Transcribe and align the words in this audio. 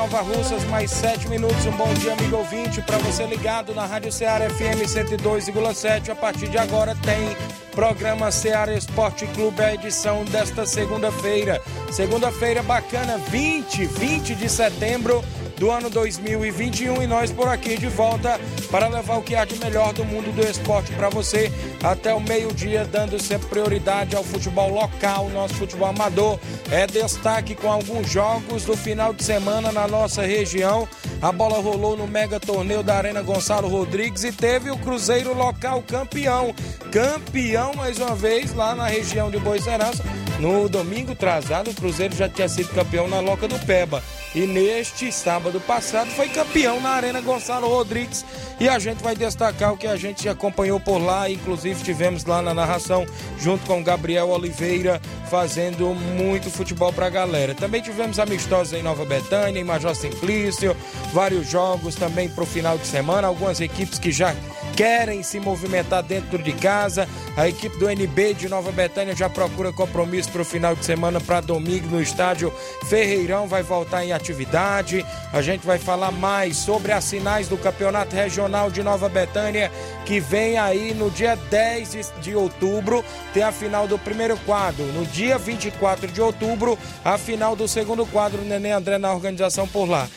Nova 0.00 0.22
Russas, 0.22 0.64
mais 0.64 0.90
7 0.92 1.28
minutos. 1.28 1.66
Um 1.66 1.72
bom 1.72 1.92
dia, 1.92 2.14
amigo 2.14 2.34
ouvinte, 2.34 2.80
para 2.80 2.96
você 2.96 3.26
ligado 3.26 3.74
na 3.74 3.84
Rádio 3.84 4.10
Ceará 4.10 4.48
FM 4.48 4.86
102,7. 4.86 6.08
A 6.08 6.14
partir 6.14 6.48
de 6.48 6.56
agora 6.56 6.96
tem 7.02 7.36
programa 7.72 8.30
Ceará 8.30 8.72
Esporte 8.72 9.26
Clube, 9.26 9.60
a 9.60 9.74
edição 9.74 10.24
desta 10.24 10.64
segunda-feira. 10.64 11.60
Segunda-feira 11.92 12.62
bacana, 12.62 13.18
20, 13.18 13.84
20 13.84 14.34
de 14.36 14.48
setembro 14.48 15.22
do 15.60 15.70
ano 15.70 15.90
2021 15.90 17.02
e 17.02 17.06
nós 17.06 17.30
por 17.30 17.46
aqui 17.46 17.76
de 17.76 17.86
volta 17.86 18.40
para 18.70 18.88
levar 18.88 19.18
o 19.18 19.22
que 19.22 19.36
há 19.36 19.44
de 19.44 19.58
melhor 19.58 19.92
do 19.92 20.06
mundo 20.06 20.34
do 20.34 20.40
esporte 20.40 20.90
para 20.92 21.10
você 21.10 21.52
até 21.82 22.14
o 22.14 22.20
meio-dia, 22.20 22.86
dando 22.86 23.20
sempre 23.20 23.46
prioridade 23.46 24.16
ao 24.16 24.24
futebol 24.24 24.70
local, 24.70 25.28
nosso 25.28 25.52
futebol 25.52 25.88
amador. 25.88 26.40
É 26.70 26.86
destaque 26.86 27.54
com 27.54 27.70
alguns 27.70 28.08
jogos 28.08 28.64
do 28.64 28.74
final 28.74 29.12
de 29.12 29.22
semana 29.22 29.70
na 29.70 29.86
nossa 29.86 30.22
região. 30.22 30.88
A 31.20 31.30
bola 31.30 31.60
rolou 31.60 31.94
no 31.94 32.06
mega 32.06 32.40
torneio 32.40 32.82
da 32.82 32.96
Arena 32.96 33.20
Gonçalo 33.20 33.68
Rodrigues 33.68 34.24
e 34.24 34.32
teve 34.32 34.70
o 34.70 34.78
Cruzeiro 34.78 35.34
local 35.34 35.82
campeão. 35.82 36.54
Campeão 36.90 37.74
mais 37.74 37.98
uma 37.98 38.14
vez 38.14 38.54
lá 38.54 38.74
na 38.74 38.86
região 38.86 39.30
de 39.30 39.38
Boicerança. 39.38 40.02
No 40.38 40.70
domingo 40.70 41.14
trazado, 41.14 41.70
o 41.70 41.74
Cruzeiro 41.74 42.16
já 42.16 42.30
tinha 42.30 42.48
sido 42.48 42.74
campeão 42.74 43.06
na 43.06 43.20
Loca 43.20 43.46
do 43.46 43.58
Peba. 43.58 44.02
E 44.34 44.46
neste 44.46 45.10
sábado 45.10 45.60
passado 45.60 46.08
foi 46.10 46.28
campeão 46.28 46.80
na 46.80 46.90
Arena 46.90 47.20
Gonçalo 47.20 47.66
Rodrigues. 47.66 48.24
E 48.60 48.68
a 48.68 48.78
gente 48.78 49.02
vai 49.02 49.16
destacar 49.16 49.72
o 49.72 49.76
que 49.76 49.86
a 49.86 49.96
gente 49.96 50.28
acompanhou 50.28 50.78
por 50.78 50.98
lá. 50.98 51.28
Inclusive 51.28 51.82
tivemos 51.82 52.24
lá 52.24 52.40
na 52.40 52.54
narração, 52.54 53.06
junto 53.38 53.66
com 53.66 53.80
o 53.80 53.82
Gabriel 53.82 54.28
Oliveira, 54.28 55.00
fazendo 55.28 55.94
muito 55.94 56.48
futebol 56.48 56.92
pra 56.92 57.10
galera. 57.10 57.54
Também 57.54 57.82
tivemos 57.82 58.20
amistosos 58.20 58.72
em 58.72 58.82
Nova 58.82 59.04
Betânia, 59.04 59.60
em 59.60 59.64
Major 59.64 59.94
Simplício, 59.96 60.76
vários 61.12 61.48
jogos 61.50 61.96
também 61.96 62.28
pro 62.28 62.46
final 62.46 62.78
de 62.78 62.86
semana. 62.86 63.26
Algumas 63.26 63.60
equipes 63.60 63.98
que 63.98 64.12
já 64.12 64.36
querem 64.76 65.22
se 65.22 65.38
movimentar 65.40 66.02
dentro 66.02 66.42
de 66.42 66.52
casa. 66.52 67.08
A 67.36 67.48
equipe 67.48 67.78
do 67.78 67.88
NB 67.88 68.34
de 68.34 68.48
Nova 68.48 68.72
Betânia 68.72 69.14
já 69.14 69.28
procura 69.28 69.72
compromisso 69.72 70.30
para 70.30 70.42
o 70.42 70.44
final 70.44 70.74
de 70.74 70.84
semana 70.84 71.20
para 71.20 71.40
domingo 71.40 71.88
no 71.88 72.02
estádio 72.02 72.52
Ferreirão. 72.88 73.46
Vai 73.46 73.62
voltar 73.62 74.04
em 74.04 74.12
atividade. 74.12 75.04
A 75.32 75.42
gente 75.42 75.66
vai 75.66 75.78
falar 75.78 76.10
mais 76.10 76.56
sobre 76.56 76.92
as 76.92 77.08
finais 77.08 77.48
do 77.48 77.56
Campeonato 77.56 78.14
Regional 78.14 78.70
de 78.70 78.82
Nova 78.82 79.08
Betânia 79.08 79.70
que 80.04 80.18
vem 80.18 80.58
aí 80.58 80.92
no 80.92 81.10
dia 81.10 81.36
10 81.36 82.12
de, 82.20 82.34
outubro. 82.34 83.04
Tem 83.32 83.42
a 83.42 83.52
final 83.52 83.86
do 83.86 83.98
primeiro 83.98 84.36
quadro. 84.38 84.84
No 84.86 85.06
dia 85.06 85.38
24 85.38 86.08
de 86.08 86.20
outubro, 86.20 86.78
a 87.04 87.16
final 87.16 87.54
do 87.54 87.68
segundo 87.68 88.04
quadro. 88.06 88.42
Neném 88.42 88.72
André 88.72 88.98
na 88.98 89.12
organização 89.12 89.68
por 89.68 89.88
lá. 89.88 90.08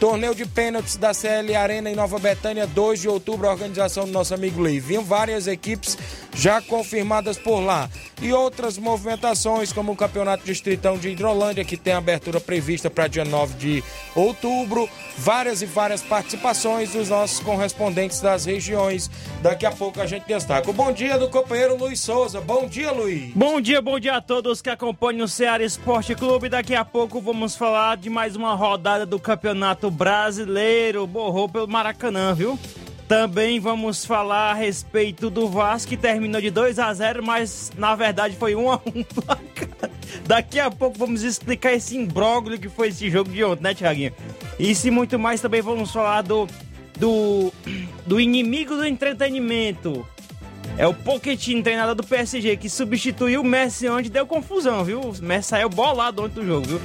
Torneio 0.00 0.34
de 0.34 0.46
pênaltis 0.46 0.96
da 0.96 1.12
CL 1.12 1.54
Arena 1.54 1.90
em 1.90 1.94
Nova 1.94 2.18
Betânia, 2.18 2.66
2 2.66 3.00
de 3.00 3.08
outubro, 3.08 3.46
organização 3.46 4.06
do 4.06 4.10
nosso 4.10 4.32
amigo 4.32 4.58
Leivinho. 4.58 5.02
Várias 5.02 5.46
equipes 5.46 5.98
já 6.34 6.62
confirmadas 6.62 7.36
por 7.36 7.60
lá. 7.60 7.86
E 8.22 8.34
outras 8.34 8.76
movimentações, 8.76 9.72
como 9.72 9.92
o 9.92 9.96
Campeonato 9.96 10.44
Distritão 10.44 10.98
de 10.98 11.08
Hidrolândia, 11.08 11.64
que 11.64 11.76
tem 11.76 11.94
abertura 11.94 12.38
prevista 12.38 12.90
para 12.90 13.06
dia 13.06 13.24
9 13.24 13.54
de 13.54 13.84
outubro. 14.14 14.86
Várias 15.16 15.62
e 15.62 15.66
várias 15.66 16.02
participações 16.02 16.92
dos 16.92 17.08
nossos 17.08 17.40
correspondentes 17.40 18.20
das 18.20 18.44
regiões. 18.44 19.10
Daqui 19.42 19.64
a 19.64 19.70
pouco 19.70 20.02
a 20.02 20.06
gente 20.06 20.26
destaca. 20.26 20.68
O 20.68 20.72
bom 20.72 20.92
dia 20.92 21.18
do 21.18 21.30
companheiro 21.30 21.76
Luiz 21.76 22.00
Souza. 22.00 22.42
Bom 22.42 22.66
dia, 22.66 22.92
Luiz. 22.92 23.32
Bom 23.34 23.58
dia, 23.58 23.80
bom 23.80 23.98
dia 23.98 24.16
a 24.16 24.20
todos 24.20 24.60
que 24.60 24.68
acompanham 24.68 25.24
o 25.24 25.28
Ceará 25.28 25.64
Esporte 25.64 26.14
Clube. 26.14 26.50
Daqui 26.50 26.74
a 26.74 26.84
pouco 26.84 27.22
vamos 27.22 27.56
falar 27.56 27.96
de 27.96 28.10
mais 28.10 28.36
uma 28.36 28.54
rodada 28.54 29.06
do 29.06 29.18
Campeonato 29.18 29.90
Brasileiro. 29.90 31.06
Borrou 31.06 31.48
pelo 31.48 31.66
Maracanã, 31.66 32.34
viu? 32.34 32.58
Também 33.10 33.58
vamos 33.58 34.04
falar 34.04 34.52
a 34.52 34.54
respeito 34.54 35.28
do 35.28 35.48
Vasco, 35.48 35.88
que 35.88 35.96
terminou 35.96 36.40
de 36.40 36.48
2 36.48 36.78
a 36.78 36.94
0 36.94 37.24
mas 37.24 37.72
na 37.76 37.96
verdade 37.96 38.36
foi 38.36 38.54
1 38.54 38.70
a 38.70 38.76
1 38.76 38.80
Daqui 40.24 40.60
a 40.60 40.70
pouco 40.70 40.96
vamos 40.96 41.24
explicar 41.24 41.72
esse 41.72 41.96
imbróglio 41.96 42.56
que 42.56 42.68
foi 42.68 42.86
esse 42.86 43.10
jogo 43.10 43.28
de 43.32 43.42
ontem, 43.42 43.64
né, 43.64 43.74
Thiaguinho? 43.74 44.12
E 44.60 44.72
se 44.76 44.92
muito 44.92 45.18
mais, 45.18 45.40
também 45.40 45.60
vamos 45.60 45.90
falar 45.90 46.22
do, 46.22 46.46
do, 47.00 47.52
do 48.06 48.20
inimigo 48.20 48.76
do 48.76 48.86
entretenimento. 48.86 50.06
É 50.78 50.86
o 50.86 50.94
Pochettino, 50.94 51.64
treinador 51.64 51.96
do 51.96 52.04
PSG, 52.04 52.58
que 52.58 52.70
substituiu 52.70 53.40
o 53.40 53.44
Messi 53.44 53.88
onde 53.88 54.08
deu 54.08 54.24
confusão, 54.24 54.84
viu? 54.84 55.00
O 55.00 55.20
Messi 55.20 55.48
saiu 55.48 55.68
bolado 55.68 56.22
ontem 56.22 56.34
do 56.34 56.46
jogo, 56.46 56.64
viu? 56.64 56.80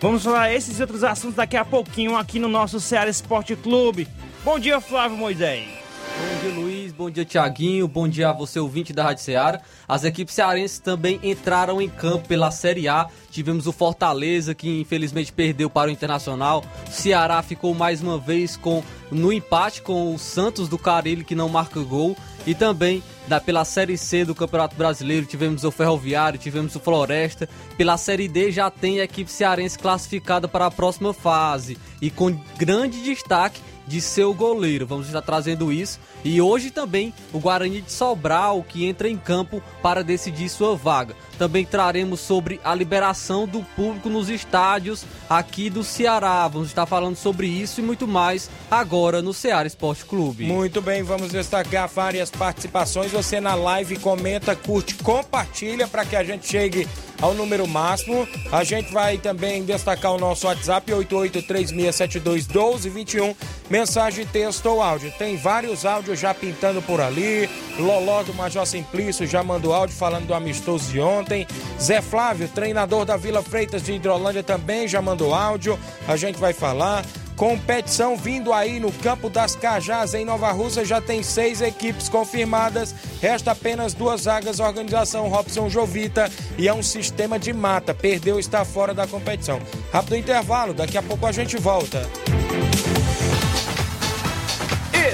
Vamos 0.00 0.24
falar 0.24 0.52
esses 0.52 0.76
e 0.76 0.82
outros 0.82 1.04
assuntos 1.04 1.36
daqui 1.36 1.56
a 1.56 1.64
pouquinho 1.64 2.16
aqui 2.16 2.40
no 2.40 2.48
nosso 2.48 2.80
Ceará 2.80 3.08
Esporte 3.08 3.54
Clube. 3.54 4.08
Bom 4.48 4.58
dia, 4.58 4.80
Flávio 4.80 5.18
Moisés. 5.18 5.68
Bom 5.68 6.40
dia, 6.40 6.58
Luiz. 6.58 6.90
Bom 6.90 7.10
dia, 7.10 7.22
Tiaguinho. 7.22 7.86
Bom 7.86 8.08
dia 8.08 8.30
a 8.30 8.32
você, 8.32 8.58
ouvinte 8.58 8.94
da 8.94 9.04
Rádio 9.04 9.22
Ceará. 9.22 9.60
As 9.86 10.04
equipes 10.04 10.34
cearenses 10.34 10.78
também 10.78 11.20
entraram 11.22 11.82
em 11.82 11.88
campo 11.90 12.26
pela 12.26 12.50
Série 12.50 12.88
A. 12.88 13.08
Tivemos 13.30 13.66
o 13.66 13.72
Fortaleza, 13.72 14.54
que 14.54 14.80
infelizmente 14.80 15.34
perdeu 15.34 15.68
para 15.68 15.90
o 15.90 15.92
Internacional. 15.92 16.64
O 16.88 16.90
Ceará 16.90 17.42
ficou 17.42 17.74
mais 17.74 18.00
uma 18.00 18.16
vez 18.16 18.56
com 18.56 18.82
no 19.10 19.30
empate 19.30 19.82
com 19.82 20.14
o 20.14 20.18
Santos 20.18 20.66
do 20.66 20.78
Carilho, 20.78 21.26
que 21.26 21.34
não 21.34 21.50
marca 21.50 21.78
gol. 21.80 22.16
E 22.46 22.54
também 22.54 23.02
da, 23.28 23.38
pela 23.38 23.66
Série 23.66 23.98
C 23.98 24.24
do 24.24 24.34
Campeonato 24.34 24.74
Brasileiro 24.76 25.26
tivemos 25.26 25.62
o 25.62 25.70
Ferroviário, 25.70 26.38
tivemos 26.38 26.74
o 26.74 26.80
Floresta. 26.80 27.46
Pela 27.76 27.98
Série 27.98 28.26
D 28.26 28.50
já 28.50 28.70
tem 28.70 28.98
a 28.98 29.04
equipe 29.04 29.30
cearense 29.30 29.78
classificada 29.78 30.48
para 30.48 30.64
a 30.64 30.70
próxima 30.70 31.12
fase. 31.12 31.76
E 32.00 32.10
com 32.10 32.34
grande 32.56 33.02
destaque 33.02 33.60
de 33.88 34.00
seu 34.00 34.34
goleiro. 34.34 34.86
Vamos 34.86 35.06
estar 35.06 35.22
trazendo 35.22 35.72
isso. 35.72 35.98
E 36.24 36.40
hoje 36.40 36.70
também 36.70 37.14
o 37.32 37.38
Guarani 37.38 37.80
de 37.80 37.92
Sobral, 37.92 38.62
que 38.62 38.86
entra 38.86 39.08
em 39.08 39.16
campo 39.16 39.62
para 39.82 40.02
decidir 40.02 40.48
sua 40.48 40.76
vaga. 40.76 41.14
Também 41.38 41.64
traremos 41.64 42.20
sobre 42.20 42.60
a 42.64 42.74
liberação 42.74 43.46
do 43.46 43.62
público 43.76 44.08
nos 44.08 44.28
estádios 44.28 45.04
aqui 45.30 45.70
do 45.70 45.84
Ceará. 45.84 46.48
Vamos 46.48 46.68
estar 46.68 46.86
falando 46.86 47.16
sobre 47.16 47.46
isso 47.46 47.80
e 47.80 47.84
muito 47.84 48.08
mais 48.08 48.50
agora 48.70 49.22
no 49.22 49.32
Ceará 49.32 49.66
Esporte 49.66 50.04
Clube. 50.04 50.44
Muito 50.44 50.82
bem, 50.82 51.02
vamos 51.02 51.30
destacar 51.30 51.88
várias 51.88 52.30
participações. 52.30 53.12
Você 53.12 53.40
na 53.40 53.54
live 53.54 53.98
comenta, 53.98 54.56
curte, 54.56 54.94
compartilha 54.94 55.86
para 55.86 56.04
que 56.04 56.16
a 56.16 56.24
gente 56.24 56.48
chegue 56.48 56.88
ao 57.20 57.34
número 57.34 57.66
máximo. 57.66 58.26
A 58.50 58.64
gente 58.64 58.90
vai 58.92 59.18
também 59.18 59.62
destacar 59.64 60.12
o 60.12 60.18
nosso 60.18 60.46
WhatsApp 60.46 60.90
8836721221, 60.90 63.36
mensagem, 63.70 64.24
texto 64.26 64.66
ou 64.66 64.82
áudio. 64.82 65.12
Tem 65.18 65.36
vários 65.36 65.84
áudios 65.84 66.07
já 66.14 66.32
pintando 66.34 66.80
por 66.82 67.00
ali. 67.00 67.48
Loló 67.78 68.22
do 68.22 68.34
Major 68.34 68.66
Simplício 68.66 69.26
já 69.26 69.42
mandou 69.42 69.72
áudio 69.72 69.96
falando 69.96 70.26
do 70.26 70.34
amistoso 70.34 70.90
de 70.90 71.00
ontem. 71.00 71.46
Zé 71.80 72.00
Flávio, 72.00 72.48
treinador 72.48 73.04
da 73.04 73.16
Vila 73.16 73.42
Freitas 73.42 73.82
de 73.82 73.92
Hidrolândia, 73.92 74.42
também 74.42 74.88
já 74.88 75.00
mandou 75.00 75.34
áudio. 75.34 75.78
A 76.06 76.16
gente 76.16 76.38
vai 76.38 76.52
falar. 76.52 77.04
Competição 77.38 78.16
vindo 78.16 78.52
aí 78.52 78.80
no 78.80 78.90
campo 78.90 79.30
das 79.30 79.54
Cajás, 79.54 80.12
em 80.12 80.24
Nova 80.24 80.50
Rússia, 80.50 80.84
já 80.84 81.00
tem 81.00 81.22
seis 81.22 81.60
equipes 81.62 82.08
confirmadas. 82.08 82.92
Resta 83.22 83.52
apenas 83.52 83.94
duas 83.94 84.24
vagas. 84.24 84.58
Organização 84.58 85.28
Robson 85.28 85.70
Jovita 85.70 86.28
e 86.58 86.66
é 86.66 86.74
um 86.74 86.82
sistema 86.82 87.38
de 87.38 87.52
mata. 87.52 87.94
Perdeu, 87.94 88.40
está 88.40 88.64
fora 88.64 88.92
da 88.92 89.06
competição. 89.06 89.60
Rápido 89.92 90.16
intervalo, 90.16 90.74
daqui 90.74 90.98
a 90.98 91.02
pouco 91.02 91.26
a 91.26 91.30
gente 91.30 91.56
volta. 91.56 92.02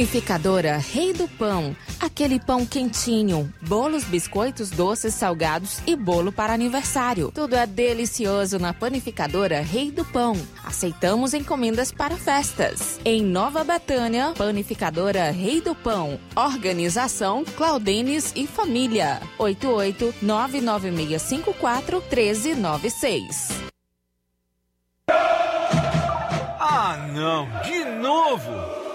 Panificadora 0.00 0.78
Rei 0.78 1.12
do 1.12 1.28
Pão. 1.28 1.76
Aquele 2.00 2.40
pão 2.40 2.64
quentinho, 2.64 3.52
bolos, 3.60 4.02
biscoitos, 4.02 4.70
doces, 4.70 5.12
salgados 5.12 5.82
e 5.86 5.94
bolo 5.94 6.32
para 6.32 6.54
aniversário. 6.54 7.30
Tudo 7.34 7.54
é 7.54 7.66
delicioso 7.66 8.58
na 8.58 8.72
Panificadora 8.72 9.60
Rei 9.60 9.90
do 9.90 10.02
Pão. 10.06 10.34
Aceitamos 10.64 11.34
encomendas 11.34 11.92
para 11.92 12.16
festas. 12.16 12.98
Em 13.04 13.22
Nova 13.22 13.62
Betânia, 13.62 14.32
Panificadora 14.38 15.30
Rei 15.30 15.60
do 15.60 15.74
Pão. 15.74 16.18
Organização 16.34 17.44
Claudenes 17.44 18.32
e 18.34 18.46
Família. 18.46 19.20
88 19.38 20.14
99654 20.22 22.00
1396. 22.00 23.50
Ah, 26.58 26.96
não, 27.12 27.46
de 27.60 27.84
novo! 28.00 28.69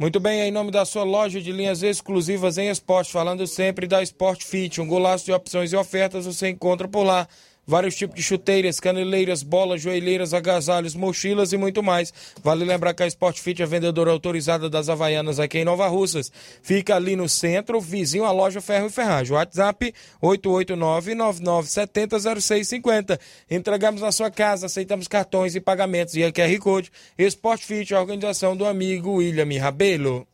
Muito 0.00 0.20
bem, 0.20 0.42
em 0.42 0.52
nome 0.52 0.70
da 0.70 0.84
sua 0.84 1.02
loja 1.02 1.40
de 1.42 1.50
linhas 1.50 1.82
exclusivas 1.82 2.56
em 2.56 2.68
esporte, 2.68 3.10
falando 3.10 3.44
sempre 3.48 3.84
da 3.84 4.00
Sport 4.00 4.44
Fit, 4.44 4.80
um 4.80 4.86
golaço 4.86 5.24
de 5.24 5.32
opções 5.32 5.72
e 5.72 5.76
ofertas 5.76 6.24
você 6.24 6.50
encontra 6.50 6.86
por 6.86 7.02
lá. 7.02 7.26
Vários 7.68 7.94
tipos 7.94 8.16
de 8.16 8.22
chuteiras, 8.22 8.80
caneleiras, 8.80 9.42
bolas, 9.42 9.82
joelheiras, 9.82 10.32
agasalhos, 10.32 10.94
mochilas 10.94 11.52
e 11.52 11.58
muito 11.58 11.82
mais. 11.82 12.14
Vale 12.42 12.64
lembrar 12.64 12.94
que 12.94 13.02
a 13.02 13.06
Sport 13.06 13.38
Fit 13.40 13.62
é 13.62 13.66
vendedora 13.66 14.10
autorizada 14.10 14.70
das 14.70 14.88
Havaianas 14.88 15.38
aqui 15.38 15.58
em 15.58 15.66
Nova 15.66 15.86
Russas. 15.86 16.32
Fica 16.62 16.96
ali 16.96 17.14
no 17.14 17.28
centro, 17.28 17.78
vizinho 17.78 18.24
à 18.24 18.32
loja 18.32 18.62
Ferro 18.62 18.86
e 18.86 18.90
Ferragem. 18.90 19.34
WhatsApp 19.34 19.92
889-9970-0650. 20.22 23.20
Entregamos 23.50 24.00
na 24.00 24.12
sua 24.12 24.30
casa, 24.30 24.64
aceitamos 24.64 25.06
cartões 25.06 25.54
e 25.54 25.60
pagamentos 25.60 26.16
e 26.16 26.22
QR 26.32 26.58
Code. 26.60 26.90
Sport 27.18 27.60
Fit, 27.60 27.94
a 27.94 28.00
organização 28.00 28.56
do 28.56 28.64
amigo 28.64 29.16
William 29.16 29.60
Rabelo. 29.60 30.26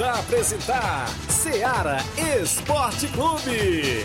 A 0.00 0.20
apresentar 0.20 1.08
Seara 1.28 1.98
Esporte 2.40 3.08
Clube. 3.08 4.04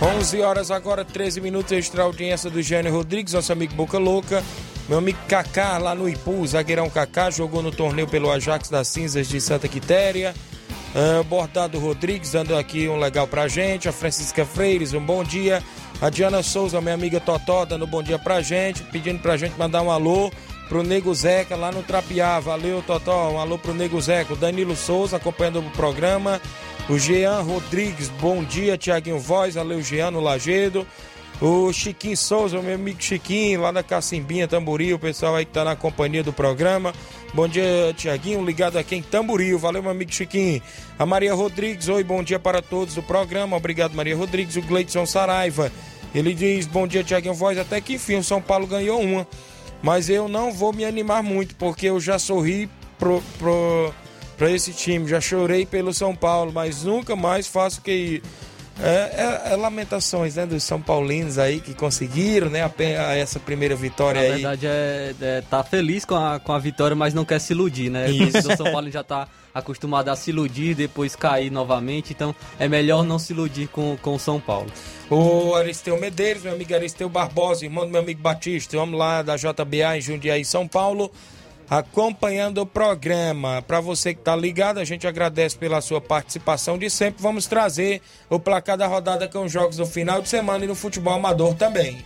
11 0.00 0.40
horas 0.40 0.70
agora, 0.70 1.04
13 1.04 1.42
minutos, 1.42 1.72
extra 1.72 2.02
audiência 2.02 2.48
do 2.48 2.62
Gênio 2.62 2.90
Rodrigues, 2.90 3.34
nosso 3.34 3.52
amigo 3.52 3.74
Boca 3.74 3.98
Louca. 3.98 4.42
Meu 4.88 4.98
amigo 4.98 5.18
Kaká, 5.28 5.76
lá 5.76 5.94
no 5.94 6.08
Ipu, 6.08 6.46
zagueirão 6.46 6.88
Kaká, 6.88 7.30
jogou 7.30 7.62
no 7.62 7.70
torneio 7.70 8.08
pelo 8.08 8.30
Ajax 8.30 8.70
das 8.70 8.88
Cinzas 8.88 9.28
de 9.28 9.38
Santa 9.38 9.68
Quitéria. 9.68 10.34
Uh, 10.94 11.22
Bordado 11.24 11.78
Rodrigues 11.78 12.32
dando 12.32 12.56
aqui 12.56 12.88
um 12.88 12.98
legal 12.98 13.26
pra 13.26 13.46
gente. 13.46 13.88
A 13.88 13.92
Francisca 13.92 14.44
Freires, 14.44 14.94
um 14.94 15.04
bom 15.04 15.22
dia. 15.22 15.62
A 16.00 16.10
Diana 16.10 16.42
Souza, 16.42 16.80
minha 16.80 16.94
amiga 16.94 17.20
Totó, 17.20 17.64
dando 17.64 17.84
um 17.84 17.88
bom 17.88 18.02
dia 18.02 18.18
pra 18.18 18.40
gente. 18.40 18.82
Pedindo 18.84 19.20
pra 19.20 19.36
gente 19.36 19.58
mandar 19.58 19.82
um 19.82 19.90
alô 19.90 20.30
pro 20.68 20.82
Nego 20.82 21.14
Zeca 21.14 21.56
lá 21.56 21.70
no 21.70 21.82
Trapiá. 21.82 22.40
Valeu, 22.40 22.82
Totó. 22.82 23.30
Um 23.30 23.38
alô 23.38 23.58
pro 23.58 23.74
Nego 23.74 24.00
Zeca. 24.00 24.32
O 24.32 24.36
Danilo 24.36 24.74
Souza 24.74 25.16
acompanhando 25.16 25.60
o 25.60 25.70
programa. 25.70 26.40
O 26.88 26.98
Jean 26.98 27.42
Rodrigues, 27.42 28.08
bom 28.08 28.42
dia. 28.42 28.78
Tiaguinho 28.78 29.18
Voz, 29.18 29.56
valeu, 29.56 29.82
Jean 29.82 30.10
no 30.10 30.20
Lagedo. 30.20 30.86
O 31.40 31.72
Chiquinho 31.72 32.16
Souza, 32.16 32.60
meu 32.60 32.74
amigo 32.74 33.00
Chiquinho, 33.00 33.60
lá 33.60 33.70
da 33.70 33.80
Cacimbinha, 33.80 34.48
Tamboril, 34.48 34.96
o 34.96 34.98
pessoal 34.98 35.36
aí 35.36 35.44
que 35.44 35.52
tá 35.52 35.64
na 35.64 35.76
companhia 35.76 36.22
do 36.22 36.32
programa. 36.32 36.92
Bom 37.32 37.46
dia, 37.46 37.94
Tiaguinho, 37.96 38.44
ligado 38.44 38.76
aqui 38.76 38.96
em 38.96 39.02
Tamboril. 39.02 39.56
Valeu, 39.56 39.80
meu 39.80 39.92
amigo 39.92 40.12
Chiquinho. 40.12 40.60
A 40.98 41.06
Maria 41.06 41.32
Rodrigues, 41.32 41.88
oi, 41.88 42.02
bom 42.02 42.24
dia 42.24 42.40
para 42.40 42.60
todos 42.60 42.96
do 42.96 43.04
programa. 43.04 43.56
Obrigado, 43.56 43.94
Maria 43.94 44.16
Rodrigues. 44.16 44.56
O 44.56 44.62
Gleidson 44.62 45.06
Saraiva, 45.06 45.70
ele 46.12 46.34
diz, 46.34 46.66
bom 46.66 46.88
dia, 46.88 47.04
Tiaguinho 47.04 47.34
Voz. 47.34 47.56
Até 47.56 47.80
que 47.80 47.94
enfim, 47.94 48.16
o 48.16 48.24
São 48.24 48.42
Paulo 48.42 48.66
ganhou 48.66 49.00
uma. 49.00 49.24
Mas 49.80 50.10
eu 50.10 50.26
não 50.26 50.52
vou 50.52 50.72
me 50.72 50.84
animar 50.84 51.22
muito, 51.22 51.54
porque 51.54 51.86
eu 51.86 52.00
já 52.00 52.18
sorri 52.18 52.68
pro, 52.98 53.22
pro, 53.38 53.94
pra 54.36 54.50
esse 54.50 54.72
time. 54.72 55.06
Já 55.06 55.20
chorei 55.20 55.64
pelo 55.64 55.94
São 55.94 56.16
Paulo, 56.16 56.50
mas 56.52 56.82
nunca 56.82 57.14
mais 57.14 57.46
faço 57.46 57.80
que 57.80 58.20
é, 58.80 59.48
é, 59.48 59.52
é, 59.52 59.56
lamentações 59.56 60.36
né, 60.36 60.46
dos 60.46 60.62
São 60.62 60.80
Paulinos 60.80 61.38
aí 61.38 61.60
que 61.60 61.74
conseguiram 61.74 62.48
né, 62.48 62.62
a, 62.62 62.70
a 63.08 63.16
essa 63.16 63.40
primeira 63.40 63.74
vitória 63.74 64.20
Na 64.20 64.26
aí. 64.26 64.32
verdade, 64.34 64.66
é, 64.66 65.14
é, 65.20 65.42
tá 65.42 65.64
feliz 65.64 66.04
com 66.04 66.14
a, 66.14 66.38
com 66.38 66.52
a 66.52 66.58
vitória, 66.58 66.94
mas 66.94 67.12
não 67.12 67.24
quer 67.24 67.40
se 67.40 67.52
iludir, 67.52 67.90
né? 67.90 68.10
Isso. 68.10 68.38
O 68.38 68.56
São 68.56 68.70
Paulo 68.70 68.90
já 68.90 69.02
tá 69.02 69.26
acostumado 69.52 70.08
a 70.08 70.16
se 70.16 70.30
iludir, 70.30 70.74
depois 70.74 71.16
cair 71.16 71.50
novamente, 71.50 72.12
então 72.12 72.34
é 72.58 72.68
melhor 72.68 73.02
não 73.02 73.18
se 73.18 73.32
iludir 73.32 73.66
com, 73.68 73.96
com 74.00 74.14
o 74.14 74.18
São 74.18 74.40
Paulo. 74.40 74.70
O 75.10 75.54
Aristeu 75.54 75.98
Medeiros, 75.98 76.42
meu 76.42 76.52
amigo 76.52 76.74
Aristeu 76.74 77.08
Barbosa, 77.08 77.64
irmão 77.64 77.84
do 77.84 77.90
meu 77.90 78.00
amigo 78.00 78.20
Batista, 78.20 78.76
vamos 78.76 78.98
lá 78.98 79.22
da 79.22 79.36
JBA 79.36 79.96
em 79.96 80.00
Jundiaí, 80.00 80.44
São 80.44 80.68
Paulo 80.68 81.10
acompanhando 81.70 82.58
o 82.58 82.66
programa. 82.66 83.62
Para 83.62 83.80
você 83.80 84.14
que 84.14 84.20
está 84.20 84.34
ligado, 84.34 84.78
a 84.78 84.84
gente 84.84 85.06
agradece 85.06 85.56
pela 85.56 85.80
sua 85.80 86.00
participação 86.00 86.78
de 86.78 86.88
sempre. 86.88 87.22
Vamos 87.22 87.46
trazer 87.46 88.00
o 88.30 88.38
placar 88.38 88.76
da 88.76 88.86
rodada 88.86 89.28
com 89.28 89.44
os 89.44 89.52
jogos 89.52 89.76
do 89.76 89.86
final 89.86 90.22
de 90.22 90.28
semana 90.28 90.64
e 90.64 90.68
no 90.68 90.74
futebol 90.74 91.14
amador 91.14 91.54
também. 91.54 92.04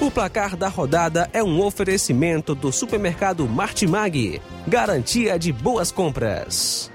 O 0.00 0.10
placar 0.10 0.56
da 0.56 0.68
rodada 0.68 1.30
é 1.32 1.42
um 1.42 1.62
oferecimento 1.62 2.54
do 2.54 2.72
supermercado 2.72 3.48
Martimag. 3.48 4.40
Garantia 4.66 5.38
de 5.38 5.52
boas 5.52 5.92
compras. 5.92 6.90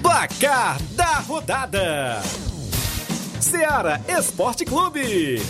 Placar 0.00 0.80
da 0.92 1.18
rodada: 1.18 2.22
Seara 3.40 4.00
Esporte 4.08 4.64
Clube. 4.64 5.42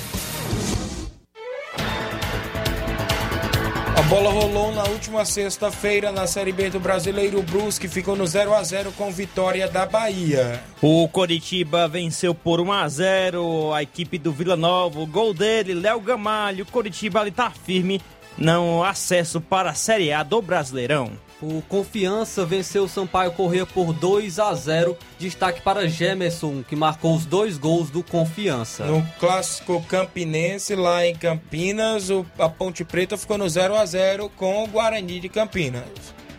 Bola 4.12 4.28
rolou 4.28 4.71
na 4.73 4.85
última 4.88 5.25
sexta-feira 5.25 6.12
na 6.12 6.26
Série 6.26 6.52
B 6.52 6.69
do 6.69 6.78
Brasileiro. 6.78 7.38
O 7.38 7.42
Brusque 7.42 7.88
ficou 7.88 8.14
no 8.14 8.26
0 8.26 8.52
a 8.52 8.62
0 8.62 8.92
com 8.92 9.11
vitória 9.11 9.66
da 9.66 9.87
Bahia. 9.87 10.62
O 10.83 11.09
Coritiba 11.09 11.88
venceu 11.88 12.35
por 12.35 12.61
1 12.61 12.73
a 12.73 12.88
0 12.90 13.73
a 13.73 13.83
equipe 13.83 14.19
do 14.19 14.31
Vila 14.31 14.54
Nova. 14.54 15.00
O 15.00 15.07
gol 15.07 15.33
dele, 15.33 15.73
Léo 15.73 15.99
Gamalho. 15.99 16.64
O 16.64 16.71
Coritiba 16.71 17.21
ali 17.21 17.31
tá 17.31 17.50
firme 17.50 18.02
no 18.37 18.85
acesso 18.85 19.40
para 19.40 19.71
a 19.71 19.75
Série 19.75 20.12
A 20.12 20.23
do 20.23 20.42
Brasileirão. 20.42 21.12
O 21.43 21.61
Confiança 21.63 22.47
venceu 22.47 22.85
o 22.85 22.89
Sampaio 22.89 23.33
Corrêa 23.33 23.67
por 23.67 23.93
2 23.93 24.39
a 24.39 24.55
0. 24.55 24.97
Destaque 25.19 25.61
para 25.61 25.89
Gemerson, 25.89 26.63
que 26.63 26.77
marcou 26.77 27.17
os 27.17 27.27
dois 27.27 27.59
gols 27.59 27.91
do 27.91 28.01
Confiança. 28.01 28.85
No 28.85 29.05
clássico 29.19 29.83
campinense, 29.89 30.77
lá 30.77 31.05
em 31.05 31.17
Campinas, 31.17 32.11
o, 32.11 32.25
a 32.39 32.49
Ponte 32.49 32.85
Preta 32.85 33.17
ficou 33.17 33.37
no 33.37 33.49
0 33.49 33.75
a 33.75 33.85
0 33.85 34.31
com 34.37 34.63
o 34.63 34.69
Guarani 34.69 35.19
de 35.19 35.29
Campinas. 35.29 35.83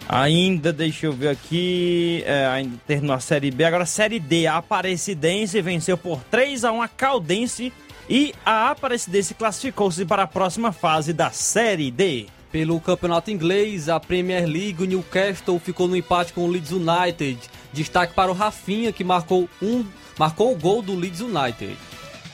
Ainda, 0.07 0.71
deixa 0.71 1.05
eu 1.05 1.11
ver 1.11 1.29
aqui, 1.29 2.23
é, 2.25 2.45
ainda 2.45 2.77
terminou 2.87 3.15
a 3.15 3.19
Série 3.19 3.51
B. 3.51 3.65
Agora, 3.65 3.85
Série 3.85 4.21
D, 4.21 4.47
a 4.47 4.57
Aparecidense 4.57 5.61
venceu 5.61 5.97
por 5.97 6.21
3 6.31 6.63
a 6.63 6.71
1 6.71 6.81
a 6.81 6.87
Caldense 6.87 7.73
e 8.09 8.33
a 8.45 8.69
Aparecidense 8.69 9.33
classificou-se 9.33 10.05
para 10.05 10.23
a 10.23 10.27
próxima 10.27 10.71
fase 10.71 11.11
da 11.11 11.29
Série 11.29 11.91
D. 11.91 12.27
Pelo 12.53 12.79
campeonato 12.79 13.31
inglês, 13.31 13.89
a 13.89 13.99
Premier 13.99 14.45
League, 14.45 14.83
o 14.83 14.85
Newcastle 14.85 15.57
ficou 15.57 15.87
no 15.87 15.95
empate 15.95 16.33
com 16.33 16.41
o 16.41 16.47
Leeds 16.47 16.71
United. 16.71 17.39
Destaque 17.73 18.13
para 18.13 18.29
o 18.29 18.33
Rafinha, 18.35 18.93
que 18.93 19.03
marcou, 19.03 19.49
um, 19.59 19.83
marcou 20.19 20.53
o 20.53 20.55
gol 20.55 20.83
do 20.83 20.93
Leeds 20.93 21.21
United. 21.21 21.75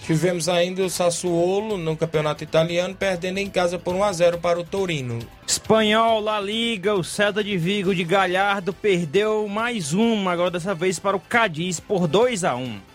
Tivemos 0.05 0.49
ainda 0.49 0.83
o 0.83 0.89
Sassuolo 0.89 1.77
no 1.77 1.95
campeonato 1.95 2.43
italiano, 2.43 2.93
perdendo 2.93 3.37
em 3.37 3.49
casa 3.49 3.79
por 3.79 3.95
1 3.95 4.03
a 4.03 4.11
0 4.11 4.39
para 4.39 4.59
o 4.59 4.63
Torino. 4.65 5.19
Espanhol, 5.47 6.19
La 6.19 6.41
Liga, 6.41 6.95
o 6.95 7.03
Celta 7.03 7.41
de 7.41 7.57
Vigo 7.57 7.95
de 7.95 8.03
Galhardo 8.03 8.73
perdeu 8.73 9.47
mais 9.47 9.93
uma, 9.93 10.33
agora 10.33 10.51
dessa 10.51 10.75
vez 10.75 10.99
para 10.99 11.15
o 11.15 11.21
Cadiz 11.21 11.79
por 11.79 12.09
2 12.09 12.43
a 12.43 12.57
1. 12.57 12.88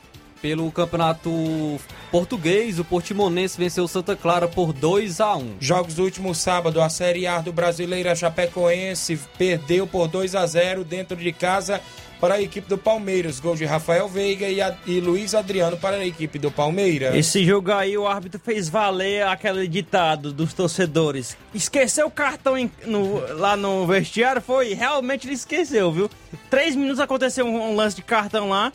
Pelo 0.45 0.71
campeonato 0.71 1.81
português, 2.11 2.79
o 2.79 2.85
Portimonense 2.85 3.57
venceu 3.57 3.85
o 3.85 3.89
Santa 3.89 4.15
Clara 4.15 4.47
por 4.47 4.75
2 4.75 5.19
a 5.19 5.35
1 5.39 5.55
Jogos 5.59 5.95
do 5.95 6.03
último 6.03 6.35
sábado, 6.35 6.83
a 6.83 6.91
Série 6.91 7.27
A 7.27 7.41
do 7.41 7.51
Brasileiro, 7.51 8.11
a 8.11 8.15
Chapecoense 8.15 9.19
perdeu 9.39 9.87
por 9.87 10.07
2 10.07 10.35
a 10.35 10.47
0 10.47 10.85
dentro 10.85 11.17
de 11.17 11.33
casa 11.33 11.81
para 12.21 12.35
a 12.35 12.43
equipe 12.43 12.69
do 12.69 12.77
Palmeiras. 12.77 13.41
Gol 13.41 13.57
de 13.57 13.65
Rafael 13.65 14.07
Veiga 14.07 14.47
e, 14.47 14.61
a, 14.61 14.77
e 14.87 15.01
Luiz 15.01 15.35
Adriano 15.35 15.79
para 15.79 15.97
a 15.97 16.07
equipe 16.07 16.39
do 16.39 16.51
Palmeiras. 16.51 17.15
Esse 17.15 17.43
jogo 17.43 17.73
aí, 17.73 17.97
o 17.97 18.07
árbitro 18.07 18.39
fez 18.39 18.69
valer 18.69 19.27
aquele 19.27 19.67
ditado 19.67 20.31
dos 20.31 20.53
torcedores. 20.53 21.39
Esqueceu 21.55 22.07
o 22.07 22.11
cartão 22.11 22.59
em, 22.59 22.71
no, 22.85 23.35
lá 23.39 23.57
no 23.57 23.87
vestiário? 23.87 24.43
Foi, 24.43 24.75
realmente 24.75 25.27
ele 25.27 25.37
esqueceu, 25.37 25.91
viu? 25.91 26.11
Três 26.51 26.77
minutos 26.77 27.01
aconteceu 27.01 27.47
um, 27.47 27.71
um 27.71 27.75
lance 27.75 27.97
de 27.97 28.03
cartão 28.03 28.51
lá. 28.51 28.71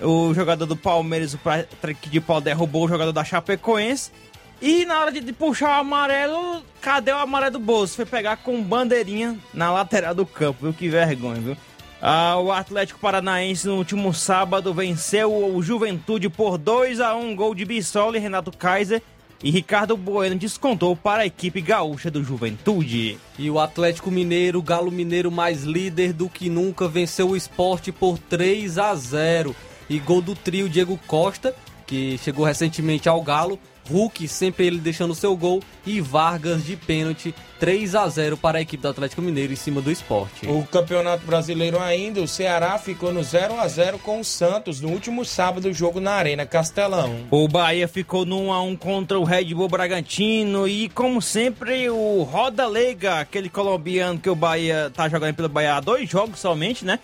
O 0.00 0.32
jogador 0.34 0.66
do 0.66 0.76
Palmeiras, 0.76 1.34
o 1.34 1.38
Patrick 1.38 2.08
de 2.08 2.20
Paulo, 2.20 2.42
derrubou 2.42 2.84
o 2.84 2.88
jogador 2.88 3.12
da 3.12 3.24
Chapecoense. 3.24 4.10
E 4.60 4.86
na 4.86 5.00
hora 5.00 5.12
de, 5.12 5.20
de, 5.20 5.32
puxar 5.32 5.78
o 5.78 5.80
amarelo, 5.80 6.62
cadê 6.80 7.10
o 7.10 7.18
amarelo 7.18 7.54
do 7.54 7.58
bolso? 7.58 7.96
Foi 7.96 8.06
pegar 8.06 8.36
com 8.36 8.62
bandeirinha 8.62 9.36
na 9.52 9.72
lateral 9.72 10.14
do 10.14 10.24
campo, 10.24 10.60
viu? 10.62 10.72
Que 10.72 10.88
vergonha, 10.88 11.40
viu? 11.40 11.56
Ah, 12.00 12.36
o 12.38 12.50
Atlético 12.50 13.00
Paranaense 13.00 13.66
no 13.66 13.76
último 13.76 14.14
sábado 14.14 14.72
venceu 14.72 15.32
o 15.32 15.62
Juventude 15.62 16.28
por 16.28 16.58
2 16.58 17.00
a 17.00 17.14
1 17.14 17.34
gol 17.36 17.54
de 17.54 17.64
Bissoli, 17.64 18.18
Renato 18.18 18.56
Kaiser 18.56 19.02
e 19.42 19.50
Ricardo 19.50 19.96
Bueno 19.96 20.36
descontou 20.36 20.94
para 20.94 21.22
a 21.22 21.26
equipe 21.26 21.60
gaúcha 21.60 22.10
do 22.10 22.22
Juventude. 22.22 23.18
E 23.38 23.50
o 23.50 23.58
Atlético 23.58 24.10
Mineiro, 24.10 24.62
Galo 24.62 24.90
Mineiro 24.90 25.30
mais 25.30 25.64
líder 25.64 26.12
do 26.12 26.28
que 26.28 26.48
nunca, 26.48 26.86
venceu 26.86 27.30
o 27.30 27.36
esporte 27.36 27.90
por 27.90 28.18
3 28.18 28.78
a 28.78 28.94
0 28.94 29.54
e 29.94 29.98
gol 29.98 30.22
do 30.22 30.34
trio 30.34 30.68
Diego 30.68 30.98
Costa, 31.06 31.54
que 31.86 32.18
chegou 32.18 32.44
recentemente 32.44 33.08
ao 33.08 33.20
Galo, 33.20 33.58
Hulk, 33.90 34.26
sempre 34.28 34.66
ele 34.66 34.78
deixando 34.78 35.14
seu 35.14 35.36
gol, 35.36 35.60
e 35.84 36.00
Vargas 36.00 36.64
de 36.64 36.76
pênalti, 36.76 37.34
3 37.58 37.94
a 37.94 38.08
0 38.08 38.36
para 38.36 38.58
a 38.58 38.60
equipe 38.60 38.82
do 38.82 38.88
Atlético 38.88 39.20
Mineiro 39.20 39.52
em 39.52 39.56
cima 39.56 39.80
do 39.80 39.90
esporte. 39.90 40.46
O 40.46 40.64
Campeonato 40.64 41.26
Brasileiro 41.26 41.80
ainda, 41.80 42.20
o 42.20 42.28
Ceará 42.28 42.78
ficou 42.78 43.12
no 43.12 43.22
0 43.22 43.58
a 43.60 43.68
0 43.68 43.98
com 43.98 44.20
o 44.20 44.24
Santos 44.24 44.80
no 44.80 44.88
último 44.88 45.24
sábado, 45.24 45.72
jogo 45.72 46.00
na 46.00 46.12
Arena 46.12 46.46
Castelão. 46.46 47.26
O 47.30 47.48
Bahia 47.48 47.88
ficou 47.88 48.24
no 48.24 48.40
1 48.40 48.52
a 48.52 48.62
1 48.62 48.76
contra 48.76 49.18
o 49.18 49.24
Red 49.24 49.54
Bull 49.54 49.68
Bragantino 49.68 50.66
e 50.66 50.88
como 50.88 51.20
sempre 51.20 51.90
o 51.90 52.22
Roda 52.22 52.66
Lega, 52.66 53.20
aquele 53.20 53.48
colombiano 53.48 54.18
que 54.18 54.30
o 54.30 54.34
Bahia 54.34 54.90
tá 54.94 55.08
jogando 55.08 55.34
pelo 55.34 55.48
Bahia 55.48 55.76
há 55.76 55.80
dois 55.80 56.08
jogos 56.08 56.38
somente, 56.38 56.84
né? 56.84 56.98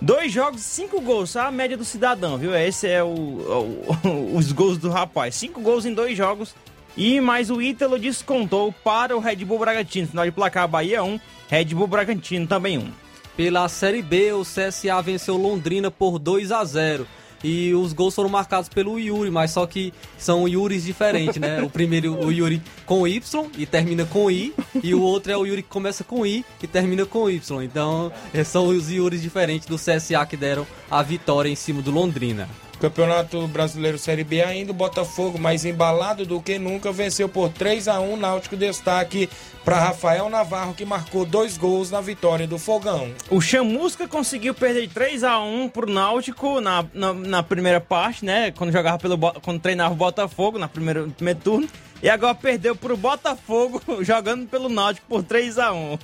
Dois 0.00 0.32
jogos, 0.32 0.60
cinco 0.60 1.00
gols, 1.00 1.36
a 1.36 1.50
média 1.50 1.76
do 1.76 1.84
cidadão, 1.84 2.36
viu? 2.36 2.54
Esse 2.54 2.88
é 2.88 3.02
o, 3.02 3.08
o, 3.08 4.36
os 4.36 4.52
gols 4.52 4.76
do 4.78 4.90
rapaz. 4.90 5.34
Cinco 5.34 5.60
gols 5.60 5.86
em 5.86 5.94
dois 5.94 6.16
jogos. 6.16 6.54
E 6.96 7.20
mais 7.20 7.50
o 7.50 7.60
Ítalo 7.60 7.98
descontou 7.98 8.72
para 8.84 9.16
o 9.16 9.20
Red 9.20 9.36
Bull 9.36 9.58
Bragantino. 9.58 10.08
Final 10.08 10.24
de 10.24 10.32
placar 10.32 10.68
Bahia 10.68 11.02
1, 11.02 11.18
Red 11.48 11.66
Bull 11.66 11.86
Bragantino 11.86 12.46
também 12.46 12.78
1. 12.78 12.92
Pela 13.36 13.68
Série 13.68 14.02
B, 14.02 14.32
o 14.32 14.42
CSA 14.42 15.02
venceu 15.02 15.36
Londrina 15.36 15.90
por 15.90 16.18
2 16.18 16.52
a 16.52 16.64
0 16.64 17.06
e 17.44 17.74
os 17.74 17.92
gols 17.92 18.14
foram 18.14 18.30
marcados 18.30 18.70
pelo 18.70 18.98
Yuri, 18.98 19.30
mas 19.30 19.50
só 19.50 19.66
que 19.66 19.92
são 20.16 20.48
Yuris 20.48 20.84
diferentes, 20.84 21.36
né? 21.36 21.62
O 21.62 21.68
primeiro, 21.68 22.18
o 22.18 22.32
Yuri 22.32 22.62
com 22.86 23.06
Y 23.06 23.50
e 23.58 23.66
termina 23.66 24.06
com 24.06 24.30
I, 24.30 24.54
e 24.82 24.94
o 24.94 25.02
outro 25.02 25.30
é 25.30 25.36
o 25.36 25.44
Yuri 25.44 25.62
que 25.62 25.68
começa 25.68 26.02
com 26.02 26.24
I 26.24 26.44
e 26.62 26.66
termina 26.66 27.04
com 27.04 27.28
Y. 27.28 27.62
Então, 27.62 28.10
são 28.46 28.68
os 28.68 28.90
Yuris 28.90 29.20
diferentes 29.20 29.68
do 29.68 29.76
CSA 29.76 30.24
que 30.26 30.36
deram 30.36 30.66
a 30.90 31.02
vitória 31.02 31.50
em 31.50 31.54
cima 31.54 31.82
do 31.82 31.90
Londrina. 31.90 32.48
Campeonato 32.80 33.46
Brasileiro 33.48 33.98
Série 33.98 34.24
B 34.24 34.42
ainda, 34.42 34.70
o 34.70 34.74
Botafogo 34.74 35.38
mais 35.38 35.64
embalado 35.64 36.26
do 36.26 36.40
que 36.40 36.58
nunca, 36.58 36.92
venceu 36.92 37.28
por 37.28 37.48
3 37.50 37.88
a 37.88 38.00
1 38.00 38.16
Náutico 38.16 38.56
destaque 38.56 39.28
para 39.64 39.80
Rafael 39.80 40.28
Navarro, 40.28 40.74
que 40.74 40.84
marcou 40.84 41.24
dois 41.24 41.56
gols 41.56 41.90
na 41.90 42.00
vitória 42.00 42.46
do 42.46 42.58
Fogão. 42.58 43.10
O 43.30 43.40
Chamusca 43.40 44.06
conseguiu 44.06 44.54
perder 44.54 44.88
3 44.88 45.24
a 45.24 45.40
1 45.40 45.68
pro 45.70 45.90
Náutico 45.90 46.60
na, 46.60 46.84
na, 46.92 47.12
na, 47.14 47.42
primeira 47.42 47.80
parte, 47.80 48.24
né? 48.24 48.50
Quando 48.50 48.72
jogava 48.72 48.98
pelo 48.98 49.16
quando 49.40 49.60
treinava 49.60 49.94
o 49.94 49.96
Botafogo 49.96 50.58
na 50.58 50.68
primeira, 50.68 51.06
no 51.06 51.12
primeiro 51.12 51.40
turno. 51.40 51.68
E 52.02 52.08
agora 52.10 52.34
perdeu 52.34 52.76
pro 52.76 52.96
Botafogo 52.96 53.80
jogando 54.04 54.46
pelo 54.46 54.68
Náutico 54.68 55.06
por 55.08 55.22
3 55.22 55.58
a 55.58 55.72
1 55.72 55.98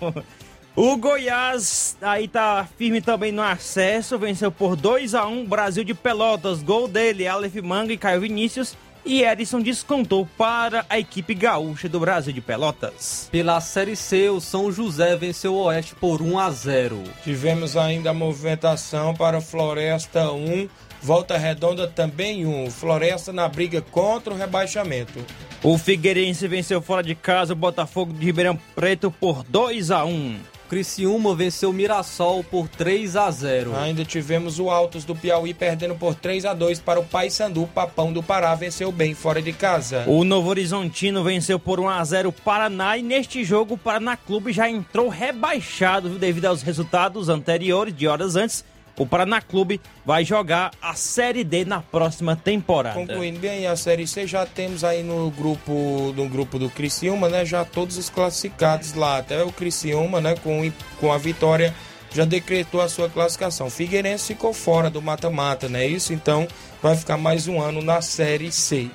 O 0.76 0.96
Goiás 0.96 1.96
aí 2.00 2.28
tá 2.28 2.66
firme 2.78 3.00
também 3.00 3.32
no 3.32 3.42
acesso, 3.42 4.16
venceu 4.16 4.52
por 4.52 4.76
2 4.76 5.14
a 5.14 5.26
1 5.26 5.44
Brasil 5.44 5.82
de 5.82 5.94
Pelotas. 5.94 6.62
Gol 6.62 6.86
dele, 6.86 7.26
Aleph 7.26 7.56
Manga 7.56 7.92
e 7.92 7.98
Caio 7.98 8.20
Vinícius. 8.20 8.76
E 9.04 9.22
Edson 9.24 9.60
descontou 9.60 10.28
para 10.38 10.84
a 10.88 10.98
equipe 10.98 11.34
gaúcha 11.34 11.88
do 11.88 11.98
Brasil 11.98 12.32
de 12.32 12.40
Pelotas. 12.40 13.28
Pela 13.32 13.60
Série 13.60 13.96
C, 13.96 14.28
o 14.28 14.40
São 14.40 14.70
José 14.70 15.16
venceu 15.16 15.54
o 15.54 15.64
Oeste 15.64 15.94
por 15.94 16.22
1 16.22 16.38
a 16.38 16.50
0. 16.50 17.02
Tivemos 17.24 17.76
ainda 17.76 18.10
a 18.10 18.14
movimentação 18.14 19.14
para 19.14 19.40
Floresta 19.40 20.30
1, 20.30 20.68
Volta 21.02 21.38
Redonda 21.38 21.88
também 21.88 22.46
1. 22.46 22.70
Floresta 22.70 23.32
na 23.32 23.48
briga 23.48 23.80
contra 23.80 24.34
o 24.34 24.36
rebaixamento. 24.36 25.24
O 25.62 25.78
Figueirense 25.78 26.46
venceu 26.46 26.82
fora 26.82 27.02
de 27.02 27.14
casa 27.14 27.54
o 27.54 27.56
Botafogo 27.56 28.12
de 28.12 28.26
Ribeirão 28.26 28.58
Preto 28.74 29.10
por 29.10 29.42
2 29.44 29.90
a 29.90 30.04
1. 30.04 30.38
Criciúma 30.70 31.34
venceu 31.34 31.72
Mirassol 31.72 32.44
por 32.44 32.68
3 32.68 33.16
a 33.16 33.28
0. 33.28 33.76
Ainda 33.76 34.04
tivemos 34.04 34.60
o 34.60 34.70
Altos 34.70 35.04
do 35.04 35.16
Piauí 35.16 35.52
perdendo 35.52 35.96
por 35.96 36.14
3 36.14 36.44
a 36.44 36.54
2 36.54 36.78
para 36.78 37.00
o 37.00 37.04
Paysandu. 37.04 37.66
Papão 37.74 38.12
do 38.12 38.22
Pará 38.22 38.54
venceu 38.54 38.92
bem 38.92 39.12
fora 39.12 39.42
de 39.42 39.52
casa. 39.52 40.04
O 40.06 40.22
Novo 40.22 40.48
Horizontino 40.48 41.24
venceu 41.24 41.58
por 41.58 41.80
1 41.80 41.88
a 41.88 42.04
0 42.04 42.28
o 42.28 42.32
Paraná 42.32 42.96
e 42.96 43.02
neste 43.02 43.42
jogo 43.42 43.74
o 43.74 43.78
Paraná 43.78 44.16
Clube 44.16 44.52
já 44.52 44.70
entrou 44.70 45.08
rebaixado 45.08 46.10
devido 46.10 46.44
aos 46.44 46.62
resultados 46.62 47.28
anteriores 47.28 47.92
de 47.92 48.06
horas 48.06 48.36
antes 48.36 48.64
o 49.00 49.07
Paraná 49.07 49.40
Clube 49.40 49.80
vai 50.04 50.26
jogar 50.26 50.73
a 50.83 50.92
Série 50.92 51.42
D 51.42 51.64
na 51.64 51.80
próxima 51.80 52.37
temporada. 52.37 52.97
Concluindo 52.97 53.40
bem 53.40 53.66
a 53.66 53.75
Série 53.75 54.07
C, 54.07 54.26
já 54.26 54.45
temos 54.45 54.85
aí 54.85 55.02
no 55.02 55.30
grupo, 55.30 56.12
no 56.14 56.28
grupo 56.28 56.59
do 56.59 56.69
Criciúma, 56.69 57.26
né? 57.26 57.47
Já 57.47 57.64
todos 57.64 57.97
os 57.97 58.11
classificados 58.11 58.92
lá. 58.92 59.16
Até 59.16 59.42
o 59.42 59.50
Criciúma, 59.50 60.21
né? 60.21 60.35
Com, 60.42 60.71
com 61.00 61.11
a 61.11 61.16
vitória, 61.16 61.75
já 62.12 62.26
decretou 62.26 62.83
a 62.83 62.90
sua 62.90 63.09
classificação. 63.09 63.71
Figueirense 63.71 64.35
ficou 64.35 64.52
fora 64.52 64.90
do 64.90 65.00
mata-mata, 65.00 65.66
né? 65.66 65.87
Isso, 65.87 66.12
então, 66.12 66.47
vai 66.83 66.95
ficar 66.95 67.16
mais 67.16 67.49
um 67.49 67.59
ano 67.59 67.80
na 67.80 68.02
Série 68.02 68.52
C. 68.52 68.90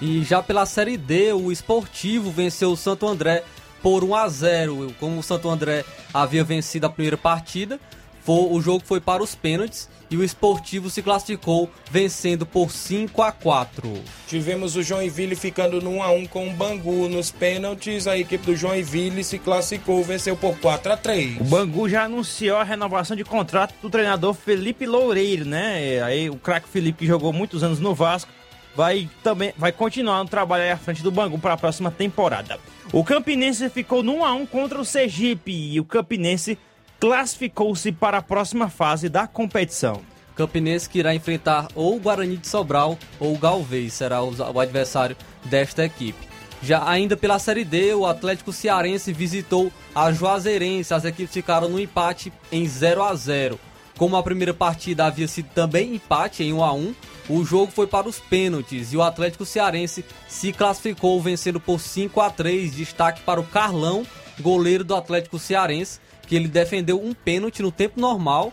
E 0.00 0.22
já 0.22 0.40
pela 0.40 0.64
Série 0.64 0.96
D, 0.96 1.32
o 1.32 1.50
Esportivo 1.50 2.30
venceu 2.30 2.70
o 2.70 2.76
Santo 2.76 3.04
André 3.04 3.42
por 3.82 4.04
1 4.04 4.14
a 4.14 4.28
0 4.28 4.94
Como 5.00 5.18
o 5.18 5.22
Santo 5.22 5.48
André 5.48 5.84
havia 6.14 6.44
vencido 6.44 6.86
a 6.86 6.90
primeira 6.90 7.16
partida, 7.16 7.80
o 8.26 8.60
jogo 8.60 8.82
foi 8.84 9.00
para 9.00 9.22
os 9.22 9.34
pênaltis 9.34 9.88
e 10.10 10.16
o 10.16 10.24
esportivo 10.24 10.90
se 10.90 11.02
classificou 11.02 11.70
vencendo 11.90 12.44
por 12.44 12.70
5 12.70 13.22
a 13.22 13.30
4 13.30 14.02
Tivemos 14.26 14.76
o 14.76 14.82
Joinville 14.82 15.36
ficando 15.36 15.80
no 15.80 15.90
1 15.90 16.02
a 16.02 16.10
1 16.10 16.26
com 16.26 16.48
o 16.48 16.52
Bangu 16.52 17.08
nos 17.08 17.30
pênaltis. 17.30 18.06
A 18.06 18.18
equipe 18.18 18.44
do 18.44 18.56
Joinville 18.56 19.22
se 19.24 19.38
classificou, 19.38 20.02
venceu 20.04 20.36
por 20.36 20.58
4 20.58 20.92
a 20.92 20.96
3 20.96 21.40
O 21.40 21.44
Bangu 21.44 21.88
já 21.88 22.04
anunciou 22.04 22.58
a 22.58 22.64
renovação 22.64 23.16
de 23.16 23.24
contrato 23.24 23.74
do 23.80 23.90
treinador 23.90 24.34
Felipe 24.34 24.86
Loureiro, 24.86 25.44
né? 25.44 26.02
Aí 26.02 26.30
o 26.30 26.36
craque 26.36 26.68
Felipe, 26.68 27.00
que 27.00 27.06
jogou 27.06 27.32
muitos 27.32 27.62
anos 27.62 27.80
no 27.80 27.94
Vasco, 27.94 28.30
vai 28.74 29.08
também 29.22 29.52
vai 29.56 29.72
continuar 29.72 30.22
no 30.22 30.28
trabalho 30.28 30.72
à 30.72 30.76
frente 30.76 31.02
do 31.02 31.10
Bangu 31.10 31.38
para 31.38 31.54
a 31.54 31.56
próxima 31.56 31.90
temporada. 31.90 32.58
O 32.92 33.04
Campinense 33.04 33.68
ficou 33.68 34.02
no 34.02 34.16
1 34.16 34.24
a 34.24 34.32
1 34.32 34.46
contra 34.46 34.80
o 34.80 34.84
Sergipe 34.84 35.52
e 35.52 35.78
o 35.78 35.84
Campinense 35.84 36.58
classificou-se 37.00 37.90
para 37.90 38.18
a 38.18 38.22
próxima 38.22 38.68
fase 38.68 39.08
da 39.08 39.26
competição. 39.26 40.02
Campinense 40.36 40.88
que 40.88 40.98
irá 40.98 41.14
enfrentar 41.14 41.68
ou 41.74 41.96
o 41.96 42.00
Guarani 42.00 42.36
de 42.36 42.46
Sobral 42.46 42.98
ou 43.18 43.34
o 43.34 43.38
Galvez, 43.38 43.94
será 43.94 44.22
o 44.22 44.60
adversário 44.60 45.16
desta 45.46 45.84
equipe. 45.84 46.28
Já 46.62 46.86
ainda 46.86 47.16
pela 47.16 47.38
Série 47.38 47.64
D, 47.64 47.94
o 47.94 48.04
Atlético 48.04 48.52
Cearense 48.52 49.14
visitou 49.14 49.72
a 49.94 50.12
Juazeirense. 50.12 50.92
As 50.92 51.06
equipes 51.06 51.32
ficaram 51.32 51.70
no 51.70 51.80
empate 51.80 52.30
em 52.52 52.68
0 52.68 53.02
a 53.02 53.14
0. 53.14 53.58
Como 53.96 54.14
a 54.14 54.22
primeira 54.22 54.52
partida 54.52 55.06
havia 55.06 55.26
sido 55.26 55.48
também 55.54 55.94
empate 55.94 56.42
em 56.42 56.52
1 56.52 56.62
a 56.62 56.72
1, 56.72 56.94
o 57.30 57.44
jogo 57.44 57.72
foi 57.72 57.86
para 57.86 58.08
os 58.08 58.18
pênaltis 58.18 58.92
e 58.92 58.96
o 58.96 59.02
Atlético 59.02 59.46
Cearense 59.46 60.04
se 60.28 60.52
classificou 60.52 61.20
vencendo 61.20 61.58
por 61.58 61.80
5 61.80 62.20
a 62.20 62.28
3. 62.28 62.74
Destaque 62.74 63.22
para 63.22 63.40
o 63.40 63.46
Carlão, 63.46 64.06
goleiro 64.38 64.84
do 64.84 64.94
Atlético 64.94 65.38
Cearense, 65.38 65.98
que 66.30 66.36
ele 66.36 66.46
defendeu 66.46 67.04
um 67.04 67.12
pênalti 67.12 67.60
no 67.60 67.72
tempo 67.72 68.00
normal, 68.00 68.52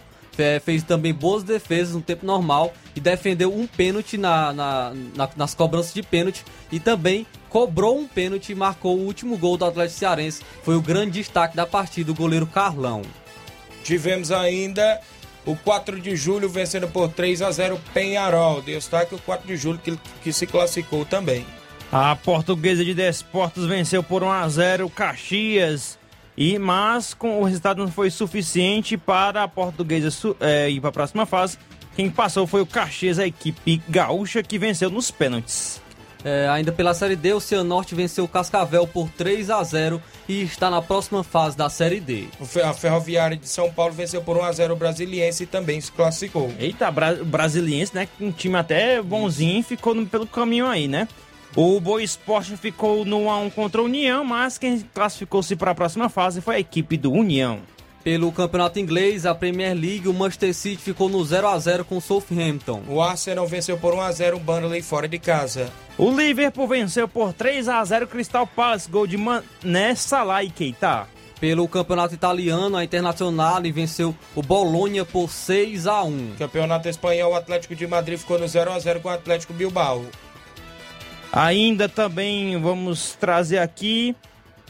fez 0.66 0.82
também 0.82 1.14
boas 1.14 1.44
defesas 1.44 1.94
no 1.94 2.02
tempo 2.02 2.26
normal 2.26 2.74
e 2.96 3.00
defendeu 3.00 3.54
um 3.54 3.68
pênalti 3.68 4.18
na, 4.18 4.52
na, 4.52 4.94
na, 5.16 5.30
nas 5.36 5.54
cobranças 5.54 5.94
de 5.94 6.02
pênalti 6.02 6.44
e 6.72 6.80
também 6.80 7.28
cobrou 7.50 8.00
um 8.00 8.08
pênalti 8.08 8.52
e 8.52 8.56
marcou 8.56 8.98
o 8.98 9.06
último 9.06 9.38
gol 9.38 9.58
do 9.58 9.66
Atlético 9.66 10.00
Cearense. 10.00 10.42
Foi 10.64 10.76
o 10.76 10.82
grande 10.82 11.20
destaque 11.20 11.56
da 11.56 11.68
partida, 11.68 12.12
o 12.12 12.16
goleiro 12.16 12.48
Carlão. 12.48 13.04
Tivemos 13.84 14.32
ainda 14.32 15.00
O 15.46 15.56
4 15.56 16.02
de 16.02 16.16
julho 16.16 16.50
vencendo 16.50 16.88
por 16.88 17.10
3 17.10 17.44
a 17.44 17.52
0 17.52 17.80
Penharol. 17.94 18.64
Destaque 18.64 19.14
o 19.14 19.20
4 19.20 19.48
de 19.48 19.56
julho 19.56 19.78
que, 19.78 19.96
que 20.24 20.34
se 20.34 20.48
classificou 20.48 21.06
também. 21.06 21.46
A 21.92 22.16
Portuguesa 22.16 22.84
de 22.84 22.96
Desportos 22.96 23.68
venceu 23.68 24.02
por 24.02 24.24
1 24.24 24.32
a 24.32 24.50
0 24.50 24.90
Caxias. 24.90 25.98
E, 26.38 26.60
mas 26.60 27.16
com 27.16 27.42
o 27.42 27.44
resultado 27.44 27.84
não 27.84 27.92
foi 27.92 28.12
suficiente 28.12 28.96
para 28.96 29.44
a 29.44 29.48
Portuguesa 29.48 30.36
é, 30.40 30.70
ir 30.70 30.80
para 30.80 30.90
a 30.90 30.94
próxima 30.94 31.26
fase. 31.26 31.58
Quem 31.96 32.12
passou 32.12 32.46
foi 32.46 32.62
o 32.62 32.66
Caxias, 32.66 33.18
a 33.18 33.26
equipe 33.26 33.82
gaúcha, 33.90 34.44
que 34.44 34.60
venceu 34.60 34.92
nos 34.92 35.10
pênaltis. 35.10 35.82
É, 36.24 36.48
ainda 36.50 36.72
pela 36.72 36.94
Série 36.94 37.16
D, 37.16 37.34
o 37.34 37.40
Cianorte 37.40 37.96
venceu 37.96 38.26
o 38.26 38.28
Cascavel 38.28 38.86
por 38.86 39.10
3 39.10 39.50
a 39.50 39.64
0 39.64 40.02
e 40.28 40.42
está 40.42 40.70
na 40.70 40.82
próxima 40.82 41.24
fase 41.24 41.56
da 41.56 41.70
Série 41.70 42.00
D. 42.00 42.26
A 42.64 42.74
Ferroviária 42.74 43.38
de 43.38 43.48
São 43.48 43.72
Paulo 43.72 43.94
venceu 43.94 44.22
por 44.22 44.38
1 44.38 44.44
a 44.44 44.52
0 44.52 44.74
o 44.74 44.78
Brasiliense 44.78 45.44
e 45.44 45.46
também 45.46 45.80
se 45.80 45.92
classificou. 45.92 46.54
Eita, 46.60 46.92
Bra 46.92 47.14
Brasiliense, 47.16 47.96
né? 47.96 48.08
Um 48.20 48.32
time 48.32 48.58
até 48.58 49.02
bonzinho, 49.02 49.64
ficou 49.64 49.96
no, 49.96 50.06
pelo 50.06 50.28
caminho 50.28 50.68
aí, 50.68 50.88
né? 50.88 51.08
O 51.56 51.80
Boa 51.80 52.04
Esporte 52.04 52.56
ficou 52.58 53.04
no 53.04 53.22
1x1 53.22 53.52
contra 53.52 53.82
a 53.82 53.84
União, 53.84 54.24
mas 54.24 54.58
quem 54.58 54.80
classificou-se 54.94 55.56
para 55.56 55.72
a 55.72 55.76
próxima 55.76 56.10
fase 56.10 56.42
foi 56.42 56.56
a 56.56 56.60
equipe 56.60 56.98
do 56.98 57.12
União. 57.12 57.60
Pelo 58.04 58.32
campeonato 58.32 58.80
inglês, 58.80 59.26
a 59.26 59.36
Premier 59.36 59.74
League, 59.74 60.08
o 60.08 60.14
Manchester 60.14 60.54
City 60.54 60.82
ficou 60.82 61.10
no 61.10 61.24
0 61.26 61.48
a 61.48 61.60
0 61.60 61.84
com 61.84 61.98
o 61.98 62.02
Southampton. 62.02 62.82
O 62.88 63.02
Arsenal 63.02 63.46
venceu 63.46 63.78
por 63.78 63.94
1 63.94 64.02
a 64.02 64.12
0 64.12 64.38
o 64.38 64.40
Burnley 64.40 64.82
fora 64.82 65.10
de 65.10 65.20
casa. 65.20 65.70
O 65.98 66.10
Liverpool 66.10 66.68
venceu 66.68 67.08
por 67.08 67.34
3 67.34 67.68
a 67.68 67.84
0 67.84 68.06
o 68.06 68.08
Crystal 68.08 68.48
Palace, 68.48 68.90
gol 68.90 69.06
de 69.06 69.18
Mané, 69.18 69.94
Salah 69.96 70.44
e 70.44 70.50
Keita. 70.50 71.08
Pelo 71.40 71.68
campeonato 71.68 72.16
italiano, 72.16 72.78
a 72.78 72.84
Internacional 72.84 73.62
venceu 73.74 74.16
o 74.36 74.42
Bolonha 74.42 75.04
por 75.04 75.30
6 75.30 75.86
a 75.86 76.02
1. 76.02 76.36
Campeonato 76.40 76.88
espanhol, 76.88 77.34
o 77.34 77.36
Atlético 77.36 77.76
de 77.76 77.86
Madrid 77.86 78.18
ficou 78.18 78.40
no 78.40 78.48
0 78.48 78.72
a 78.72 78.80
0 78.80 79.02
com 79.02 79.10
o 79.10 79.12
Atlético 79.12 79.54
Bilbao. 79.54 80.06
Ainda 81.32 81.88
também 81.90 82.60
vamos 82.60 83.14
trazer 83.14 83.60
aqui. 83.60 84.16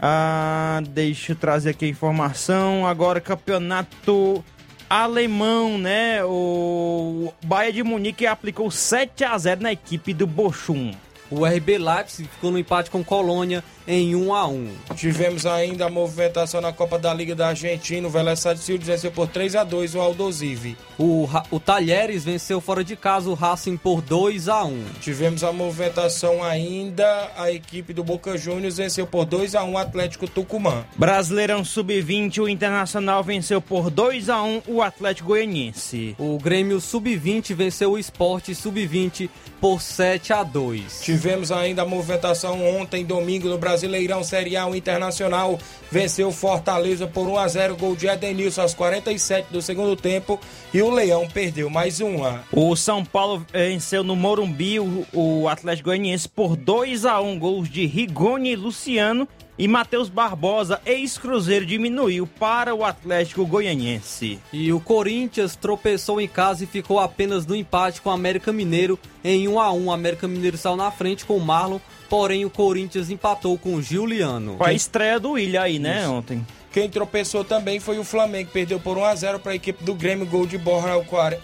Ah, 0.02 0.82
deixa 0.90 1.32
eu 1.32 1.36
trazer 1.36 1.72
aqui 1.72 1.86
a 1.86 1.90
informação. 1.90 2.86
Agora, 2.86 3.20
campeonato 3.20 4.44
alemão, 4.90 5.78
né? 5.78 6.24
O 6.24 7.34
Bayern 7.44 7.74
de 7.74 7.84
Munique 7.84 8.26
aplicou 8.26 8.70
7 8.70 9.24
a 9.24 9.38
0 9.38 9.62
na 9.62 9.72
equipe 9.72 10.14
do 10.14 10.28
Bochum. 10.28 10.92
O 11.30 11.46
RB 11.46 11.78
Leipzig 11.78 12.30
ficou 12.30 12.52
no 12.52 12.58
empate 12.58 12.90
com 12.90 13.04
Colônia 13.04 13.64
em 13.88 14.16
1 14.16 14.34
a 14.34 14.48
1. 14.48 14.70
Tivemos 14.96 15.46
ainda 15.46 15.86
a 15.86 15.90
movimentação 15.90 16.60
na 16.60 16.74
Copa 16.74 17.00
da 17.00 17.14
Liga 17.14 17.34
da 17.34 17.48
Argentina. 17.48 18.08
O 18.08 18.12
Vélez 18.12 18.40
Sarsfield 18.40 18.86
venceu 18.86 19.12
por 19.12 19.28
3 19.28 19.56
a 19.56 19.64
2 19.64 19.96
o 19.96 20.02
Aldosive. 20.02 20.78
O, 21.00 21.28
o 21.50 21.60
Talheres 21.60 22.26
venceu 22.26 22.60
fora 22.60 22.84
de 22.84 22.96
casa 22.96 23.30
o 23.30 23.34
Racing 23.34 23.78
por 23.78 24.02
2 24.02 24.50
a 24.50 24.64
1. 24.64 24.84
Tivemos 25.00 25.44
a 25.44 25.52
movimentação 25.52 26.44
ainda. 26.44 27.32
A 27.38 27.52
equipe 27.52 27.94
do 27.94 28.04
Boca 28.04 28.38
Juniors 28.38 28.78
venceu 28.78 29.08
por 29.08 29.26
2 29.26 29.56
a 29.56 29.64
1 29.64 29.74
o 29.74 29.78
Atlético 29.78 30.28
Tucumã. 30.28 30.84
Brasileirão 30.96 31.64
Sub-20, 31.64 32.40
o 32.40 32.50
Internacional 32.50 33.24
venceu 33.24 33.62
por 33.62 33.90
2 33.90 34.30
a 34.30 34.42
1 34.44 34.64
o 34.68 34.82
Atlético 34.82 35.30
Goianiense. 35.30 36.16
O 36.18 36.38
Grêmio 36.38 36.82
Sub-20 36.82 37.54
venceu 37.54 37.92
o 37.92 37.98
Esporte 37.98 38.54
Sub-20 38.54 39.30
por 39.62 39.82
7 39.82 40.34
a 40.34 40.44
2. 40.44 41.02
Tivemos 41.02 41.52
ainda 41.52 41.84
a 41.84 41.86
movimentação 41.86 42.66
ontem, 42.78 43.06
domingo, 43.06 43.48
no 43.48 43.58
Brasileirão 43.78 44.24
Série 44.24 44.58
A. 44.58 44.66
O 44.66 44.76
Internacional 44.76 45.60
venceu 45.92 46.32
Fortaleza 46.32 47.06
por 47.06 47.28
1 47.28 47.38
a 47.38 47.48
0 47.48 47.76
gol 47.78 47.96
de 47.96 48.08
Edenilson 48.08 48.62
aos 48.62 48.74
47 48.74 49.52
do 49.52 49.62
segundo 49.62 49.96
tempo. 49.96 50.40
E 50.74 50.82
o 50.82 50.90
Leão 50.90 51.28
perdeu 51.28 51.70
mais 51.70 52.02
uma. 52.02 52.44
O 52.52 52.76
São 52.76 53.06
Paulo 53.06 53.46
venceu 53.54 54.04
no 54.04 54.16
Morumbi 54.16 54.80
o, 54.80 55.06
o 55.14 55.48
Atlético 55.48 55.90
Goianiense 55.90 56.28
por 56.28 56.56
2 56.56 57.06
a 57.06 57.22
1 57.22 57.38
gols 57.38 57.70
de 57.70 57.86
Rigoni 57.86 58.54
e 58.54 58.56
Luciano 58.56 59.28
e 59.58 59.68
Matheus 59.68 60.10
Barbosa, 60.10 60.80
ex-Cruzeiro, 60.86 61.66
diminuiu 61.66 62.28
para 62.28 62.76
o 62.76 62.86
Atlético 62.86 63.46
Goianiense. 63.46 64.40
E 64.54 64.72
o 64.72 64.80
Corinthians 64.80 65.56
tropeçou 65.56 66.22
em 66.22 66.28
casa 66.28 66.64
e 66.64 66.68
ficou 66.68 67.00
apenas 67.00 67.46
no 67.46 67.56
empate 67.56 68.02
com 68.02 68.10
o 68.10 68.14
América 68.14 68.54
Mineiro 68.54 69.00
em 69.24 69.48
1 69.48 69.60
a 69.60 69.72
1 69.72 69.86
O 69.86 69.92
América 69.92 70.28
Mineiro 70.28 70.58
saiu 70.58 70.76
na 70.76 70.92
frente 70.92 71.26
com 71.26 71.36
o 71.36 71.42
Marlon, 71.42 71.80
porém 72.10 72.46
o 72.46 72.50
Corinthians 72.50 73.10
empatou 73.10 73.58
com 73.58 73.76
o 73.76 73.82
Giuliano. 73.82 74.56
Com 74.58 74.64
a 74.64 74.74
estreia 74.74 75.20
do 75.20 75.32
Willian 75.32 75.62
aí, 75.62 75.80
né, 75.80 76.02
Isso. 76.02 76.12
ontem. 76.12 76.46
Quem 76.78 76.88
tropeçou 76.88 77.44
também 77.44 77.80
foi 77.80 77.98
o 77.98 78.04
Flamengo, 78.04 78.52
perdeu 78.54 78.80
por 78.80 79.00
1 79.00 79.04
a 79.04 79.16
0 79.16 79.40
para 79.40 79.54
a 79.54 79.56
equipe 79.56 79.84
do 79.84 79.96
Grêmio, 79.96 80.28
gol 80.28 80.46
de 80.46 80.60
Borra 80.60 80.92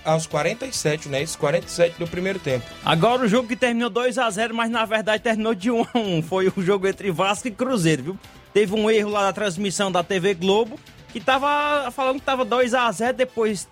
aos 0.05 0.27
47, 0.27 1.09
né? 1.09 1.23
Isso, 1.23 1.39
47 1.39 1.97
do 1.97 2.05
primeiro 2.05 2.37
tempo. 2.37 2.63
Agora 2.85 3.23
o 3.23 3.27
jogo 3.27 3.47
que 3.47 3.55
terminou 3.55 3.89
2 3.89 4.19
a 4.19 4.29
0, 4.29 4.53
mas 4.53 4.69
na 4.69 4.85
verdade 4.85 5.23
terminou 5.23 5.55
de 5.55 5.71
1 5.71 5.81
a 5.81 5.97
1. 5.97 6.21
Foi 6.21 6.53
o 6.55 6.61
jogo 6.61 6.87
entre 6.87 7.09
Vasco 7.09 7.47
e 7.47 7.51
Cruzeiro, 7.51 8.03
viu? 8.03 8.19
Teve 8.53 8.75
um 8.75 8.91
erro 8.91 9.09
lá 9.09 9.23
na 9.23 9.33
transmissão 9.33 9.91
da 9.91 10.03
TV 10.03 10.35
Globo, 10.35 10.79
que 11.11 11.19
tava 11.19 11.89
falando 11.89 12.19
que 12.19 12.25
tava 12.25 12.45
2 12.45 12.75
a 12.75 12.91
0, 12.91 13.17
depois 13.17 13.67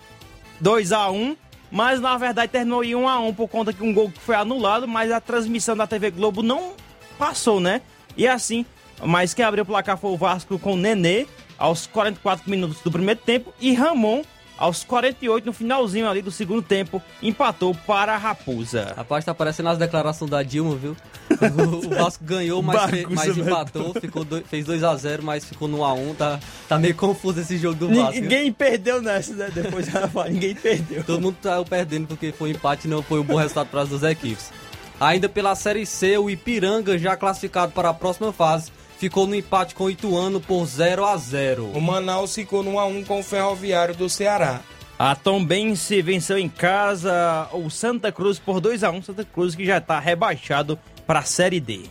2 0.60 0.92
a 0.92 1.12
1, 1.12 1.38
mas 1.70 2.02
na 2.02 2.18
verdade 2.18 2.52
terminou 2.52 2.84
em 2.84 2.96
1 2.96 3.08
a 3.08 3.20
1 3.20 3.36
por 3.36 3.48
conta 3.48 3.72
que 3.72 3.84
um 3.84 3.94
gol 3.94 4.12
foi 4.26 4.34
anulado, 4.34 4.88
mas 4.88 5.12
a 5.12 5.22
transmissão 5.22 5.78
da 5.78 5.86
TV 5.86 6.10
Globo 6.10 6.42
não 6.42 6.74
passou, 7.20 7.60
né? 7.60 7.82
E 8.18 8.28
assim, 8.28 8.66
mas 9.04 9.36
quem 9.36 9.46
abriu 9.46 9.64
o 9.64 9.68
placar 9.68 9.96
foi 9.96 10.10
o 10.10 10.18
Vasco 10.18 10.58
com 10.58 10.74
o 10.74 10.78
Nenê 10.78 11.28
aos 11.62 11.86
44 11.86 12.50
minutos 12.50 12.82
do 12.82 12.92
primeiro 12.92 13.20
tempo 13.24 13.54
e 13.62 13.74
Ramon 13.74 14.24
aos 14.58 14.84
48 14.84 15.46
no 15.46 15.54
finalzinho 15.54 16.10
ali 16.10 16.22
do 16.22 16.32
segundo 16.32 16.62
tempo 16.62 17.02
empatou 17.22 17.74
para 17.86 18.14
a 18.14 18.18
Raposa. 18.18 18.94
Rapaz, 18.96 19.26
tá 19.26 19.34
parecendo 19.34 19.70
as 19.70 19.78
declarações 19.78 20.30
da 20.30 20.42
Dilma, 20.44 20.76
viu? 20.76 20.98
O, 21.42 21.90
Vasco 21.90 22.24
ganhou, 22.24 22.62
mas, 22.62 22.90
fe, 22.92 23.08
mas 23.10 23.38
empatou, 23.38 23.94
ficou 23.94 24.24
do, 24.24 24.42
fez 24.42 24.66
2 24.66 24.84
a 24.84 24.96
0 24.96 25.24
mas 25.24 25.46
ficou 25.46 25.68
no 25.68 25.80
A1, 25.80 26.16
tá, 26.16 26.40
tá 26.68 26.78
meio 26.78 26.94
confuso 26.94 27.40
esse 27.40 27.58
jogo 27.58 27.76
do 27.76 27.88
Vasco. 27.88 28.20
Ninguém 28.20 28.46
viu? 28.46 28.54
perdeu 28.54 29.02
nessa, 29.02 29.34
né? 29.34 29.50
Depois 29.54 29.88
ninguém 30.30 30.54
perdeu. 30.54 31.04
Todo 31.04 31.22
mundo 31.22 31.38
tá 31.42 31.64
perdendo 31.64 32.08
porque 32.08 32.32
foi 32.32 32.52
empate 32.52 32.88
e 32.88 32.90
não 32.90 33.02
foi 33.02 33.20
um 33.20 33.24
bom 33.24 33.38
resultado 33.38 33.70
para 33.70 33.82
as 33.82 33.90
duas 33.90 34.04
equipes. 34.04 34.52
Ainda 35.00 35.28
pela 35.28 35.56
Série 35.56 35.86
C, 35.86 36.18
o 36.18 36.30
Ipiranga 36.30 36.98
já 36.98 37.16
classificado 37.16 37.72
para 37.72 37.90
a 37.90 37.94
próxima 37.94 38.32
fase 38.32 38.72
ficou 39.02 39.26
no 39.26 39.34
empate 39.34 39.74
com 39.74 39.86
o 39.86 39.90
Ituano 39.90 40.40
por 40.40 40.64
0 40.64 41.04
a 41.04 41.18
0 41.18 41.72
O 41.74 41.82
Manaus 41.82 42.36
ficou 42.36 42.62
no 42.62 42.74
1x1 42.74 43.06
com 43.08 43.20
o 43.20 43.24
Ferroviário 43.24 43.96
do 43.96 44.08
Ceará. 44.08 44.60
A 45.00 45.16
Tombense 45.16 46.04
venceu 46.04 46.38
em 46.38 46.48
casa 46.48 47.50
o 47.52 47.68
Santa 47.72 48.12
Cruz 48.12 48.38
por 48.38 48.62
2 48.62 48.84
a 48.84 48.92
1 48.92 49.02
Santa 49.02 49.26
Cruz 49.26 49.56
que 49.56 49.66
já 49.66 49.80
está 49.80 50.00
rebaixado 50.00 50.78
para 51.08 51.18
a 51.18 51.24
Série 51.24 51.60
D. 51.60 51.86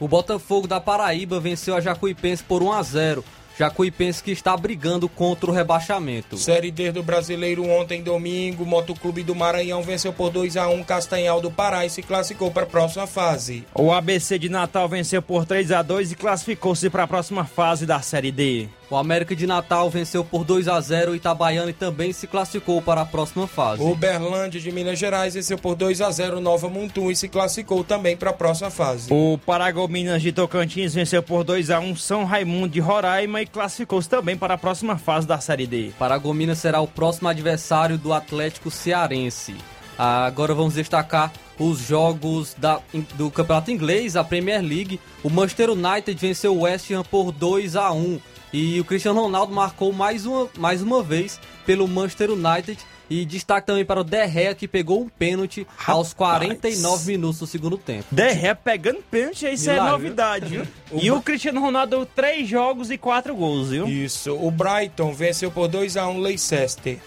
O 0.00 0.08
Botafogo 0.08 0.66
da 0.66 0.80
Paraíba 0.80 1.38
venceu 1.38 1.76
a 1.76 1.82
Jacuipense 1.82 2.42
por 2.42 2.62
1 2.62 2.72
a 2.72 2.82
0 2.82 3.24
Jacuipense 3.58 4.22
que 4.22 4.30
está 4.30 4.56
brigando 4.56 5.08
contra 5.08 5.50
o 5.50 5.52
rebaixamento. 5.52 6.36
Série 6.36 6.70
D 6.70 6.92
do 6.92 7.02
Brasileiro 7.02 7.68
ontem, 7.68 8.00
domingo, 8.00 8.64
Motoclube 8.64 9.24
do 9.24 9.34
Maranhão 9.34 9.82
venceu 9.82 10.12
por 10.12 10.30
2 10.30 10.56
a 10.56 10.68
1 10.68 10.84
Castanhal 10.84 11.40
do 11.40 11.50
Pará 11.50 11.84
e 11.84 11.90
se 11.90 12.00
classificou 12.00 12.52
para 12.52 12.62
a 12.62 12.66
próxima 12.66 13.08
fase. 13.08 13.66
O 13.74 13.90
ABC 13.92 14.38
de 14.38 14.48
Natal 14.48 14.88
venceu 14.88 15.20
por 15.20 15.44
3 15.44 15.72
a 15.72 15.82
2 15.82 16.12
e 16.12 16.14
classificou-se 16.14 16.88
para 16.88 17.02
a 17.02 17.08
próxima 17.08 17.44
fase 17.44 17.84
da 17.84 18.00
Série 18.00 18.30
D. 18.30 18.68
O 18.90 18.96
América 18.96 19.36
de 19.36 19.46
Natal 19.46 19.90
venceu 19.90 20.24
por 20.24 20.44
2 20.44 20.66
a 20.66 20.80
0 20.80 21.14
Itabaiana 21.14 21.70
e 21.70 21.74
também 21.74 22.10
se 22.10 22.26
classificou 22.26 22.80
para 22.80 23.02
a 23.02 23.04
próxima 23.04 23.46
fase. 23.46 23.82
O 23.82 23.94
Berlândia 23.94 24.58
de 24.58 24.72
Minas 24.72 24.98
Gerais 24.98 25.34
venceu 25.34 25.58
por 25.58 25.74
2 25.74 26.00
a 26.00 26.10
0 26.10 26.40
Nova 26.40 26.70
Mutum 26.70 27.10
e 27.10 27.16
se 27.16 27.28
classificou 27.28 27.84
também 27.84 28.16
para 28.16 28.30
a 28.30 28.32
próxima 28.32 28.70
fase. 28.70 29.12
O 29.12 29.38
Paragominas 29.44 30.22
de 30.22 30.32
Tocantins 30.32 30.94
venceu 30.94 31.22
por 31.22 31.44
2 31.44 31.68
a 31.70 31.80
1 31.80 31.96
São 31.96 32.24
Raimundo 32.24 32.70
de 32.70 32.80
Roraima 32.80 33.42
e 33.42 33.46
classificou-se 33.46 34.08
também 34.08 34.38
para 34.38 34.54
a 34.54 34.58
próxima 34.58 34.96
fase 34.96 35.26
da 35.26 35.38
Série 35.38 35.66
D. 35.66 35.90
Paragominas 35.98 36.56
será 36.56 36.80
o 36.80 36.88
próximo 36.88 37.28
adversário 37.28 37.98
do 37.98 38.14
Atlético 38.14 38.70
Cearense. 38.70 39.54
Agora 39.98 40.54
vamos 40.54 40.74
destacar 40.74 41.30
os 41.58 41.80
jogos 41.80 42.54
da, 42.56 42.80
do 43.14 43.30
Campeonato 43.30 43.70
Inglês, 43.70 44.16
a 44.16 44.24
Premier 44.24 44.62
League. 44.62 44.98
O 45.22 45.28
Manchester 45.28 45.70
United 45.70 46.14
venceu 46.18 46.56
o 46.56 46.60
West 46.62 46.90
Ham 46.90 47.02
por 47.02 47.32
2 47.32 47.76
a 47.76 47.92
1 47.92 48.18
e 48.52 48.80
o 48.80 48.84
Cristiano 48.84 49.20
Ronaldo 49.20 49.52
marcou 49.52 49.92
mais 49.92 50.26
uma, 50.26 50.48
mais 50.56 50.82
uma 50.82 51.02
vez 51.02 51.40
pelo 51.66 51.86
Manchester 51.86 52.30
United. 52.30 52.78
E 53.10 53.24
destaque 53.24 53.66
também 53.66 53.86
para 53.86 54.00
o 54.00 54.04
Derrea, 54.04 54.54
que 54.54 54.68
pegou 54.68 55.00
um 55.00 55.08
pênalti 55.08 55.66
Rapaz. 55.78 55.96
aos 55.96 56.12
49 56.12 57.10
minutos 57.10 57.38
do 57.38 57.46
segundo 57.46 57.78
tempo. 57.78 58.04
Derrea 58.10 58.54
pegando 58.54 59.02
pênalti, 59.10 59.46
isso 59.46 59.70
Milagre. 59.70 59.88
é 59.88 59.92
novidade, 59.92 60.46
viu? 60.46 60.66
e 60.92 61.10
o 61.10 61.22
Cristiano 61.22 61.58
Ronaldo, 61.58 62.06
três 62.14 62.46
jogos 62.46 62.90
e 62.90 62.98
quatro 62.98 63.34
gols, 63.34 63.70
viu? 63.70 63.88
Isso. 63.88 64.34
O 64.34 64.50
Brighton 64.50 65.14
venceu 65.14 65.50
por 65.50 65.70
2x1 65.70 66.20
Leicester. 66.20 66.98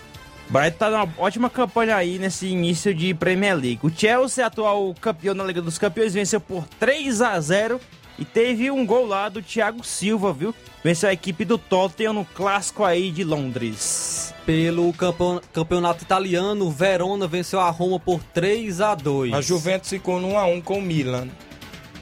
Brighton 0.49 0.77
tá 0.77 0.89
numa 0.89 1.07
ótima 1.19 1.51
campanha 1.51 1.95
aí 1.95 2.17
nesse 2.17 2.47
início 2.47 2.95
de 2.95 3.13
Premier 3.13 3.55
League. 3.55 3.79
O 3.83 3.89
Chelsea, 3.89 4.43
atual 4.43 4.95
campeão 4.99 5.35
na 5.35 5.43
Liga 5.43 5.61
dos 5.61 5.77
Campeões, 5.77 6.15
venceu 6.15 6.41
por 6.41 6.67
3 6.79 7.21
a 7.21 7.39
0 7.39 7.79
E 8.19 8.25
teve 8.25 8.69
um 8.69 8.85
gol 8.85 9.05
lá 9.07 9.29
do 9.29 9.41
Thiago 9.41 9.83
Silva, 9.83 10.31
viu? 10.31 10.53
Venceu 10.83 11.09
a 11.09 11.13
equipe 11.13 11.43
do 11.45 11.57
Tottenham 11.57 12.13
no 12.13 12.25
clássico 12.25 12.83
aí 12.83 13.11
de 13.11 13.23
Londres. 13.23 14.33
Pelo 14.45 14.91
campeon- 14.93 15.39
campeonato 15.53 16.03
italiano, 16.03 16.65
o 16.67 16.71
Verona 16.71 17.27
venceu 17.27 17.59
a 17.59 17.69
Roma 17.69 17.99
por 17.99 18.21
3 18.33 18.81
a 18.81 18.93
2 18.95 19.33
A 19.33 19.41
Juventus 19.41 19.89
ficou 19.89 20.19
no 20.19 20.29
1x1 20.33 20.61
com 20.63 20.79
o 20.79 20.81
Milan. 20.81 21.27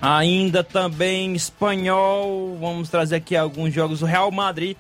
Ainda 0.01 0.63
também 0.63 1.33
espanhol, 1.35 2.57
vamos 2.59 2.89
trazer 2.89 3.17
aqui 3.17 3.35
alguns 3.35 3.73
jogos. 3.73 4.01
O 4.01 4.05
Real 4.05 4.31
Madrid 4.31 4.77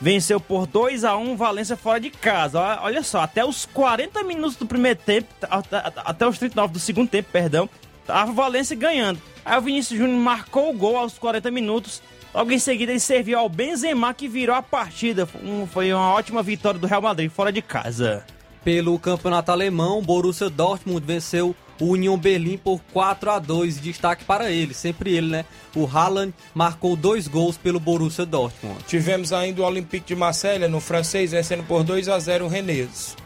venceu 0.00 0.40
por 0.40 0.66
2 0.66 1.04
a 1.04 1.16
1 1.16 1.36
Valência 1.36 1.76
fora 1.76 2.00
de 2.00 2.10
casa. 2.10 2.60
Olha 2.82 3.02
só, 3.02 3.20
até 3.20 3.44
os 3.44 3.66
40 3.66 4.22
minutos 4.24 4.56
do 4.56 4.66
primeiro 4.66 4.98
tempo, 5.04 5.28
até, 5.50 5.82
até 5.96 6.26
os 6.26 6.38
39 6.38 6.72
do 6.72 6.78
segundo 6.78 7.08
tempo, 7.08 7.28
perdão, 7.30 7.68
a 8.08 8.24
Valência 8.26 8.76
ganhando. 8.76 9.20
Aí 9.44 9.58
o 9.58 9.62
Vinícius 9.62 9.98
Júnior 9.98 10.18
marcou 10.18 10.70
o 10.70 10.74
gol 10.74 10.96
aos 10.96 11.18
40 11.18 11.50
minutos. 11.50 12.02
Logo 12.34 12.50
em 12.50 12.58
seguida 12.58 12.90
ele 12.90 13.00
serviu 13.00 13.38
ao 13.38 13.48
Benzema 13.48 14.12
que 14.12 14.26
virou 14.26 14.56
a 14.56 14.62
partida. 14.62 15.26
Foi 15.72 15.92
uma 15.92 16.12
ótima 16.12 16.42
vitória 16.42 16.80
do 16.80 16.86
Real 16.86 17.02
Madrid 17.02 17.30
fora 17.30 17.52
de 17.52 17.62
casa. 17.62 18.24
Pelo 18.64 18.98
campeonato 18.98 19.52
alemão, 19.52 19.98
o 19.98 20.02
Borussia 20.02 20.48
Dortmund 20.48 21.04
venceu 21.06 21.54
o 21.80 21.92
Union 21.92 22.16
Berlim 22.16 22.56
por 22.56 22.80
4 22.92 23.30
a 23.30 23.38
2 23.38 23.80
Destaque 23.80 24.24
para 24.24 24.50
ele, 24.50 24.72
sempre 24.72 25.14
ele, 25.14 25.28
né? 25.28 25.44
O 25.76 25.86
Haaland 25.86 26.32
marcou 26.54 26.96
dois 26.96 27.28
gols 27.28 27.56
pelo 27.56 27.78
Borussia 27.78 28.24
Dortmund. 28.24 28.82
Tivemos 28.86 29.32
ainda 29.32 29.62
o 29.62 29.64
Olympique 29.64 30.06
de 30.06 30.16
Marselha 30.16 30.68
no 30.68 30.80
francês 30.80 31.32
vencendo 31.32 31.64
por 31.64 31.84
2 31.84 32.08
a 32.08 32.18
0 32.18 32.46
o 32.46 32.48
Rennes. 32.48 33.16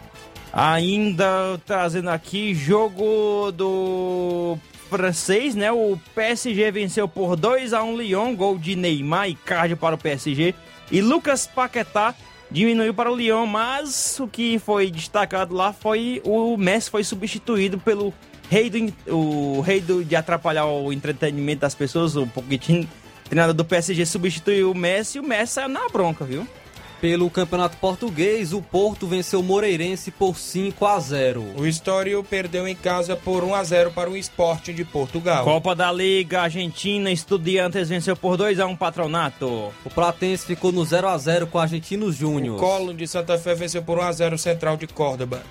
Ainda 0.52 1.60
trazendo 1.66 2.08
aqui 2.10 2.54
jogo 2.54 3.52
do 3.52 4.58
francês, 4.88 5.54
né? 5.54 5.70
O 5.70 5.98
PSG 6.14 6.70
venceu 6.70 7.06
por 7.06 7.36
2 7.36 7.72
a 7.72 7.82
1 7.82 7.96
Lyon, 7.98 8.34
gol 8.34 8.58
de 8.58 8.74
Neymar 8.74 9.28
e 9.28 9.34
Cardio 9.34 9.76
para 9.76 9.94
o 9.94 9.98
PSG. 9.98 10.54
E 10.90 11.00
Lucas 11.02 11.46
Paquetá 11.46 12.14
diminuiu 12.50 12.94
para 12.94 13.12
o 13.12 13.14
Lyon, 13.14 13.46
mas 13.46 14.18
o 14.18 14.26
que 14.26 14.58
foi 14.58 14.90
destacado 14.90 15.54
lá 15.54 15.72
foi 15.72 16.22
o 16.24 16.56
Messi 16.56 16.90
foi 16.90 17.04
substituído 17.04 17.78
pelo 17.78 18.12
rei 18.50 18.70
do 18.70 18.94
o 19.14 19.60
rei 19.60 19.80
do, 19.80 20.02
de 20.02 20.16
atrapalhar 20.16 20.64
o 20.64 20.92
entretenimento 20.92 21.60
das 21.60 21.74
pessoas, 21.74 22.16
o 22.16 22.26
Pochettino, 22.26 22.88
treinador 23.24 23.54
do 23.54 23.64
PSG 23.64 24.06
substituiu 24.06 24.70
o 24.70 24.74
Messi 24.74 25.18
e 25.18 25.20
o 25.20 25.24
Messi 25.24 25.54
saiu 25.54 25.68
na 25.68 25.88
bronca, 25.88 26.24
viu? 26.24 26.48
Pelo 27.00 27.30
campeonato 27.30 27.76
português, 27.76 28.52
o 28.52 28.60
Porto 28.60 29.06
venceu 29.06 29.38
o 29.38 29.42
Moreirense 29.42 30.10
por 30.10 30.36
5 30.36 30.84
a 30.84 30.98
0 30.98 31.44
O 31.56 31.64
Estoril 31.64 32.24
perdeu 32.24 32.66
em 32.66 32.74
casa 32.74 33.14
por 33.14 33.44
1 33.44 33.54
a 33.54 33.62
0 33.62 33.92
para 33.92 34.10
o 34.10 34.16
Sporting 34.16 34.72
de 34.72 34.84
Portugal. 34.84 35.44
Copa 35.44 35.76
da 35.76 35.92
Liga 35.92 36.42
Argentina, 36.42 37.08
Estudiantes 37.08 37.88
venceu 37.88 38.16
por 38.16 38.36
2 38.36 38.58
a 38.58 38.66
1 38.66 38.74
Patronato. 38.74 39.72
O 39.84 39.90
Platense 39.90 40.44
ficou 40.44 40.72
no 40.72 40.84
0 40.84 41.08
a 41.08 41.16
0 41.16 41.46
com 41.46 41.58
o 41.58 41.60
Argentinos 41.60 42.16
O 42.16 42.18
Júnior. 42.18 42.58
Colo 42.58 42.92
de 42.92 43.06
Santa 43.06 43.38
Fé 43.38 43.54
venceu 43.54 43.82
por 43.82 43.98
1 43.98 44.02
a 44.02 44.12
0 44.12 44.34
o 44.34 44.38
Central 44.38 44.76
de 44.76 44.88
Córdoba. 44.88 45.42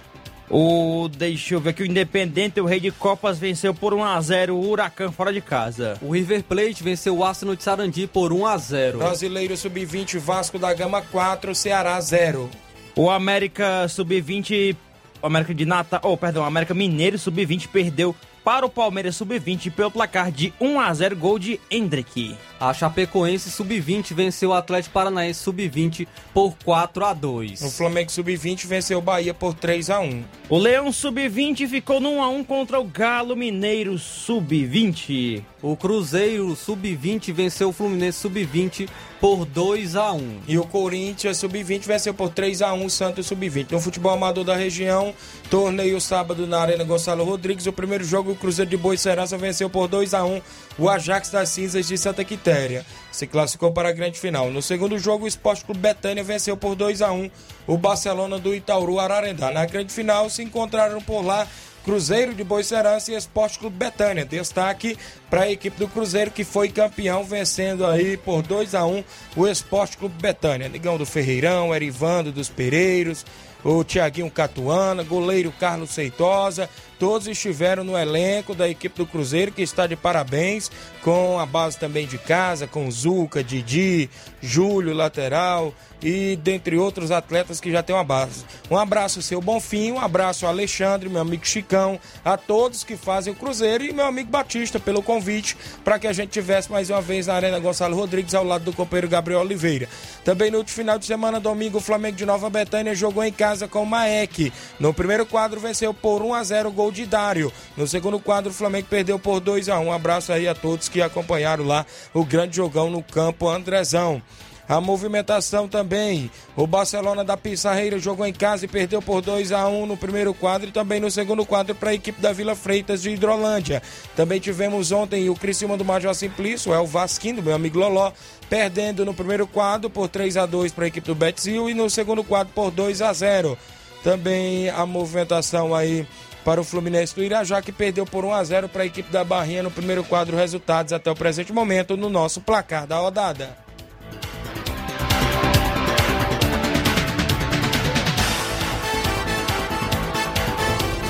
O, 0.49 1.09
deixa 1.09 1.55
eu 1.55 1.59
ver 1.59 1.71
aqui, 1.71 1.83
o 1.83 1.85
Independente, 1.85 2.61
o 2.61 2.65
Rei 2.65 2.79
de 2.79 2.89
Copas, 2.89 3.37
venceu 3.37 3.73
por 3.73 3.93
1 3.93 4.03
a 4.03 4.21
0 4.21 4.55
o 4.55 4.69
Huracan 4.69 5.11
fora 5.11 5.33
de 5.33 5.41
casa. 5.41 5.97
O 6.01 6.13
River 6.13 6.43
Plate 6.43 6.83
venceu 6.83 7.17
o 7.17 7.23
Arsenal 7.23 7.55
de 7.55 7.63
Sarandi 7.63 8.07
por 8.07 8.31
1 8.31 8.45
a 8.45 8.57
0 8.57 8.97
Brasileiro 8.99 9.57
Sub-20 9.57 10.17
Vasco 10.19 10.57
da 10.57 10.73
Gama 10.73 11.01
4, 11.01 11.53
Ceará 11.53 11.99
0. 11.99 12.49
O 12.95 13.09
América 13.09 13.87
Sub-20, 13.89 14.75
o 15.21 15.27
América 15.27 15.53
de 15.53 15.65
Nata, 15.65 15.99
oh, 16.01 16.15
perdão, 16.15 16.43
o 16.43 16.45
América 16.45 16.73
Mineiro 16.73 17.19
Sub-20 17.19 17.67
perdeu 17.67 18.15
para 18.47 18.65
o 18.65 18.69
Palmeiras 18.69 19.17
Sub-20 19.17 19.73
pelo 19.73 19.91
placar 19.91 20.31
de 20.31 20.53
1 20.57 20.79
a 20.79 20.93
0 20.93 21.17
gol 21.17 21.37
de 21.37 21.59
Hendrick. 21.69 22.33
A 22.57 22.73
Chapecoense 22.73 23.51
Sub-20 23.51 24.13
venceu 24.13 24.51
o 24.51 24.53
Atlético 24.53 24.93
Paranaense 24.93 25.41
Sub-20 25.41 26.07
por 26.33 26.55
4 26.63 27.05
a 27.05 27.13
2 27.13 27.61
O 27.61 27.69
Flamengo 27.69 28.09
Sub-20 28.09 28.65
venceu 28.65 28.99
o 28.99 29.01
Bahia 29.01 29.33
por 29.33 29.53
3 29.53 29.89
a 29.89 29.99
1. 29.99 30.23
O 30.47 30.57
Leão 30.57 30.93
Sub-20 30.93 31.67
ficou 31.67 31.99
no 31.99 32.09
1 32.11 32.23
a 32.23 32.29
1 32.29 32.43
contra 32.45 32.79
o 32.79 32.85
Galo 32.85 33.35
Mineiro 33.35 33.99
Sub-20. 33.99 35.43
O 35.61 35.75
Cruzeiro 35.75 36.55
Sub-20 36.55 37.33
venceu 37.33 37.69
o 37.69 37.73
Fluminense 37.73 38.19
Sub-20 38.19 38.87
por 39.19 39.43
2 39.43 39.95
a 39.95 40.11
1 40.13 40.41
E 40.47 40.59
o 40.59 40.63
Corinthians 40.63 41.37
Sub-20 41.37 41.83
venceu 41.87 42.13
por 42.13 42.29
3 42.29 42.61
a 42.61 42.73
1 42.73 42.85
o 42.85 42.89
Santos 42.91 43.25
Sub-20. 43.25 43.71
No 43.71 43.79
futebol 43.79 44.11
amador 44.11 44.43
da 44.43 44.55
região, 44.55 45.15
torneio 45.49 45.99
sábado 45.99 46.45
na 46.45 46.59
Arena 46.59 46.83
Gonçalo 46.83 47.23
Rodrigues. 47.23 47.65
O 47.65 47.73
primeiro 47.73 48.03
jogo, 48.03 48.33
o 48.33 48.35
Cruzeiro 48.35 48.69
de 48.69 48.77
Boa 48.77 48.95
Serança 48.95 49.35
venceu 49.35 49.67
por 49.67 49.87
2 49.87 50.13
a 50.13 50.23
1 50.23 50.41
o 50.77 50.87
Ajax 50.89 51.31
das 51.31 51.49
Cinzas 51.49 51.87
de 51.87 51.97
Santa 51.97 52.23
Quitéria. 52.23 52.85
Se 53.17 53.25
classificou 53.25 53.71
para 53.71 53.89
a 53.89 53.91
grande 53.91 54.19
final. 54.19 54.51
No 54.51 54.61
segundo 54.61 54.99
jogo, 54.99 55.25
o 55.25 55.27
Esporte 55.27 55.65
Clube 55.65 55.79
Betânia 55.79 56.23
venceu 56.23 56.55
por 56.55 56.75
2 56.75 57.01
a 57.01 57.11
1 57.11 57.31
o 57.65 57.75
Barcelona 57.75 58.37
do 58.37 58.53
Itaúru 58.53 58.99
Ararendá. 58.99 59.49
Na 59.49 59.65
grande 59.65 59.91
final, 59.91 60.29
se 60.29 60.43
encontraram 60.43 61.01
por 61.01 61.25
lá 61.25 61.47
Cruzeiro 61.83 62.35
de 62.35 62.43
Boicerança 62.43 63.11
e 63.11 63.15
Esporte 63.15 63.57
Clube 63.57 63.75
Betânia. 63.75 64.23
Destaque 64.23 64.95
para 65.31 65.41
a 65.41 65.51
equipe 65.51 65.79
do 65.79 65.87
Cruzeiro 65.87 66.29
que 66.29 66.43
foi 66.43 66.69
campeão, 66.69 67.23
vencendo 67.23 67.87
aí 67.87 68.17
por 68.17 68.43
2 68.43 68.75
a 68.75 68.85
1 68.85 69.03
o 69.35 69.47
Esporte 69.47 69.97
Clube 69.97 70.21
Betânia. 70.21 70.67
Ligão 70.67 70.95
do 70.95 71.05
Ferreirão, 71.05 71.73
Erivando 71.73 72.31
dos 72.31 72.49
Pereiros, 72.49 73.25
o 73.63 73.83
Tiaguinho 73.83 74.29
Catuana, 74.29 75.01
goleiro 75.01 75.51
Carlos 75.59 75.89
Seitosa, 75.89 76.69
todos 76.99 77.27
estiveram 77.27 77.83
no 77.83 77.97
elenco 77.97 78.53
da 78.53 78.67
equipe 78.67 78.97
do 78.97 79.05
Cruzeiro, 79.05 79.51
que 79.51 79.61
está 79.61 79.87
de 79.87 79.95
parabéns, 79.95 80.71
com 81.01 81.39
a 81.39 81.45
base 81.45 81.77
também 81.77 82.07
de 82.07 82.17
casa, 82.17 82.67
com 82.67 82.89
Zuca, 82.91 83.43
Didi, 83.43 84.09
Júlio, 84.41 84.93
lateral 84.93 85.73
e 86.01 86.35
dentre 86.35 86.77
outros 86.77 87.11
atletas 87.11 87.59
que 87.59 87.71
já 87.71 87.81
tem 87.81 87.95
uma 87.95 88.03
base. 88.03 88.45
Um 88.69 88.77
abraço, 88.77 89.21
seu 89.21 89.41
Bonfim, 89.41 89.91
um 89.93 89.99
abraço 89.99 90.45
Alexandre, 90.45 91.09
meu 91.09 91.21
amigo 91.21 91.45
Chicão, 91.45 91.99
a 92.23 92.37
todos 92.37 92.83
que 92.83 92.95
fazem 92.95 93.33
o 93.33 93.35
Cruzeiro 93.35 93.83
e 93.83 93.93
meu 93.93 94.05
amigo 94.05 94.29
Batista 94.29 94.79
pelo 94.79 95.01
convite 95.01 95.57
para 95.83 95.97
que 95.97 96.07
a 96.07 96.13
gente 96.13 96.29
tivesse 96.29 96.71
mais 96.71 96.89
uma 96.89 97.01
vez 97.01 97.27
na 97.27 97.33
Arena 97.33 97.59
Gonçalo 97.59 97.95
Rodrigues 97.95 98.35
ao 98.35 98.43
lado 98.43 98.65
do 98.65 98.73
companheiro 98.73 99.07
Gabriel 99.07 99.41
Oliveira. 99.41 99.87
Também 100.23 100.51
no 100.51 100.59
último 100.59 100.75
final 100.75 100.99
de 100.99 101.05
semana, 101.05 101.39
domingo, 101.39 101.77
o 101.77 101.81
Flamengo 101.81 102.17
de 102.17 102.25
Nova 102.25 102.49
Betânia 102.49 102.93
jogou 102.93 103.23
em 103.23 103.31
casa 103.31 103.67
com 103.67 103.83
o 103.83 103.85
Maek. 103.85 104.51
No 104.79 104.93
primeiro 104.93 105.25
quadro 105.25 105.59
venceu 105.59 105.93
por 105.93 106.21
1 106.21 106.33
a 106.33 106.43
0 106.43 106.69
o 106.69 106.71
gol 106.87 106.91
de 106.91 107.05
Dário. 107.05 107.51
No 107.75 107.87
segundo 107.87 108.19
quadro, 108.19 108.49
o 108.49 108.53
Flamengo 108.53 108.87
perdeu 108.89 109.19
por 109.19 109.39
2 109.39 109.67
a 109.69 109.79
1. 109.79 109.87
Um 109.87 109.91
abraço 109.91 110.31
aí 110.31 110.47
a 110.47 110.55
todos 110.55 110.87
que 110.87 111.01
acompanharam 111.01 111.65
lá 111.65 111.85
o 112.13 112.23
grande 112.23 112.55
jogão 112.55 112.89
no 112.89 113.03
campo 113.03 113.49
Andrezão. 113.49 114.21
A 114.69 114.81
movimentação 114.81 115.67
também. 115.67 116.29
O 116.55 116.67
Barcelona 116.67 117.23
da 117.23 117.37
Pissarreira 117.37 117.99
jogou 117.99 118.25
em 118.25 118.33
casa 118.33 118.65
e 118.65 118.67
perdeu 118.67 119.01
por 119.01 119.21
2 119.21 119.51
a 119.51 119.67
1 119.67 119.85
no 119.85 119.95
primeiro 119.95 120.33
quadro 120.33 120.67
e 120.67 120.71
também 120.71 120.99
no 120.99 121.09
segundo 121.09 121.45
quadro 121.45 121.73
para 121.73 121.91
a 121.91 121.93
equipe 121.93 122.21
da 122.21 122.33
Vila 122.33 122.55
Freitas 122.55 123.01
de 123.01 123.09
Hidrolândia. 123.09 123.81
Também 124.15 124.39
tivemos 124.39 124.91
ontem 124.91 125.29
o 125.29 125.35
Criciúma 125.35 125.77
do 125.77 125.85
Major 125.85 126.13
Simplício, 126.13 126.73
é 126.73 126.79
o 126.79 126.85
Vasquinho, 126.85 127.41
meu 127.41 127.55
amigo 127.55 127.79
Loló, 127.79 128.11
perdendo 128.49 129.05
no 129.05 129.13
primeiro 129.13 129.47
quadro 129.47 129.89
por 129.89 130.09
3 130.09 130.35
a 130.37 130.45
2 130.45 130.73
para 130.73 130.85
a 130.85 130.87
equipe 130.87 131.07
do 131.07 131.15
Betzil 131.15 131.69
e 131.69 131.73
no 131.73 131.89
segundo 131.89 132.23
quadro 132.23 132.53
por 132.53 132.69
2 132.69 133.01
a 133.01 133.13
0. 133.13 133.57
Também 134.03 134.69
a 134.69 134.85
movimentação 134.85 135.73
aí 135.73 136.05
para 136.47 136.61
o 136.61 136.63
Fluminense 136.63 137.13
do 137.13 137.21
Irajá, 137.21 137.61
que 137.61 137.73
perdeu 137.73 138.05
por 138.05 138.23
1 138.23 138.33
a 138.33 138.41
0 138.41 138.69
para 138.69 138.83
a 138.83 138.85
equipe 138.85 139.11
da 139.11 139.21
Barrinha 139.21 139.61
no 139.61 139.69
primeiro 139.69 140.01
quadro. 140.01 140.37
Resultados 140.37 140.93
até 140.93 141.11
o 141.11 141.15
presente 141.15 141.51
momento 141.51 141.97
no 141.97 142.09
nosso 142.09 142.39
placar 142.39 142.87
da 142.87 142.95
rodada. 142.97 143.57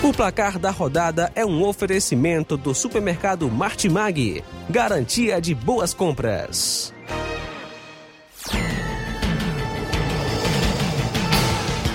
O 0.03 0.11
placar 0.11 0.57
da 0.57 0.71
rodada 0.71 1.31
é 1.35 1.45
um 1.45 1.63
oferecimento 1.63 2.57
do 2.57 2.73
supermercado 2.73 3.47
Martimag. 3.47 4.43
Garantia 4.67 5.39
de 5.39 5.53
boas 5.53 5.93
compras. 5.93 6.91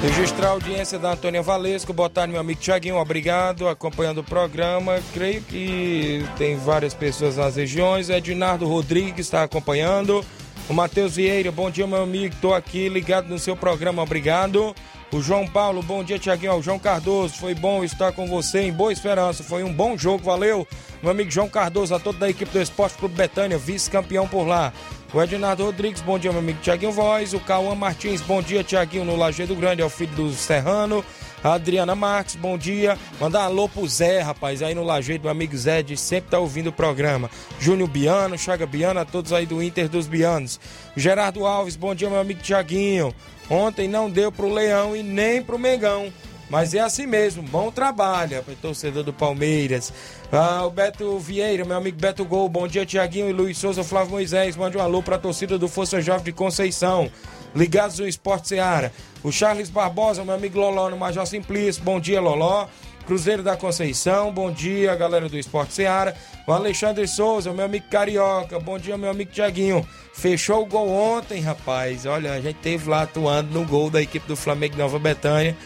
Registrar 0.03 0.49
a 0.49 0.51
audiência 0.51 0.99
da 0.99 1.13
Antônia 1.13 1.43
Valesco, 1.43 1.93
botar 1.93 2.27
meu 2.27 2.41
amigo 2.41 2.61
Tiaguinho, 2.61 2.97
obrigado, 2.97 3.69
acompanhando 3.69 4.19
o 4.19 4.25
programa. 4.25 5.01
Creio 5.15 5.41
que 5.43 6.25
tem 6.37 6.57
várias 6.57 6.93
pessoas 6.93 7.37
nas 7.37 7.55
regiões. 7.55 8.11
Ednardo 8.11 8.67
Rodrigues 8.67 9.27
está 9.27 9.45
acompanhando. 9.45 10.25
O 10.69 10.75
Matheus 10.75 11.15
Vieira, 11.15 11.53
bom 11.53 11.71
dia, 11.71 11.87
meu 11.87 12.03
amigo. 12.03 12.35
Estou 12.35 12.53
aqui 12.53 12.89
ligado 12.89 13.29
no 13.29 13.39
seu 13.39 13.57
programa, 13.57 14.03
obrigado. 14.03 14.75
O 15.13 15.23
João 15.23 15.47
Paulo, 15.47 15.81
bom 15.85 16.03
dia, 16.03 16.19
Tiaguinho. 16.19 16.57
O 16.57 16.63
João 16.63 16.81
Cardoso, 16.81 17.35
foi 17.35 17.55
bom 17.55 17.85
estar 17.85 18.11
com 18.11 18.27
você 18.27 18.63
em 18.63 18.73
Boa 18.73 18.93
Esperança. 18.93 19.45
Foi 19.45 19.63
um 19.63 19.73
bom 19.73 19.97
jogo, 19.97 20.25
valeu. 20.25 20.67
Meu 21.03 21.11
amigo 21.11 21.33
João 21.33 21.49
Cardoso, 21.49 21.93
a 21.97 21.99
toda 21.99 22.21
da 22.21 22.31
equipe 22.31 22.53
do 22.53 22.63
Esporte 22.63 22.97
Clube 22.97 23.17
Betânia, 23.17 23.59
vice-campeão 23.59 24.29
por 24.29 24.47
lá. 24.47 24.73
O 25.13 25.21
Ednardo 25.21 25.65
Rodrigues, 25.65 26.01
bom 26.01 26.17
dia, 26.17 26.31
meu 26.31 26.39
amigo 26.39 26.61
Tiaguinho 26.63 26.93
Voz. 26.93 27.35
O 27.35 27.41
Cauã 27.41 27.75
Martins, 27.75 28.21
bom 28.21 28.41
dia, 28.41 28.63
Tiaguinho, 28.63 29.05
no 29.05 29.17
Lajeado 29.17 29.57
Grande, 29.57 29.83
é 29.83 29.85
o 29.85 29.91
filho 29.91 30.15
do 30.15 30.33
Serrano. 30.33 31.05
A 31.43 31.55
Adriana 31.55 31.97
Marques, 31.97 32.37
bom 32.37 32.57
dia. 32.57 32.97
Mandar 33.21 33.43
alô 33.43 33.69
pro 33.69 33.87
Zé, 33.89 34.21
rapaz, 34.21 34.63
aí 34.63 34.77
no 34.77 34.85
Lajeito, 34.85 35.25
meu 35.25 35.33
amigo 35.33 35.57
Zé, 35.57 35.83
de 35.83 35.97
sempre 35.97 36.31
tá 36.31 36.39
ouvindo 36.39 36.69
o 36.69 36.73
programa. 36.73 37.29
Júnior 37.59 37.89
Biano, 37.89 38.39
Chaga 38.39 38.65
Biano, 38.65 39.01
a 39.01 39.05
todos 39.05 39.33
aí 39.33 39.45
do 39.45 39.61
Inter 39.61 39.89
dos 39.89 40.07
Bianos. 40.07 40.61
Gerardo 40.97 41.45
Alves, 41.45 41.75
bom 41.75 41.97
dia, 41.97 42.09
meu 42.09 42.21
amigo 42.21 42.41
Tiaguinho. 42.41 43.13
Ontem 43.51 43.89
não 43.89 44.09
deu 44.09 44.31
pro 44.31 44.49
Leão 44.49 44.97
e 44.97 45.03
nem 45.03 45.43
pro 45.43 45.59
Mengão. 45.59 46.13
Mas 46.53 46.75
é 46.75 46.81
assim 46.81 47.07
mesmo, 47.07 47.43
bom 47.43 47.71
trabalho, 47.71 48.37
rapaz, 48.37 48.59
torcedor 48.61 49.03
do 49.03 49.11
Palmeiras. 49.11 49.91
Ah, 50.31 50.67
o 50.67 50.71
Beto 50.71 51.19
Vieira, 51.19 51.65
meu 51.65 51.79
amigo 51.79 51.97
Beto 51.99 52.27
Gol, 52.27 52.47
bom 52.47 52.69
dia, 52.69 52.85
Tiaguinho 52.85 53.31
e 53.31 53.33
Luiz 53.33 53.57
Souza, 53.57 53.83
Flávio 53.83 54.11
Moisés, 54.11 54.55
mande 54.55 54.77
um 54.77 54.83
alô 54.83 55.03
pra 55.03 55.17
torcida 55.17 55.57
do 55.57 55.67
Força 55.67 55.99
Jovem 56.03 56.25
de 56.25 56.33
Conceição. 56.33 57.11
Ligados 57.57 57.99
no 57.99 58.07
Esporte 58.07 58.49
Seara. 58.49 58.93
O 59.25 59.33
Charles 59.33 59.71
Barbosa, 59.71 60.27
meu 60.27 60.35
amigo 60.35 60.59
Loló 60.59 60.91
no 60.91 60.97
Major 60.99 61.25
Simplício, 61.27 61.83
bom 61.83 61.99
dia, 61.99 62.21
Loló. 62.21 62.67
Cruzeiro 63.07 63.43
da 63.43 63.57
Conceição, 63.57 64.31
bom 64.31 64.53
dia, 64.53 64.95
galera 64.95 65.31
do 65.31 65.39
Esporte 65.39 65.73
Seara. 65.73 66.15
O 66.47 66.53
Alexandre 66.53 67.09
Souza, 67.09 67.51
meu 67.55 67.65
amigo 67.65 67.87
Carioca, 67.91 68.61
bom 68.61 68.79
dia, 68.79 68.99
meu 68.99 69.09
amigo 69.09 69.33
Tiaguinho. 69.33 69.89
Fechou 70.13 70.63
o 70.63 70.67
gol 70.67 70.91
ontem, 70.91 71.41
rapaz. 71.41 72.05
Olha, 72.05 72.35
a 72.35 72.41
gente 72.43 72.57
teve 72.57 72.91
lá 72.91 73.03
atuando 73.03 73.59
no 73.59 73.67
gol 73.67 73.89
da 73.89 74.03
equipe 74.03 74.29
do 74.29 74.37
Flamengo 74.37 74.77
Nova 74.77 74.99
Betânia, 74.99 75.57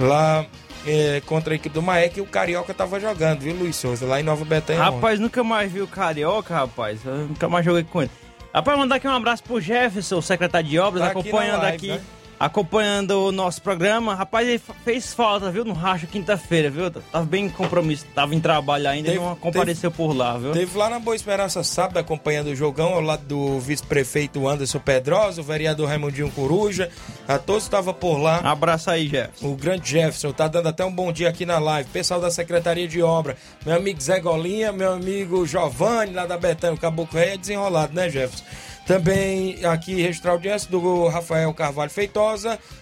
lá 0.00 0.46
é, 0.86 1.20
contra 1.26 1.54
a 1.54 1.56
equipe 1.56 1.74
do 1.74 1.82
Maek 1.82 2.18
e 2.18 2.22
o 2.22 2.26
Carioca 2.26 2.72
tava 2.72 2.98
jogando, 2.98 3.40
viu, 3.40 3.54
Luiz 3.54 3.76
Souza, 3.76 4.06
lá 4.06 4.20
em 4.20 4.22
Nova 4.22 4.44
Betânia. 4.44 4.82
Rapaz, 4.82 5.14
ontem. 5.14 5.22
nunca 5.22 5.44
mais 5.44 5.70
vi 5.70 5.82
o 5.82 5.86
Carioca, 5.86 6.54
rapaz. 6.54 7.04
Eu 7.04 7.28
nunca 7.28 7.48
mais 7.48 7.64
joguei 7.64 7.84
com 7.84 8.02
ele. 8.02 8.10
Rapaz, 8.52 8.78
mandar 8.78 8.96
aqui 8.96 9.06
um 9.06 9.14
abraço 9.14 9.42
pro 9.42 9.60
Jefferson, 9.60 10.20
secretário 10.20 10.68
de 10.68 10.78
obras, 10.78 11.04
tá 11.04 11.10
acompanhando 11.10 11.64
aqui. 11.64 11.92
aqui 11.92 12.00
né? 12.00 12.00
Acompanhando 12.40 13.26
o 13.26 13.30
nosso 13.30 13.60
programa. 13.60 14.14
Rapaz, 14.14 14.48
ele 14.48 14.60
fez 14.82 15.12
falta, 15.12 15.50
viu? 15.50 15.62
No 15.62 15.74
racha 15.74 16.06
quinta-feira, 16.06 16.70
viu? 16.70 16.90
Tava 16.90 17.26
bem 17.26 17.50
compromisso, 17.50 18.06
tava 18.14 18.34
em 18.34 18.40
trabalho 18.40 18.88
ainda 18.88 19.10
teve, 19.10 19.22
e 19.22 19.24
não 19.24 19.36
compareceu 19.36 19.90
teve, 19.90 20.02
por 20.02 20.16
lá, 20.16 20.38
viu? 20.38 20.52
Teve 20.52 20.78
lá 20.78 20.88
na 20.88 20.98
Boa 20.98 21.14
Esperança 21.14 21.62
sábado 21.62 21.98
acompanhando 21.98 22.46
o 22.46 22.56
jogão, 22.56 22.94
ao 22.94 23.02
lado 23.02 23.26
do 23.26 23.60
vice-prefeito 23.60 24.48
Anderson 24.48 24.78
Pedrosa, 24.78 25.42
o 25.42 25.44
vereador 25.44 25.86
Raimundinho 25.86 26.30
Coruja. 26.30 26.90
A 27.28 27.38
todos 27.38 27.64
estavam 27.64 27.92
por 27.92 28.16
lá. 28.16 28.38
Abraço 28.38 28.90
aí, 28.90 29.06
Jefferson. 29.06 29.46
O 29.46 29.54
grande 29.54 29.90
Jefferson, 29.90 30.32
tá 30.32 30.48
dando 30.48 30.68
até 30.68 30.82
um 30.82 30.92
bom 30.92 31.12
dia 31.12 31.28
aqui 31.28 31.44
na 31.44 31.58
live. 31.58 31.90
Pessoal 31.90 32.20
da 32.20 32.30
Secretaria 32.30 32.88
de 32.88 33.02
Obra, 33.02 33.36
meu 33.66 33.76
amigo 33.76 34.00
Zé 34.00 34.18
Golinha, 34.18 34.72
meu 34.72 34.92
amigo 34.92 35.46
Giovanni, 35.46 36.14
lá 36.14 36.24
da 36.24 36.38
Betânia, 36.38 36.74
o 36.74 36.80
Caboclo 36.80 37.18
Rei 37.18 37.34
é 37.34 37.36
desenrolado, 37.36 37.94
né, 37.94 38.08
Jefferson? 38.08 38.44
Também 38.86 39.64
aqui 39.64 40.02
registrar 40.02 40.32
a 40.32 40.34
audiência 40.34 40.68
do 40.68 41.06
Rafael 41.06 41.52
Carvalho 41.54 41.90
Feitosa. 41.90 42.29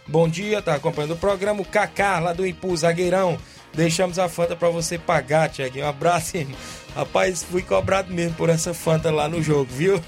Bom 0.06 0.28
dia, 0.28 0.60
tá 0.62 0.74
acompanhando 0.74 1.12
o 1.12 1.16
programa. 1.16 1.60
O 1.60 1.64
Cacá, 1.64 2.18
lá 2.18 2.32
do 2.32 2.46
Impu, 2.46 2.76
zagueirão. 2.76 3.38
Deixamos 3.74 4.18
a 4.18 4.28
Fanta 4.28 4.56
para 4.56 4.70
você 4.70 4.98
pagar, 4.98 5.48
Tiaguinho. 5.48 5.84
Um 5.84 5.88
abraço, 5.88 6.36
hein? 6.36 6.48
Rapaz, 6.96 7.44
fui 7.44 7.62
cobrado 7.62 8.12
mesmo 8.12 8.34
por 8.34 8.48
essa 8.48 8.72
Fanta 8.74 9.10
lá 9.10 9.28
no 9.28 9.42
jogo, 9.42 9.68
viu? 9.70 10.02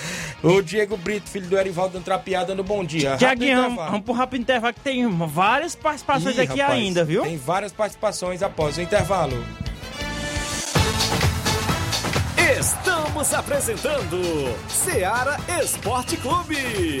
o 0.42 0.62
Diego 0.62 0.96
Brito, 0.96 1.28
filho 1.28 1.48
do 1.48 1.58
Erivaldo, 1.58 1.98
trapeada 2.00 2.54
no 2.54 2.62
Bom 2.62 2.84
Dia. 2.84 3.16
Tiaguinho, 3.16 3.74
vamos 3.74 4.02
pro 4.02 4.12
rápido 4.12 4.42
intervalo 4.42 4.74
que 4.74 4.80
tem 4.80 5.06
várias 5.26 5.74
participações 5.74 6.36
Ih, 6.36 6.42
aqui 6.42 6.60
rapaz, 6.60 6.78
ainda, 6.78 7.04
viu? 7.04 7.22
Tem 7.22 7.36
várias 7.36 7.72
participações 7.72 8.42
após 8.42 8.76
o 8.76 8.82
intervalo. 8.82 9.44
Estamos 12.58 13.34
apresentando 13.34 14.20
Seara 14.68 15.36
Esporte 15.60 16.16
Clube. 16.16 17.00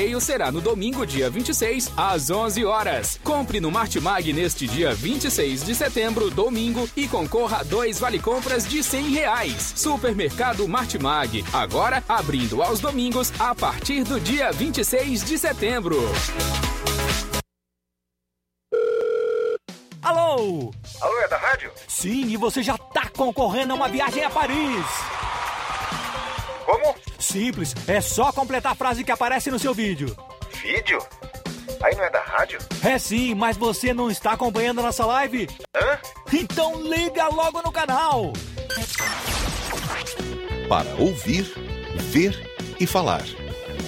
sorteio 0.01 0.19
será 0.19 0.51
no 0.51 0.59
domingo, 0.59 1.05
dia 1.05 1.29
26, 1.29 1.91
às 1.95 2.31
11 2.31 2.65
horas. 2.65 3.19
Compre 3.23 3.59
no 3.59 3.69
Martimag 3.69 4.33
neste 4.33 4.65
dia 4.65 4.95
26 4.95 5.63
de 5.63 5.75
setembro, 5.75 6.31
domingo, 6.31 6.89
e 6.95 7.07
concorra 7.07 7.57
a 7.57 7.63
dois 7.63 7.99
vale-compras 7.99 8.67
de 8.67 8.81
100 8.81 9.09
reais. 9.09 9.73
Supermercado 9.75 10.67
Martimag, 10.67 11.45
agora 11.53 12.03
abrindo 12.09 12.63
aos 12.63 12.79
domingos 12.79 13.31
a 13.39 13.53
partir 13.53 14.03
do 14.03 14.19
dia 14.19 14.51
26 14.51 15.23
de 15.23 15.37
setembro. 15.37 15.97
Alô? 20.01 20.73
Alô, 20.99 21.19
é 21.19 21.27
da 21.27 21.37
rádio? 21.37 21.71
Sim, 21.87 22.25
e 22.25 22.37
você 22.37 22.63
já 22.63 22.75
tá 22.75 23.07
concorrendo 23.15 23.73
a 23.73 23.75
uma 23.75 23.87
viagem 23.87 24.23
a 24.23 24.31
Paris. 24.31 25.30
Como? 26.71 26.95
Simples, 27.19 27.75
é 27.85 27.99
só 27.99 28.31
completar 28.31 28.71
a 28.71 28.75
frase 28.75 29.03
que 29.03 29.11
aparece 29.11 29.51
no 29.51 29.59
seu 29.59 29.73
vídeo. 29.73 30.15
Vídeo? 30.63 31.05
Aí 31.83 31.93
não 31.95 32.05
é 32.05 32.09
da 32.09 32.21
rádio? 32.21 32.59
É 32.81 32.97
sim, 32.97 33.35
mas 33.35 33.57
você 33.57 33.93
não 33.93 34.09
está 34.09 34.31
acompanhando 34.33 34.79
a 34.79 34.83
nossa 34.83 35.05
live? 35.05 35.49
Hã? 35.75 35.99
Então 36.31 36.81
liga 36.81 37.27
logo 37.27 37.61
no 37.61 37.73
canal! 37.73 38.31
Para 40.69 40.89
ouvir, 40.95 41.43
ver 41.95 42.39
e 42.79 42.87
falar. 42.87 43.23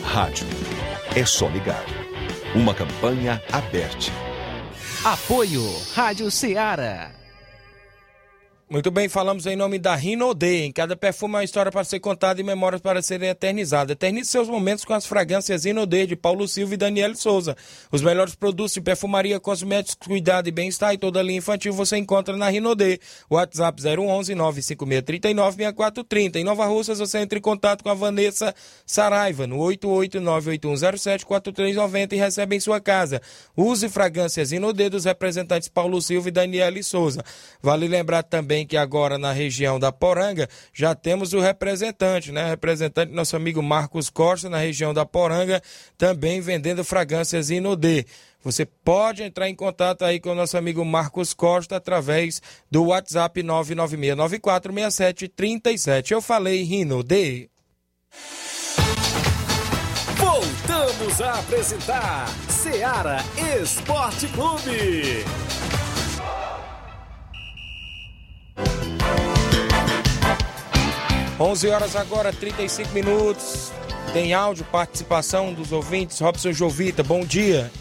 Rádio. 0.04 0.46
É 1.16 1.26
só 1.26 1.48
ligar. 1.48 1.86
Uma 2.54 2.74
campanha 2.74 3.42
aberta. 3.50 4.12
Apoio 5.06 5.64
Rádio 5.96 6.30
Ceará. 6.30 7.12
Muito 8.70 8.90
bem, 8.90 9.10
falamos 9.10 9.46
em 9.46 9.58
nome 9.58 9.78
da 9.78 9.94
Rinode. 9.94 10.48
Em 10.48 10.72
cada 10.72 10.96
perfume 10.96 11.34
é 11.34 11.38
uma 11.38 11.44
história 11.44 11.70
para 11.70 11.84
ser 11.84 12.00
contada 12.00 12.40
e 12.40 12.44
memórias 12.44 12.80
para 12.82 13.02
serem 13.02 13.28
eternizadas. 13.30 13.92
Eternize 13.92 14.30
seus 14.30 14.48
momentos 14.48 14.86
com 14.86 14.94
as 14.94 15.06
fragrâncias 15.06 15.66
Rinode 15.66 16.08
de 16.08 16.16
Paulo 16.16 16.48
Silva 16.48 16.74
e 16.74 16.78
Daniel 16.78 17.14
Souza. 17.14 17.58
Os 17.92 18.02
melhores 18.02 18.36
produtos 18.36 18.72
de 18.74 18.80
perfumaria, 18.80 19.38
cosméticos, 19.38 20.08
cuidado 20.08 20.48
e 20.48 20.52
bem-estar 20.52 20.94
e 20.94 20.98
toda 20.98 21.20
a 21.20 21.24
linha 21.24 21.40
infantil 21.40 21.74
você 21.74 21.98
encontra 21.98 22.38
na 22.38 22.48
Rinode. 22.48 23.02
WhatsApp 23.30 23.84
011 23.84 24.34
95639 24.34 25.58
6430. 25.58 26.40
Em 26.40 26.46
Nova 26.46 26.66
Russas 26.66 27.00
você 27.00 27.18
entra 27.20 27.38
em 27.38 27.42
contato 27.42 27.84
com 27.84 27.90
a 27.90 27.94
Vanessa 27.94 28.56
Saraiva 28.86 29.46
no 29.46 29.58
88981074390 29.58 32.14
e 32.14 32.16
recebe 32.16 32.56
em 32.56 32.62
sua 32.62 32.80
casa. 32.80 33.22
Use 33.58 33.90
fragrâncias 33.90 34.52
Rinode 34.52 34.88
dos 34.90 35.04
representantes 35.04 35.68
Paulo 35.68 36.02
Silva 36.02 36.30
e 36.30 36.32
Daniel 36.32 36.82
Souza. 36.82 37.26
Vale 37.62 37.90
lembrar 37.90 38.24
também 38.64 38.66
que 38.66 38.78
agora 38.78 39.18
na 39.18 39.32
região 39.32 39.80
da 39.80 39.92
Poranga 39.92 40.48
já 40.74 40.96
temos 40.96 41.34
o 41.34 41.40
representante, 41.40 42.32
né? 42.32 42.50
Representante 42.50 43.12
nosso 43.12 43.36
amigo 43.36 43.62
Marcos 43.62 44.10
Costa 44.10 44.50
na 44.50 44.58
região 44.58 44.94
da 44.94 45.06
Poranga, 45.06 45.62
também 45.98 46.40
vendendo 46.42 46.84
fragrâncias 46.84 47.50
Inodê. 47.50 48.06
Você 48.44 48.66
pode 48.66 49.24
entrar 49.24 49.50
em 49.50 49.56
contato 49.56 50.04
aí 50.04 50.20
com 50.20 50.32
o 50.32 50.36
nosso 50.36 50.58
amigo 50.58 50.84
Marcos 50.84 51.34
Costa 51.34 51.78
através 51.78 52.42
do 52.70 52.84
WhatsApp 52.86 53.42
996946737. 53.44 56.12
Eu 56.12 56.22
falei 56.22 56.64
Rinodê. 56.64 57.50
Voltamos 60.18 61.22
a 61.22 61.40
apresentar 61.40 62.28
Seara 62.50 63.20
Esporte 63.62 64.28
Clube. 64.28 65.24
11 71.40 71.68
horas 71.70 71.96
agora, 71.96 72.32
35 72.32 72.94
minutos. 72.94 73.72
Tem 74.14 74.34
áudio, 74.34 74.66
participação 74.66 75.54
dos 75.54 75.72
ouvintes. 75.72 76.20
Robson 76.20 76.54
Jovita, 76.54 77.02
bom 77.02 77.22
dia. 77.26 77.72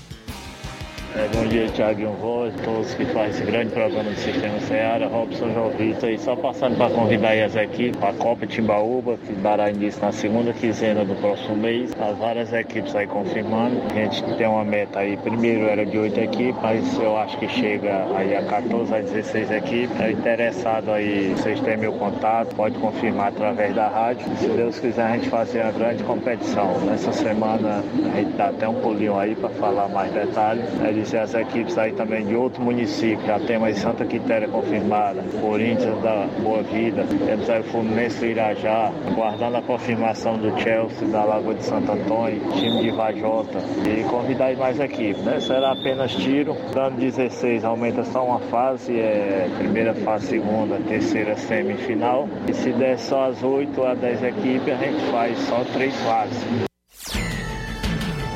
É, 1.14 1.28
bom 1.28 1.46
dia, 1.46 1.68
Thiaguinho 1.68 2.12
Voz, 2.12 2.54
todos 2.64 2.94
que 2.94 3.04
fazem 3.04 3.28
esse 3.32 3.44
grande 3.44 3.70
programa 3.70 4.08
do 4.08 4.16
Sistema 4.16 4.58
Seara, 4.60 5.06
Robson 5.08 5.52
João 5.52 5.68
Vitor, 5.68 6.08
e 6.08 6.18
só 6.18 6.34
passando 6.34 6.78
para 6.78 6.88
convidar 6.88 7.28
aí 7.28 7.42
as 7.42 7.54
equipes 7.54 7.96
para 8.00 8.08
a 8.08 8.14
Copa 8.14 8.46
Timbaúba, 8.46 9.18
que 9.18 9.34
dará 9.34 9.68
início 9.68 10.00
na 10.00 10.10
segunda 10.10 10.54
quinzena 10.54 11.04
do 11.04 11.14
próximo 11.16 11.54
mês, 11.54 11.94
as 12.00 12.16
várias 12.16 12.50
equipes 12.54 12.96
aí 12.96 13.06
confirmando. 13.06 13.82
A 13.90 13.94
gente 13.94 14.22
tem 14.38 14.46
uma 14.46 14.64
meta 14.64 15.00
aí, 15.00 15.18
primeiro 15.18 15.66
era 15.66 15.84
de 15.84 15.98
oito 15.98 16.18
equipes, 16.18 16.62
mas 16.62 16.98
eu 16.98 17.14
acho 17.18 17.36
que 17.36 17.46
chega 17.46 18.06
aí 18.16 18.34
a 18.34 18.42
14 18.44 18.94
a 18.94 19.00
16 19.00 19.50
equipes. 19.50 20.00
É 20.00 20.12
interessado 20.12 20.92
aí, 20.92 21.34
vocês 21.36 21.60
têm 21.60 21.76
meu 21.76 21.92
contato, 21.92 22.54
pode 22.56 22.78
confirmar 22.78 23.28
através 23.28 23.74
da 23.74 23.86
rádio. 23.86 24.26
Se 24.38 24.48
Deus 24.48 24.78
quiser, 24.78 25.04
a 25.04 25.12
gente 25.12 25.28
fazer 25.28 25.60
uma 25.60 25.72
grande 25.72 26.02
competição. 26.04 26.80
Nessa 26.86 27.12
semana 27.12 27.84
a 28.10 28.16
gente 28.16 28.32
dá 28.32 28.46
até 28.48 28.66
um 28.66 28.80
pulinho 28.80 29.18
aí 29.18 29.34
para 29.34 29.50
falar 29.50 29.88
mais 29.88 30.10
detalhes. 30.10 30.64
É 30.82 31.01
dizer 31.02 31.18
as 31.18 31.34
equipes 31.34 31.76
aí 31.76 31.92
também 31.92 32.24
de 32.26 32.34
outro 32.34 32.62
município, 32.62 33.24
já 33.26 33.38
tem 33.40 33.58
mais 33.58 33.78
Santa 33.78 34.04
Quitéria 34.04 34.48
confirmada, 34.48 35.22
Corinthians 35.40 36.00
da 36.02 36.26
Boa 36.42 36.62
Vida, 36.62 37.04
temos 37.26 37.50
aí 37.50 37.60
o 37.60 37.64
Fluminense 37.64 38.18
do 38.20 38.26
Irajá, 38.26 38.92
aguardando 39.10 39.56
a 39.56 39.62
confirmação 39.62 40.38
do 40.38 40.58
Chelsea 40.60 41.08
da 41.08 41.24
Lagoa 41.24 41.54
de 41.54 41.64
Santo 41.64 41.92
Antônio, 41.92 42.40
time 42.52 42.82
de 42.82 42.90
Vajota 42.90 43.58
e 43.86 44.04
convidar 44.04 44.46
aí 44.46 44.56
mais 44.56 44.78
equipes, 44.78 45.22
né? 45.22 45.40
Será 45.40 45.72
apenas 45.72 46.12
tiro, 46.14 46.56
dando 46.72 46.96
16 46.96 47.64
aumenta 47.64 48.04
só 48.04 48.24
uma 48.24 48.38
fase, 48.38 48.98
é 48.98 49.48
primeira 49.58 49.94
fase, 49.94 50.26
segunda, 50.26 50.78
terceira 50.88 51.36
semifinal 51.36 52.28
e 52.48 52.54
se 52.54 52.72
der 52.72 52.98
só 52.98 53.28
as 53.28 53.42
8 53.42 53.82
a 53.84 53.94
10 53.94 54.22
equipes, 54.22 54.72
a 54.72 54.76
gente 54.76 55.04
faz 55.10 55.38
só 55.38 55.64
três 55.72 55.94
fases. 56.02 56.71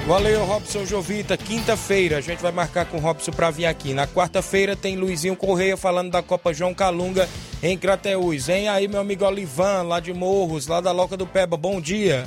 Valeu, 0.07 0.45
Robson 0.45 0.85
Jovita. 0.85 1.37
Quinta-feira 1.37 2.19
a 2.19 2.21
gente 2.21 2.41
vai 2.41 2.53
marcar 2.53 2.87
com 2.87 2.97
o 2.97 3.01
Robson 3.01 3.33
para 3.33 3.51
vir 3.51 3.67
aqui. 3.67 3.93
Na 3.93 4.07
quarta-feira 4.07 4.77
tem 4.77 4.97
Luizinho 4.97 5.35
Correia 5.35 5.77
falando 5.77 6.13
da 6.13 6.23
Copa 6.23 6.55
João 6.55 6.73
Calunga 6.73 7.29
em 7.61 7.77
Crateús. 7.77 8.47
Vem 8.47 8.69
aí, 8.69 8.87
meu 8.87 9.01
amigo 9.01 9.25
Olivan, 9.25 9.83
lá 9.83 9.99
de 9.99 10.13
Morros, 10.15 10.69
lá 10.69 10.81
da 10.81 10.93
Loca 10.93 11.17
do 11.17 11.27
Peba. 11.27 11.57
Bom 11.57 11.81
dia. 11.81 12.25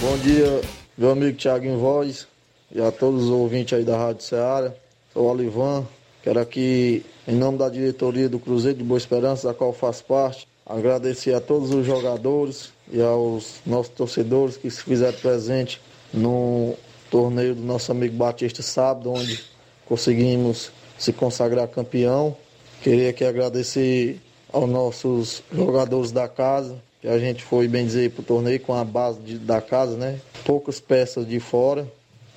Bom 0.00 0.18
dia, 0.18 0.62
meu 0.98 1.12
amigo 1.12 1.38
Thiago 1.38 1.78
Voz 1.78 2.26
e 2.72 2.80
a 2.80 2.90
todos 2.90 3.22
os 3.22 3.30
ouvintes 3.30 3.78
aí 3.78 3.84
da 3.84 3.96
Rádio 3.96 4.24
Ceará. 4.24 4.72
Sou 5.12 5.22
o 5.22 5.30
Olivan. 5.30 5.86
Quero 6.24 6.40
aqui, 6.40 7.06
em 7.28 7.36
nome 7.36 7.56
da 7.56 7.68
diretoria 7.68 8.28
do 8.28 8.40
Cruzeiro 8.40 8.78
de 8.78 8.84
Boa 8.84 8.98
Esperança, 8.98 9.46
da 9.46 9.54
qual 9.54 9.72
faço 9.72 10.04
parte, 10.06 10.48
agradecer 10.66 11.34
a 11.34 11.40
todos 11.40 11.72
os 11.72 11.86
jogadores 11.86 12.72
e 12.90 13.00
aos 13.00 13.60
nossos 13.64 13.92
torcedores 13.94 14.56
que 14.56 14.68
se 14.68 14.82
fizeram 14.82 15.16
presente 15.18 15.80
no 16.12 16.74
torneio 17.12 17.54
do 17.54 17.62
nosso 17.62 17.92
amigo 17.92 18.16
Batista 18.16 18.62
sábado, 18.62 19.12
onde 19.12 19.38
conseguimos 19.84 20.72
se 20.98 21.12
consagrar 21.12 21.68
campeão. 21.68 22.34
Queria 22.82 23.10
aqui 23.10 23.22
agradecer 23.22 24.18
aos 24.50 24.68
nossos 24.68 25.42
jogadores 25.52 26.10
da 26.10 26.26
casa, 26.26 26.82
que 27.02 27.08
a 27.08 27.18
gente 27.18 27.44
foi, 27.44 27.68
bem 27.68 27.84
dizer, 27.84 28.10
para 28.12 28.22
o 28.22 28.24
torneio 28.24 28.58
com 28.60 28.72
a 28.74 28.82
base 28.82 29.20
de, 29.20 29.38
da 29.38 29.60
casa, 29.60 29.94
né? 29.94 30.18
Poucas 30.42 30.80
peças 30.80 31.28
de 31.28 31.38
fora 31.38 31.86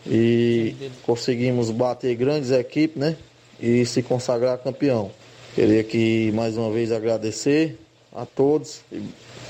e 0.05 0.75
conseguimos 1.03 1.71
bater 1.71 2.13
grandes 2.15 2.51
equipes, 2.51 2.97
né? 2.97 3.15
E 3.59 3.85
se 3.85 4.03
consagrar 4.03 4.57
campeão. 4.57 5.09
Queria 5.55 5.79
aqui 5.79 6.33
mais 6.33 6.57
uma 6.57 6.69
vez 6.69 6.91
agradecer 6.91 7.79
a 8.13 8.25
todos. 8.25 8.81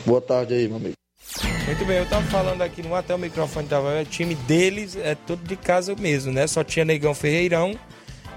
boa 0.06 0.22
tarde 0.22 0.54
aí, 0.54 0.68
meu 0.68 0.78
amigo. 0.78 1.05
Muito 1.44 1.86
bem, 1.86 1.98
eu 1.98 2.06
tava 2.06 2.26
falando 2.28 2.62
aqui 2.62 2.82
no 2.82 2.96
até 2.96 3.14
o 3.14 3.18
microfone 3.18 3.68
tava. 3.68 4.02
O 4.02 4.06
time 4.06 4.36
deles 4.36 4.96
é 4.96 5.16
tudo 5.16 5.44
de 5.44 5.56
casa 5.56 5.96
mesmo, 5.96 6.32
né? 6.32 6.48
Só 6.48 6.64
tinha 6.64 6.86
Negão 6.86 7.14
Ferreirão, 7.14 7.78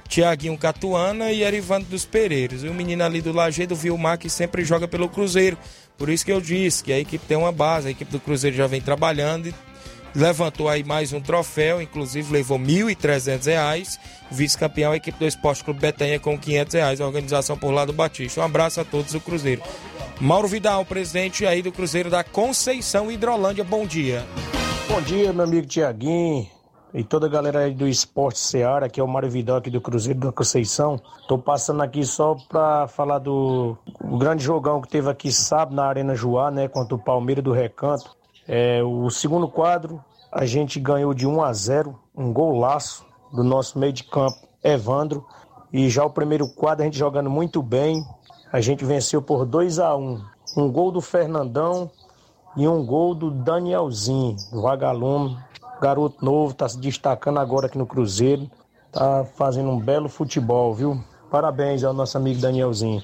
Tiaguinho 0.09 0.57
Catuana 0.59 1.31
e 1.31 1.43
Erivando 1.43 1.87
dos 1.87 2.05
Pereiros. 2.05 2.65
E 2.65 2.69
o 2.69 2.75
menino 2.75 3.05
ali 3.05 3.21
do 3.21 3.33
Lajeado, 3.33 3.75
o 3.75 3.77
Vilmar, 3.77 4.19
que 4.19 4.29
sempre 4.29 4.65
joga 4.65 4.89
pelo 4.89 5.09
Cruzeiro. 5.09 5.57
Por 5.97 6.09
isso 6.09 6.25
que 6.25 6.33
eu 6.33 6.41
disse 6.41 6.83
que 6.83 6.93
a 6.93 6.99
equipe 6.99 7.25
tem 7.27 7.37
uma 7.37 7.53
base, 7.53 7.89
a 7.89 7.91
equipe 7.91 8.11
do 8.11 8.21
Cruzeiro 8.21 8.57
já 8.57 8.67
vem 8.67 8.81
trabalhando 8.81 9.49
e 9.49 9.55
levantou 10.15 10.69
aí 10.69 10.83
mais 10.83 11.13
um 11.13 11.21
troféu, 11.21 11.83
inclusive 11.83 12.33
levou 12.33 12.59
R$ 12.59 12.65
1.300. 12.65 13.99
O 14.31 14.35
vice-campeão, 14.35 14.93
a 14.93 14.97
equipe 14.97 15.19
do 15.19 15.27
Esporte 15.27 15.63
Clube 15.63 15.81
Betanha, 15.81 16.19
com 16.19 16.39
500 16.39 16.75
reais, 16.75 17.01
a 17.01 17.07
organização 17.07 17.57
por 17.57 17.71
lá 17.71 17.85
do 17.85 17.93
Batista. 17.93 18.41
Um 18.41 18.45
abraço 18.45 18.81
a 18.81 18.85
todos 18.85 19.13
do 19.13 19.21
Cruzeiro. 19.21 19.63
Mauro 20.20 20.48
Vidal, 20.48 20.85
presidente 20.85 21.46
aí 21.46 21.62
do 21.62 21.70
Cruzeiro 21.70 22.11
da 22.11 22.24
Conceição 22.24 23.09
Hidrolândia, 23.09 23.62
bom 23.62 23.87
dia. 23.87 24.26
Bom 24.88 25.00
dia, 25.00 25.33
meu 25.33 25.44
amigo 25.44 25.68
Tiaguinho 25.68 26.48
e 26.92 27.04
toda 27.04 27.26
a 27.26 27.28
galera 27.28 27.61
aí 27.61 27.72
do 27.72 27.87
Esporte 27.87 28.40
Seara, 28.40 28.88
que 28.88 28.98
é 28.98 29.04
o 29.04 29.07
Mário 29.07 29.31
Vidal 29.31 29.59
aqui 29.59 29.70
do 29.70 29.81
Cruzeiro 29.81 30.18
da 30.18 30.33
Conceição. 30.33 31.00
Tô 31.28 31.38
passando 31.38 31.83
aqui 31.83 32.04
só 32.04 32.35
para 32.48 32.88
falar 32.88 33.20
do 33.20 33.76
grande 34.18 34.42
jogão 34.42 34.81
que 34.81 34.88
teve 34.88 35.09
aqui 35.09 35.31
sábado 35.31 35.76
na 35.76 35.85
Arena 35.85 36.16
Joá, 36.16 36.50
né, 36.50 36.66
contra 36.66 36.96
o 36.96 36.98
Palmeiras 36.98 37.44
do 37.44 37.52
Recanto. 37.52 38.16
É, 38.46 38.83
o 38.83 39.09
segundo 39.11 39.46
quadro, 39.46 40.02
a 40.33 40.44
gente 40.44 40.81
ganhou 40.81 41.14
de 41.14 41.28
1 41.28 41.42
a 41.42 41.52
0, 41.52 41.96
um 42.16 42.33
golaço 42.33 43.07
do 43.33 43.44
nosso 43.44 43.78
meio 43.78 43.92
de 43.92 44.02
campo, 44.02 44.38
Evandro. 44.64 45.24
E 45.72 45.88
já 45.88 46.04
o 46.04 46.11
primeiro 46.11 46.48
quadro 46.48 46.83
a 46.83 46.87
gente 46.87 46.98
jogando 46.98 47.31
muito 47.31 47.62
bem, 47.62 48.02
a 48.53 48.61
gente 48.61 48.85
venceu 48.85 49.21
por 49.21 49.45
2 49.45 49.79
a 49.79 49.97
1 49.97 50.21
Um 50.57 50.71
gol 50.71 50.91
do 50.91 51.01
Fernandão 51.01 51.91
e 52.57 52.67
um 52.67 52.85
gol 52.85 53.15
do 53.15 53.31
Danielzinho, 53.31 54.37
do 54.51 54.63
vagalume. 54.63 55.39
Garoto 55.81 56.25
novo, 56.25 56.53
está 56.53 56.69
se 56.69 56.79
destacando 56.79 57.39
agora 57.39 57.67
aqui 57.67 57.79
no 57.79 57.87
Cruzeiro. 57.87 58.51
Tá 58.91 59.25
fazendo 59.37 59.71
um 59.71 59.79
belo 59.79 60.09
futebol, 60.09 60.75
viu? 60.75 61.01
Parabéns 61.31 61.85
ao 61.85 61.93
nosso 61.93 62.17
amigo 62.17 62.41
Danielzinho. 62.41 63.03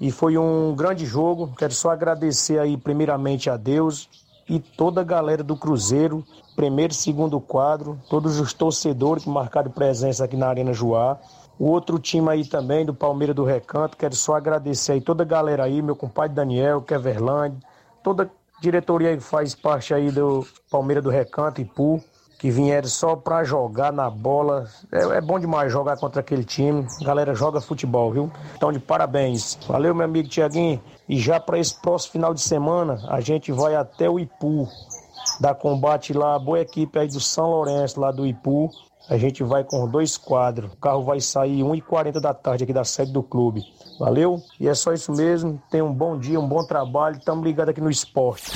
E 0.00 0.10
foi 0.10 0.36
um 0.36 0.74
grande 0.74 1.06
jogo. 1.06 1.52
Quero 1.56 1.72
só 1.72 1.90
agradecer 1.90 2.58
aí 2.58 2.76
primeiramente 2.76 3.48
a 3.48 3.56
Deus 3.56 4.08
e 4.48 4.58
toda 4.58 5.00
a 5.00 5.04
galera 5.04 5.42
do 5.42 5.56
Cruzeiro, 5.56 6.24
primeiro 6.54 6.92
e 6.92 6.96
segundo 6.96 7.40
quadro, 7.40 8.00
todos 8.08 8.38
os 8.38 8.52
torcedores 8.52 9.24
que 9.24 9.30
marcaram 9.30 9.70
presença 9.70 10.24
aqui 10.24 10.36
na 10.36 10.48
Arena 10.48 10.72
Joá. 10.72 11.18
O 11.58 11.70
outro 11.70 11.98
time 11.98 12.28
aí 12.28 12.44
também, 12.44 12.84
do 12.84 12.92
Palmeiras 12.92 13.34
do 13.34 13.44
Recanto, 13.44 13.96
quero 13.96 14.14
só 14.14 14.34
agradecer 14.34 14.92
aí 14.92 15.00
toda 15.00 15.22
a 15.22 15.26
galera 15.26 15.64
aí, 15.64 15.80
meu 15.80 15.96
compadre 15.96 16.34
Daniel, 16.34 16.82
Keverland, 16.82 17.56
toda 18.02 18.24
a 18.24 18.60
diretoria 18.60 19.16
que 19.16 19.22
faz 19.22 19.54
parte 19.54 19.94
aí 19.94 20.10
do 20.10 20.46
Palmeiras 20.70 21.02
do 21.02 21.10
Recanto, 21.10 21.60
Ipu, 21.60 22.02
que 22.38 22.50
vieram 22.50 22.88
só 22.88 23.16
pra 23.16 23.42
jogar 23.44 23.92
na 23.92 24.10
bola. 24.10 24.68
É, 24.92 25.16
é 25.16 25.20
bom 25.20 25.38
demais 25.38 25.72
jogar 25.72 25.96
contra 25.96 26.20
aquele 26.20 26.44
time. 26.44 26.86
Galera 27.00 27.34
joga 27.34 27.60
futebol, 27.60 28.12
viu? 28.12 28.30
Então, 28.54 28.70
de 28.70 28.78
parabéns. 28.78 29.58
Valeu, 29.66 29.94
meu 29.94 30.04
amigo 30.04 30.28
Tiaguinho. 30.28 30.80
E 31.08 31.18
já 31.18 31.40
para 31.40 31.58
esse 31.58 31.74
próximo 31.80 32.12
final 32.12 32.34
de 32.34 32.42
semana, 32.42 33.00
a 33.08 33.20
gente 33.20 33.50
vai 33.52 33.74
até 33.74 34.08
o 34.10 34.18
Ipu, 34.18 34.68
da 35.40 35.54
combate 35.54 36.12
lá, 36.12 36.38
boa 36.38 36.60
equipe 36.60 36.98
aí 36.98 37.08
do 37.08 37.20
São 37.20 37.50
Lourenço, 37.50 37.98
lá 37.98 38.10
do 38.10 38.26
Ipu. 38.26 38.70
A 39.08 39.16
gente 39.16 39.44
vai 39.44 39.62
com 39.62 39.86
dois 39.86 40.16
quadros. 40.16 40.72
O 40.72 40.76
carro 40.76 41.04
vai 41.04 41.20
sair 41.20 41.62
1h40 41.62 42.20
da 42.20 42.34
tarde 42.34 42.64
aqui 42.64 42.72
da 42.72 42.84
sede 42.84 43.12
do 43.12 43.22
clube. 43.22 43.62
Valeu? 44.00 44.42
E 44.58 44.66
é 44.66 44.74
só 44.74 44.92
isso 44.92 45.12
mesmo. 45.12 45.62
Tenha 45.70 45.84
um 45.84 45.92
bom 45.92 46.18
dia, 46.18 46.40
um 46.40 46.48
bom 46.48 46.64
trabalho. 46.66 47.16
Estamos 47.16 47.44
ligados 47.44 47.70
aqui 47.70 47.80
no 47.80 47.90
esporte. 47.90 48.50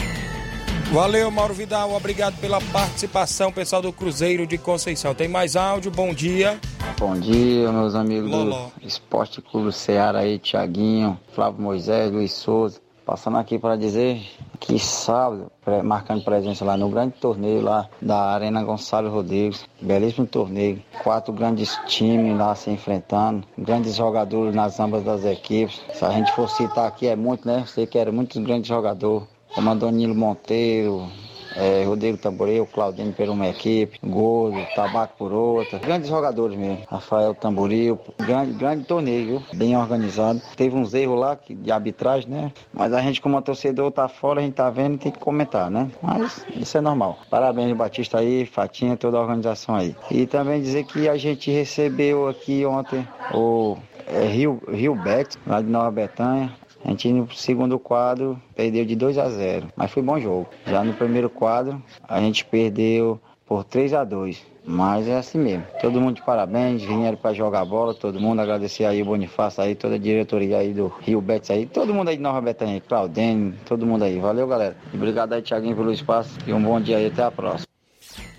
Valeu, 0.93 1.31
Mauro 1.31 1.55
Vidal. 1.55 1.93
Obrigado 1.95 2.37
pela 2.41 2.61
participação, 2.61 3.53
pessoal 3.53 3.81
do 3.81 3.93
Cruzeiro 3.93 4.45
de 4.45 4.59
Conceição. 4.59 5.15
Tem 5.15 5.29
mais 5.29 5.55
áudio? 5.55 5.89
Bom 5.93 6.13
dia. 6.13 6.59
Bom 6.99 7.15
dia, 7.15 7.71
meus 7.71 7.95
amigos 7.95 8.29
Loló. 8.29 8.71
do 8.77 8.87
Esporte 8.87 9.41
Clube 9.41 9.73
Ceará 9.73 10.19
aí, 10.19 10.37
Tiaguinho, 10.37 11.19
Flávio 11.33 11.63
Moisés, 11.63 12.11
Luiz 12.11 12.33
Souza. 12.33 12.81
Passando 13.11 13.39
aqui 13.39 13.59
para 13.59 13.75
dizer 13.75 14.23
que 14.61 14.79
sábado, 14.79 15.51
marcando 15.83 16.23
presença 16.23 16.65
lá 16.65 16.77
no 16.77 16.89
grande 16.89 17.15
torneio 17.15 17.61
lá 17.61 17.89
da 18.01 18.31
Arena 18.31 18.63
Gonçalo 18.63 19.11
Rodrigues, 19.11 19.67
belíssimo 19.81 20.29
torneio, 20.29 20.81
quatro 21.03 21.33
grandes 21.33 21.77
times 21.89 22.39
lá 22.39 22.55
se 22.55 22.71
enfrentando, 22.71 23.45
grandes 23.59 23.97
jogadores 23.97 24.55
nas 24.55 24.79
ambas 24.79 25.03
das 25.03 25.25
equipes. 25.25 25.83
Se 25.93 26.05
a 26.05 26.11
gente 26.13 26.31
for 26.37 26.49
citar 26.49 26.87
aqui 26.87 27.09
é 27.09 27.17
muito, 27.17 27.49
né? 27.49 27.65
Sei 27.67 27.85
que 27.85 27.99
eram 27.99 28.13
muitos 28.13 28.41
grandes 28.41 28.69
jogadores, 28.69 29.27
como 29.57 29.75
Danilo 29.75 30.15
Monteiro, 30.15 31.09
é, 31.57 31.85
Rodrigo 31.85 32.17
Tamboril, 32.19 32.67
Claudinho 32.67 33.13
por 33.13 33.29
uma 33.29 33.49
equipe, 33.49 33.99
Gordo, 34.03 34.59
Tabaco 34.75 35.15
por 35.17 35.33
outra. 35.33 35.79
Grandes 35.79 36.09
jogadores 36.09 36.57
mesmo. 36.57 36.85
Rafael 36.89 37.35
Tamboril, 37.35 37.99
grande, 38.19 38.53
grande 38.53 38.85
torneio, 38.85 39.27
viu? 39.27 39.43
Bem 39.55 39.77
organizado. 39.77 40.41
Teve 40.57 40.77
uns 40.77 40.95
erros 40.95 41.19
lá 41.19 41.39
de 41.49 41.71
arbitragem, 41.71 42.31
né? 42.31 42.53
Mas 42.73 42.93
a 42.93 43.01
gente, 43.01 43.21
como 43.21 43.41
torcedor, 43.43 43.91
tá 43.91 44.09
fora, 44.09 44.41
a 44.41 44.43
gente 44.43 44.55
tá 44.55 44.71
vendo 44.71 44.95
e 44.95 44.99
tem 44.99 45.13
que 45.13 45.19
comentar, 45.19 45.71
né? 45.71 45.91
Mas 46.03 46.45
isso 46.55 46.77
é 46.77 46.81
normal. 46.81 47.19
Parabéns, 47.29 47.77
Batista 47.77 48.19
aí, 48.19 48.47
Fatinha, 48.47 48.97
toda 48.97 49.17
a 49.17 49.21
organização 49.21 49.75
aí. 49.75 49.97
E 50.11 50.27
também 50.27 50.61
dizer 50.61 50.85
que 50.85 51.09
a 51.09 51.17
gente 51.17 51.51
recebeu 51.51 52.29
aqui 52.29 52.65
ontem 52.65 53.07
o 53.33 53.77
é, 54.07 54.27
Rio, 54.27 54.61
Rio 54.69 54.95
Bex, 54.95 55.39
lá 55.47 55.61
de 55.61 55.69
Nova 55.69 55.91
Betânia. 55.91 56.53
A 56.85 56.91
gente 56.91 57.13
no 57.13 57.31
segundo 57.33 57.79
quadro 57.79 58.41
perdeu 58.55 58.85
de 58.85 58.97
2 58.97 59.19
a 59.19 59.29
0, 59.29 59.69
mas 59.77 59.91
foi 59.91 60.03
bom 60.03 60.19
jogo. 60.19 60.49
Já 60.67 60.83
no 60.83 60.95
primeiro 60.95 61.29
quadro 61.29 61.83
a 62.09 62.21
gente 62.21 62.45
perdeu 62.45 63.21
por 63.47 63.65
3 63.65 63.95
a 63.95 64.05
2. 64.05 64.51
Mas 64.65 65.09
é 65.09 65.17
assim 65.17 65.39
mesmo. 65.39 65.65
Todo 65.81 66.01
mundo 66.01 66.17
de 66.17 66.23
parabéns, 66.23 66.83
vieram 66.83 67.17
para 67.17 67.33
jogar 67.33 67.65
bola, 67.65 67.95
todo 67.95 68.21
mundo. 68.21 68.41
Agradecer 68.41 68.85
aí 68.85 69.03
o 69.03 69.07
Bonifácio 69.07 69.63
aí, 69.63 69.75
toda 69.75 69.95
a 69.95 69.99
diretoria 69.99 70.59
aí 70.59 70.73
do 70.73 70.93
Rio 71.01 71.21
Betis 71.21 71.51
aí, 71.51 71.67
todo 71.67 71.95
mundo 71.95 72.09
aí 72.09 72.17
de 72.17 72.23
Nova 72.23 72.41
Betânia, 72.41 72.81
Claudene, 72.81 73.55
todo 73.65 73.87
mundo 73.87 74.05
aí. 74.05 74.19
Valeu, 74.19 74.47
galera. 74.47 74.77
Obrigado 74.93 75.33
aí, 75.33 75.43
Thiaguinho, 75.43 75.75
pelo 75.75 75.93
espaço 75.93 76.39
e 76.47 76.53
um 76.53 76.63
bom 76.63 76.81
dia 76.81 76.99
aí, 76.99 77.07
até 77.07 77.25
a 77.25 77.31
próxima. 77.31 77.70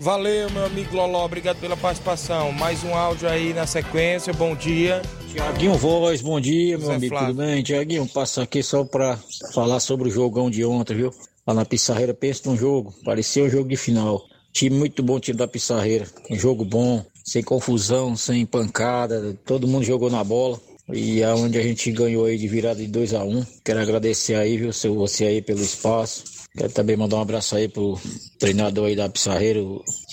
Valeu, 0.02 0.50
meu 0.50 0.66
amigo 0.66 0.96
Loló, 0.96 1.24
obrigado 1.24 1.60
pela 1.60 1.78
participação. 1.78 2.52
Mais 2.52 2.84
um 2.84 2.96
áudio 2.96 3.30
aí 3.30 3.54
na 3.54 3.68
sequência, 3.68 4.34
bom 4.34 4.56
dia. 4.56 5.00
Tiaguinho 5.32 5.76
Voz, 5.76 6.22
bom 6.22 6.42
dia, 6.42 6.76
meu 6.76 6.90
amigo, 6.90 7.14
Flávio. 7.14 7.36
tudo 7.36 7.46
bem? 7.46 7.62
Tiaguinho, 7.62 8.08
passo 8.08 8.42
aqui 8.42 8.64
só 8.64 8.84
pra 8.84 9.20
falar 9.54 9.80
sobre 9.80 10.10
o 10.10 10.12
jogão 10.12 10.50
de 10.50 10.66
ontem, 10.66 10.96
viu? 10.96 11.14
Lá 11.46 11.54
na 11.54 11.64
Pissarreira, 11.66 12.16
pensa 12.16 12.50
num 12.50 12.58
jogo, 12.58 12.92
parecia 13.06 13.44
um 13.44 13.50
jogo 13.50 13.70
de 13.70 13.78
final. 13.78 14.26
Time 14.52 14.76
muito 14.76 15.04
bom, 15.04 15.20
time 15.20 15.38
da 15.38 15.48
Pissarreira. 15.48 16.08
Um 16.32 16.36
jogo 16.36 16.66
bom, 16.66 17.06
sem 17.24 17.44
confusão, 17.44 18.18
sem 18.18 18.44
pancada, 18.44 19.38
todo 19.46 19.68
mundo 19.68 19.84
jogou 19.84 20.10
na 20.10 20.24
bola. 20.24 20.60
E 20.92 21.24
aonde 21.24 21.60
a 21.60 21.62
gente 21.62 21.92
ganhou 21.92 22.26
aí 22.26 22.40
de 22.40 22.48
virada 22.48 22.82
de 22.82 22.88
2 22.88 23.14
a 23.14 23.24
1 23.24 23.38
um. 23.38 23.46
Quero 23.64 23.80
agradecer 23.80 24.34
aí, 24.34 24.58
viu, 24.58 24.74
seu, 24.74 24.96
você 24.96 25.26
aí 25.26 25.44
pelo 25.44 25.62
espaço. 25.62 26.41
Quero 26.58 26.74
também 26.74 26.98
mandar 26.98 27.16
um 27.18 27.22
abraço 27.22 27.56
aí 27.56 27.68
pro 27.70 27.98
treinador 28.38 28.88
aí 28.88 28.96
da 28.96 29.08
Pissarreira. 29.08 29.62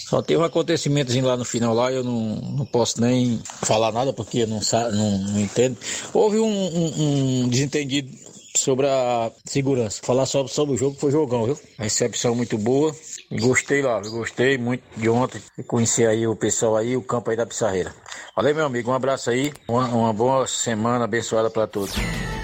Só 0.09 0.23
teve 0.23 0.41
um 0.41 0.45
acontecimentozinho 0.45 1.27
lá 1.27 1.37
no 1.37 1.45
final 1.45 1.75
lá, 1.75 1.91
eu 1.91 2.05
não, 2.05 2.37
não 2.37 2.65
posso 2.67 3.01
nem 3.01 3.41
falar 3.65 3.91
nada 3.93 4.13
porque 4.13 4.39
eu 4.41 4.47
não, 4.47 4.61
não, 4.93 5.19
não 5.19 5.41
entendo. 5.41 5.77
Houve 6.15 6.39
um, 6.39 6.47
um- 6.47 7.43
um 7.45 7.49
desentendido 7.49 8.09
sobre 8.57 8.87
a 8.87 9.31
segurança. 9.45 10.01
Falar 10.03 10.27
só 10.27 10.47
sobre 10.47 10.75
o 10.75 10.79
jogo 10.79 10.97
foi 10.99 11.11
jogão, 11.11 11.45
viu? 11.45 11.59
Recepção 11.77 12.35
muito 12.37 12.57
boa. 12.57 12.95
Gostei 13.33 13.83
lá, 13.83 14.01
gostei 14.01 14.57
muito 14.57 14.83
de 14.97 15.09
ontem. 15.09 15.43
Conhecer 15.67 16.07
aí 16.09 16.27
o 16.27 16.37
pessoal 16.37 16.77
aí, 16.77 16.97
o 16.97 17.03
campo 17.03 17.31
aí 17.31 17.37
da 17.37 17.45
Pissarreira. 17.47 17.93
Valeu, 18.37 18.55
meu 18.55 18.65
amigo. 18.65 18.91
Um 18.91 18.95
abraço 18.95 19.29
aí. 19.29 19.53
Uma, 19.69 19.89
uma 19.89 20.13
boa 20.13 20.47
semana 20.47 21.05
abençoada 21.05 21.51
para 21.51 21.67
todos. 21.67 21.95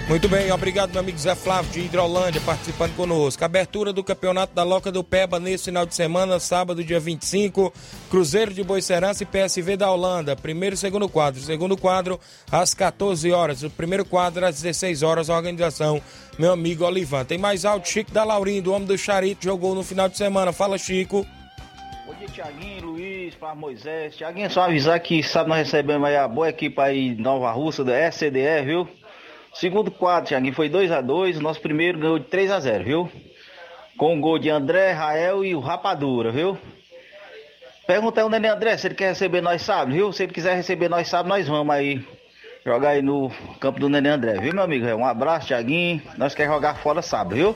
Muito 0.07 0.29
bem, 0.29 0.51
obrigado 0.51 0.91
meu 0.91 0.99
amigo 0.99 1.17
Zé 1.17 1.33
Flávio 1.33 1.71
de 1.71 1.79
Hidrolândia 1.79 2.39
participando 2.45 2.95
conosco. 2.95 3.43
Abertura 3.43 3.91
do 3.91 4.03
Campeonato 4.03 4.53
da 4.53 4.61
Loca 4.61 4.91
do 4.91 5.03
Peba 5.03 5.39
nesse 5.39 5.65
final 5.65 5.83
de 5.83 5.95
semana, 5.95 6.39
sábado, 6.39 6.83
dia 6.83 6.99
25, 6.99 7.73
Cruzeiro 8.07 8.53
de 8.53 8.63
Boicerança 8.63 9.23
e 9.23 9.25
PSV 9.25 9.75
da 9.75 9.89
Holanda. 9.89 10.35
Primeiro 10.35 10.75
e 10.75 10.77
segundo 10.77 11.09
quadro. 11.09 11.41
Segundo 11.41 11.75
quadro 11.75 12.19
às 12.51 12.75
14 12.75 13.31
horas. 13.31 13.63
O 13.63 13.69
primeiro 13.71 14.05
quadro 14.05 14.45
às 14.45 14.61
16 14.61 15.01
horas, 15.01 15.27
a 15.27 15.35
organização, 15.35 15.99
meu 16.37 16.53
amigo 16.53 16.85
Olivan. 16.85 17.25
Tem 17.25 17.39
mais 17.39 17.65
alto, 17.65 17.89
Chico 17.89 18.11
da 18.11 18.23
Laurindo, 18.23 18.69
o 18.69 18.75
homem 18.75 18.87
do 18.87 18.95
Charito, 18.99 19.43
jogou 19.43 19.73
no 19.73 19.81
final 19.81 20.07
de 20.07 20.17
semana. 20.17 20.53
Fala, 20.53 20.77
Chico. 20.77 21.25
Bom 22.05 22.13
dia, 22.13 22.27
Tiaguinho, 22.27 22.91
Luiz, 22.91 23.33
para 23.33 23.55
Moisés. 23.55 24.15
Tiaguinho, 24.15 24.51
só 24.51 24.65
avisar 24.65 24.99
que 24.99 25.23
sabe 25.23 25.49
nós 25.49 25.57
recebemos 25.57 26.07
aí 26.07 26.15
a 26.15 26.27
boa 26.27 26.47
equipe 26.47 26.79
aí 26.79 27.15
Nova 27.15 27.51
Russa, 27.51 27.83
da 27.83 28.07
SCDE, 28.07 28.63
viu? 28.63 28.87
Segundo 29.55 29.89
quadro, 29.89 30.27
Tiaguinho, 30.27 30.53
foi 30.53 30.67
2 30.67 30.91
a 30.91 30.99
2 30.99 31.39
Nosso 31.39 31.61
primeiro 31.61 31.97
ganhou 31.97 32.19
de 32.19 32.25
3 32.25 32.51
a 32.51 32.59
0 32.59 32.83
viu? 32.83 33.11
Com 33.97 34.17
o 34.17 34.19
gol 34.19 34.37
de 34.37 34.49
André, 34.49 34.91
Rael 34.91 35.45
e 35.45 35.55
o 35.55 35.61
Rapadura, 35.61 36.29
viu? 36.29 36.57
Pergunta 37.87 38.19
aí 38.19 38.25
o 38.25 38.29
Nenê 38.29 38.49
André 38.49 38.75
se 38.77 38.87
ele 38.87 38.95
quer 38.95 39.09
receber 39.09 39.39
nós 39.39 39.61
sábado, 39.61 39.93
viu? 39.93 40.11
Se 40.11 40.23
ele 40.23 40.33
quiser 40.33 40.55
receber 40.55 40.89
nós 40.89 41.07
sábado, 41.07 41.29
nós 41.29 41.47
vamos 41.47 41.73
aí 41.73 42.05
jogar 42.65 42.89
aí 42.89 43.01
no 43.01 43.31
campo 43.61 43.79
do 43.79 43.87
Nenê 43.87 44.09
André, 44.09 44.33
viu, 44.41 44.53
meu 44.53 44.63
amigo? 44.63 44.87
Um 44.87 45.05
abraço, 45.05 45.47
Tiaguinho. 45.47 46.01
Nós 46.17 46.35
quer 46.35 46.47
jogar 46.47 46.75
fora 46.75 47.01
sábado, 47.01 47.35
viu? 47.35 47.55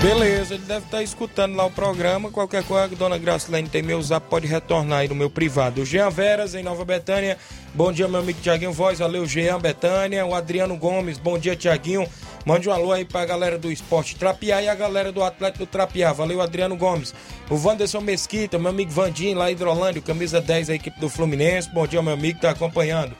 Beleza, 0.00 0.54
ele 0.54 0.64
deve 0.64 0.84
estar 0.84 1.02
escutando 1.02 1.56
lá 1.56 1.64
o 1.64 1.70
programa. 1.70 2.30
Qualquer 2.30 2.62
coisa, 2.64 2.84
a 2.84 2.88
dona 2.88 3.18
Gracilene 3.18 3.68
tem 3.68 3.82
meu 3.82 4.00
zap, 4.02 4.28
pode 4.28 4.46
retornar 4.46 5.00
aí 5.00 5.08
no 5.08 5.14
meu 5.14 5.30
privado. 5.30 5.82
O 5.82 5.84
Jean 5.84 6.10
Veras, 6.10 6.54
em 6.54 6.62
Nova 6.62 6.84
Betânia. 6.84 7.38
Bom 7.74 7.92
dia, 7.92 8.06
meu 8.06 8.20
amigo 8.20 8.40
Tiaguinho 8.40 8.72
Voz. 8.72 8.98
Valeu, 8.98 9.26
Jean 9.26 9.58
Betânia. 9.58 10.24
O 10.24 10.34
Adriano 10.34 10.76
Gomes, 10.76 11.18
bom 11.18 11.38
dia, 11.38 11.56
Tiaguinho. 11.56 12.06
Mande 12.44 12.68
um 12.68 12.72
alô 12.72 12.92
aí 12.92 13.04
pra 13.04 13.26
galera 13.26 13.58
do 13.58 13.72
Esporte 13.72 14.14
Trapiá 14.14 14.62
e 14.62 14.68
a 14.68 14.74
galera 14.74 15.10
do 15.10 15.24
Atlético 15.24 15.66
Trapiá. 15.66 16.12
Valeu, 16.12 16.40
Adriano 16.40 16.76
Gomes. 16.76 17.12
O 17.50 17.56
Wanderson 17.56 18.00
Mesquita, 18.00 18.58
meu 18.58 18.70
amigo 18.70 18.92
Vandinho, 18.92 19.36
lá 19.36 19.50
em 19.50 19.54
Hidrolândia, 19.54 20.00
camisa 20.00 20.40
10 20.40 20.68
da 20.68 20.74
equipe 20.74 21.00
do 21.00 21.08
Fluminense. 21.08 21.68
Bom 21.70 21.86
dia, 21.86 22.00
meu 22.00 22.12
amigo, 22.12 22.38
tá 22.38 22.50
acompanhando. 22.50 23.16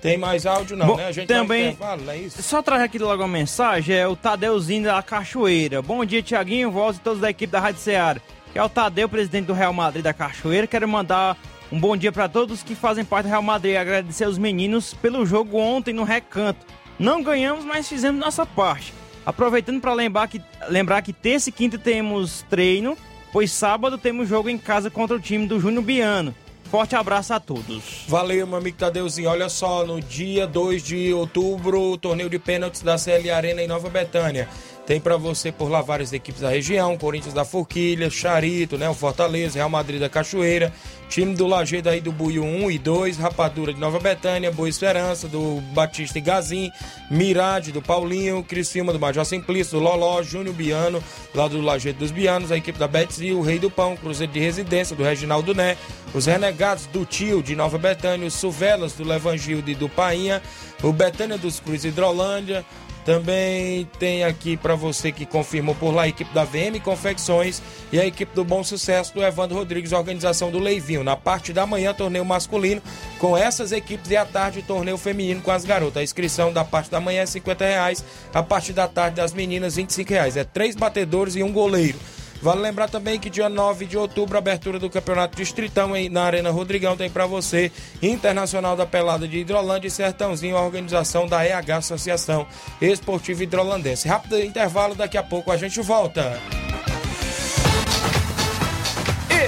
Tem 0.00 0.16
mais 0.18 0.46
áudio, 0.46 0.76
não, 0.76 0.86
Bom, 0.88 0.96
né? 0.96 1.06
A 1.06 1.12
gente 1.12 1.26
também, 1.26 1.70
intervalo, 1.70 2.10
é 2.10 2.16
isso? 2.18 2.42
só 2.42 2.62
trazer 2.62 2.84
aqui 2.84 2.98
logo 2.98 3.22
uma 3.22 3.28
mensagem, 3.28 3.96
é 3.96 4.06
o 4.06 4.14
Tadeuzinho 4.14 4.84
da 4.84 5.02
Cachoeira. 5.02 5.82
Bom 5.82 6.04
dia, 6.04 6.22
Tiaguinho, 6.22 6.70
voz 6.70 6.96
e 6.96 7.00
todos 7.00 7.20
da 7.20 7.30
equipe 7.30 7.50
da 7.50 7.60
Rádio 7.60 7.80
Ceará. 7.80 8.20
Que 8.52 8.58
é 8.58 8.62
o 8.62 8.68
Tadeu, 8.68 9.08
presidente 9.08 9.46
do 9.46 9.52
Real 9.52 9.72
Madrid 9.72 10.02
da 10.02 10.12
Cachoeira. 10.12 10.66
Quero 10.66 10.88
mandar 10.88 11.36
um 11.70 11.78
bom 11.78 11.96
dia 11.96 12.12
para 12.12 12.28
todos 12.28 12.62
que 12.62 12.74
fazem 12.74 13.04
parte 13.04 13.26
do 13.26 13.30
Real 13.30 13.42
Madrid. 13.42 13.76
Agradecer 13.76 14.24
aos 14.24 14.38
meninos 14.38 14.94
pelo 14.94 15.26
jogo 15.26 15.58
ontem 15.58 15.92
no 15.92 16.04
Recanto. 16.04 16.64
Não 16.98 17.22
ganhamos, 17.22 17.64
mas 17.64 17.88
fizemos 17.88 18.20
nossa 18.20 18.46
parte. 18.46 18.94
Aproveitando 19.24 19.80
para 19.80 19.92
lembrar 19.92 20.28
que, 20.28 20.40
lembrar 20.68 21.02
que 21.02 21.12
terça 21.12 21.48
e 21.48 21.52
quinta 21.52 21.76
temos 21.76 22.44
treino, 22.48 22.96
pois 23.32 23.50
sábado 23.50 23.98
temos 23.98 24.28
jogo 24.28 24.48
em 24.48 24.56
casa 24.56 24.88
contra 24.88 25.16
o 25.16 25.20
time 25.20 25.46
do 25.46 25.58
Júnior 25.60 25.82
Biano. 25.82 26.34
Forte 26.70 26.96
abraço 26.96 27.32
a 27.32 27.40
todos. 27.40 28.04
Valeu, 28.08 28.46
meu 28.46 28.58
amigo 28.58 28.76
Tadeuzinho. 28.76 29.30
Olha 29.30 29.48
só, 29.48 29.86
no 29.86 30.00
dia 30.00 30.46
2 30.46 30.82
de 30.82 31.12
outubro, 31.12 31.92
o 31.92 31.96
torneio 31.98 32.28
de 32.28 32.38
pênaltis 32.38 32.82
da 32.82 32.98
CL 32.98 33.30
Arena 33.30 33.62
em 33.62 33.68
Nova 33.68 33.88
Betânia. 33.88 34.48
Tem 34.86 35.00
pra 35.00 35.16
você 35.16 35.50
por 35.50 35.68
lá 35.68 35.82
várias 35.82 36.12
equipes 36.12 36.42
da 36.42 36.48
região, 36.48 36.96
Corinthians 36.96 37.34
da 37.34 37.44
Forquilha, 37.44 38.08
Charito, 38.08 38.78
né, 38.78 38.88
o 38.88 38.94
Fortaleza, 38.94 39.58
Real 39.58 39.68
Madrid 39.68 40.00
da 40.00 40.08
Cachoeira, 40.08 40.72
time 41.08 41.34
do 41.34 41.44
Lajeado 41.44 41.88
aí 41.88 42.00
do 42.00 42.12
Buio 42.12 42.44
1 42.44 42.70
e 42.70 42.78
2, 42.78 43.16
Rapadura 43.18 43.74
de 43.74 43.80
Nova 43.80 43.98
Betânia, 43.98 44.52
Boa 44.52 44.68
Esperança, 44.68 45.26
do 45.26 45.60
Batista 45.72 46.18
e 46.18 46.20
Gazin, 46.20 46.70
Mirade 47.10 47.72
do 47.72 47.82
Paulinho, 47.82 48.44
Criciúma 48.44 48.92
do 48.92 49.00
Major 49.00 49.24
Simplício, 49.24 49.76
do 49.76 49.84
Loló, 49.84 50.22
Júnior 50.22 50.54
Biano, 50.54 51.02
lá 51.34 51.48
do 51.48 51.60
Lajeado 51.60 51.98
dos 51.98 52.12
Bianos, 52.12 52.52
a 52.52 52.56
equipe 52.56 52.78
da 52.78 52.86
Betis 52.86 53.20
e 53.20 53.32
o 53.32 53.42
Rei 53.42 53.58
do 53.58 53.68
Pão, 53.68 53.96
Cruzeiro 53.96 54.32
de 54.32 54.38
Residência, 54.38 54.94
do 54.94 55.02
Reginaldo 55.02 55.52
Né, 55.52 55.76
os 56.14 56.26
Renegados 56.26 56.86
do 56.86 57.04
Tio 57.04 57.42
de 57.42 57.56
Nova 57.56 57.76
Betânia, 57.76 58.24
os 58.24 58.34
Suvelas 58.34 58.92
do 58.92 59.02
Levangilde 59.02 59.72
e 59.72 59.74
do 59.74 59.88
Painha, 59.88 60.40
o 60.80 60.92
Betânia 60.92 61.36
dos 61.36 61.58
Cruz 61.58 61.84
Hidrolândia, 61.84 62.64
também 63.06 63.88
tem 64.00 64.24
aqui 64.24 64.56
para 64.56 64.74
você 64.74 65.12
que 65.12 65.24
confirmou 65.24 65.76
por 65.76 65.94
lá 65.94 66.02
a 66.02 66.08
equipe 66.08 66.34
da 66.34 66.42
VM 66.42 66.80
Confecções 66.82 67.62
e 67.92 68.00
a 68.00 68.04
equipe 68.04 68.34
do 68.34 68.44
Bom 68.44 68.64
Sucesso 68.64 69.14
do 69.14 69.22
Evandro 69.22 69.56
Rodrigues, 69.56 69.92
organização 69.92 70.50
do 70.50 70.58
Leivinho. 70.58 71.04
Na 71.04 71.16
parte 71.16 71.52
da 71.52 71.64
manhã, 71.64 71.94
torneio 71.94 72.24
masculino 72.24 72.82
com 73.20 73.36
essas 73.36 73.70
equipes 73.70 74.10
e 74.10 74.16
à 74.16 74.24
tarde, 74.24 74.60
torneio 74.60 74.98
feminino 74.98 75.40
com 75.40 75.52
as 75.52 75.64
garotas. 75.64 75.98
A 75.98 76.02
inscrição 76.02 76.52
da 76.52 76.64
parte 76.64 76.90
da 76.90 77.00
manhã 77.00 77.22
é 77.22 77.26
50 77.26 77.64
reais, 77.64 78.04
a 78.34 78.42
parte 78.42 78.72
da 78.72 78.88
tarde 78.88 79.14
das 79.16 79.32
meninas 79.32 79.76
25 79.76 80.10
reais. 80.10 80.36
É 80.36 80.42
três 80.42 80.74
batedores 80.74 81.36
e 81.36 81.44
um 81.44 81.52
goleiro. 81.52 81.96
Vale 82.42 82.60
lembrar 82.60 82.88
também 82.88 83.18
que 83.18 83.30
dia 83.30 83.48
9 83.48 83.86
de 83.86 83.96
outubro, 83.96 84.36
abertura 84.36 84.78
do 84.78 84.90
Campeonato 84.90 85.36
Distritão 85.36 85.94
aí 85.94 86.08
na 86.08 86.24
Arena 86.24 86.50
Rodrigão 86.50 86.96
tem 86.96 87.10
para 87.10 87.26
você 87.26 87.72
Internacional 88.02 88.76
da 88.76 88.86
Pelada 88.86 89.26
de 89.26 89.38
Hidrolândia 89.38 89.88
e 89.88 89.90
Sertãozinho, 89.90 90.56
a 90.56 90.62
organização 90.62 91.26
da 91.26 91.44
EH 91.44 91.76
Associação 91.76 92.46
Esportiva 92.80 93.42
Hidrolandense. 93.42 94.08
Rápido 94.08 94.40
intervalo, 94.40 94.94
daqui 94.94 95.16
a 95.18 95.22
pouco 95.22 95.50
a 95.50 95.56
gente 95.56 95.80
volta. 95.80 96.40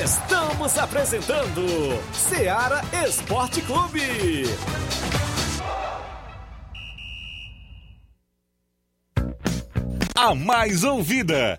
Estamos 0.03 0.76
apresentando 0.78 2.03
Seara 2.12 2.82
Esporte 3.07 3.61
Clube. 3.62 4.45
A 10.14 10.34
mais 10.34 10.82
ouvida. 10.82 11.59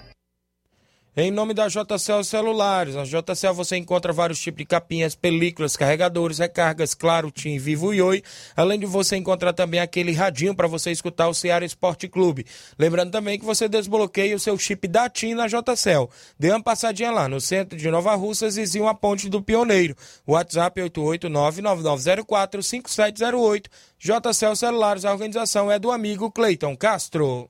Em 1.13 1.29
nome 1.29 1.53
da 1.53 1.67
JCL 1.67 2.23
Celulares, 2.23 2.95
na 2.95 3.03
JCL 3.03 3.53
você 3.53 3.75
encontra 3.75 4.13
vários 4.13 4.39
tipos 4.39 4.59
de 4.59 4.65
capinhas, 4.65 5.13
películas, 5.13 5.75
carregadores, 5.75 6.37
recargas, 6.37 6.93
claro, 6.93 7.29
Tim, 7.29 7.57
Vivo 7.57 7.93
e 7.93 8.01
Oi, 8.01 8.23
além 8.55 8.79
de 8.79 8.85
você 8.85 9.17
encontrar 9.17 9.51
também 9.51 9.81
aquele 9.81 10.13
radinho 10.13 10.55
para 10.55 10.69
você 10.69 10.89
escutar 10.89 11.27
o 11.27 11.33
Ceará 11.33 11.65
Esporte 11.65 12.07
Clube. 12.07 12.45
Lembrando 12.79 13.11
também 13.11 13.37
que 13.37 13.43
você 13.43 13.67
desbloqueia 13.67 14.37
o 14.37 14.39
seu 14.39 14.57
chip 14.57 14.87
da 14.87 15.09
TIM 15.09 15.33
na 15.33 15.47
JCL. 15.47 16.09
Dê 16.39 16.49
uma 16.49 16.63
passadinha 16.63 17.11
lá 17.11 17.27
no 17.27 17.41
centro 17.41 17.77
de 17.77 17.91
Nova 17.91 18.15
Russas 18.15 18.55
e 18.55 18.79
uma 18.79 18.95
ponte 18.95 19.27
do 19.27 19.41
Pioneiro. 19.41 19.97
WhatsApp 20.25 20.79
889-9904-5708. 20.79 23.65
JCL 23.99 24.55
Celulares, 24.55 25.03
a 25.03 25.11
organização 25.11 25.69
é 25.69 25.77
do 25.77 25.91
amigo 25.91 26.31
Cleiton 26.31 26.77
Castro. 26.77 27.49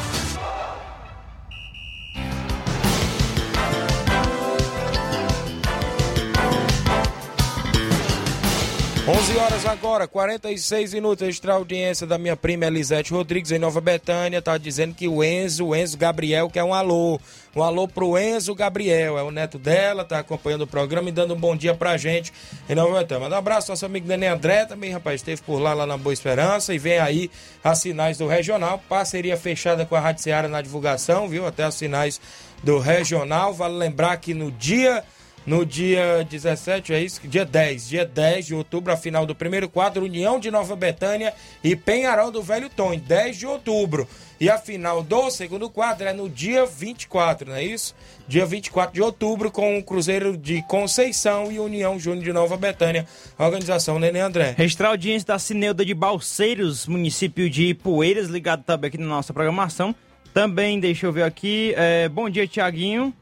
11 9.11 9.37
horas 9.39 9.65
agora, 9.65 10.07
46 10.07 10.93
minutos. 10.93 11.27
Extra 11.27 11.55
audiência 11.55 12.07
da 12.07 12.17
minha 12.17 12.37
prima 12.37 12.65
Elisete 12.65 13.11
Rodrigues 13.11 13.51
em 13.51 13.59
Nova 13.59 13.81
Betânia. 13.81 14.41
Tá 14.41 14.57
dizendo 14.57 14.95
que 14.95 15.05
o 15.05 15.21
Enzo, 15.21 15.65
o 15.65 15.75
Enzo 15.75 15.97
Gabriel, 15.97 16.49
quer 16.49 16.63
um 16.63 16.73
alô. 16.73 17.19
Um 17.53 17.61
alô 17.61 17.89
pro 17.89 18.17
Enzo 18.17 18.55
Gabriel, 18.55 19.17
é 19.17 19.23
o 19.23 19.29
neto 19.29 19.59
dela, 19.59 20.05
tá 20.05 20.19
acompanhando 20.19 20.61
o 20.61 20.67
programa 20.67 21.09
e 21.09 21.11
dando 21.11 21.33
um 21.33 21.37
bom 21.37 21.57
dia 21.57 21.75
pra 21.75 21.97
gente 21.97 22.31
em 22.69 22.73
Nova 22.73 22.99
Betânia. 22.99 23.25
Manda 23.25 23.35
um 23.35 23.39
abraço 23.39 23.69
ao 23.69 23.73
nosso 23.73 23.85
amigo 23.85 24.07
Nenê 24.07 24.27
André 24.27 24.63
também, 24.63 24.91
rapaz, 24.91 25.15
esteve 25.19 25.41
por 25.41 25.59
lá, 25.59 25.73
lá 25.73 25.85
na 25.85 25.97
Boa 25.97 26.13
Esperança 26.13 26.73
e 26.73 26.79
vem 26.79 26.97
aí 26.97 27.29
as 27.61 27.79
sinais 27.79 28.17
do 28.17 28.27
Regional. 28.27 28.81
Parceria 28.87 29.35
fechada 29.35 29.85
com 29.85 29.93
a 29.93 29.99
Rádio 29.99 30.23
Seara 30.23 30.47
na 30.47 30.61
divulgação, 30.61 31.27
viu? 31.27 31.45
Até 31.45 31.65
as 31.65 31.75
sinais 31.75 32.21
do 32.63 32.79
Regional. 32.79 33.53
Vale 33.53 33.75
lembrar 33.75 34.15
que 34.15 34.33
no 34.33 34.49
dia 34.49 35.03
no 35.45 35.65
dia 35.65 36.25
17, 36.29 36.93
é 36.93 37.01
isso? 37.01 37.21
Dia 37.23 37.45
10, 37.45 37.89
dia 37.89 38.05
10 38.05 38.47
de 38.47 38.55
outubro, 38.55 38.93
a 38.93 38.97
final 38.97 39.25
do 39.25 39.35
primeiro 39.35 39.67
quadro, 39.67 40.05
União 40.05 40.39
de 40.39 40.51
Nova 40.51 40.75
Betânia 40.75 41.33
e 41.63 41.75
Penharol 41.75 42.31
do 42.31 42.41
Velho 42.41 42.69
Tom, 42.69 42.95
10 42.97 43.37
de 43.37 43.47
outubro. 43.47 44.07
E 44.39 44.49
a 44.49 44.57
final 44.57 45.03
do 45.03 45.29
segundo 45.29 45.69
quadro 45.69 46.07
é 46.07 46.13
no 46.13 46.27
dia 46.27 46.65
24, 46.65 47.49
não 47.49 47.55
é 47.55 47.63
isso? 47.63 47.93
Dia 48.27 48.43
24 48.43 48.91
de 48.91 49.01
outubro, 49.01 49.51
com 49.51 49.77
o 49.77 49.83
Cruzeiro 49.83 50.35
de 50.35 50.63
Conceição 50.63 51.51
e 51.51 51.59
União 51.59 51.99
Júnior 51.99 52.23
de 52.23 52.33
Nova 52.33 52.57
Betânia, 52.57 53.05
organização 53.37 53.99
Nenê 53.99 54.19
André. 54.19 54.55
Registrar 54.57 54.89
audiência 54.89 55.27
da 55.27 55.37
Cineuda 55.37 55.85
de 55.85 55.93
Balseiros, 55.93 56.87
município 56.87 57.47
de 57.51 57.67
Ipueiras, 57.67 58.29
ligado 58.29 58.63
também 58.63 58.87
aqui 58.87 58.97
na 58.97 59.05
nossa 59.05 59.31
programação. 59.31 59.93
Também, 60.33 60.79
deixa 60.79 61.05
eu 61.05 61.11
ver 61.11 61.23
aqui, 61.23 61.73
é, 61.77 62.09
bom 62.09 62.27
dia, 62.27 62.47
Tiaguinho. 62.47 63.13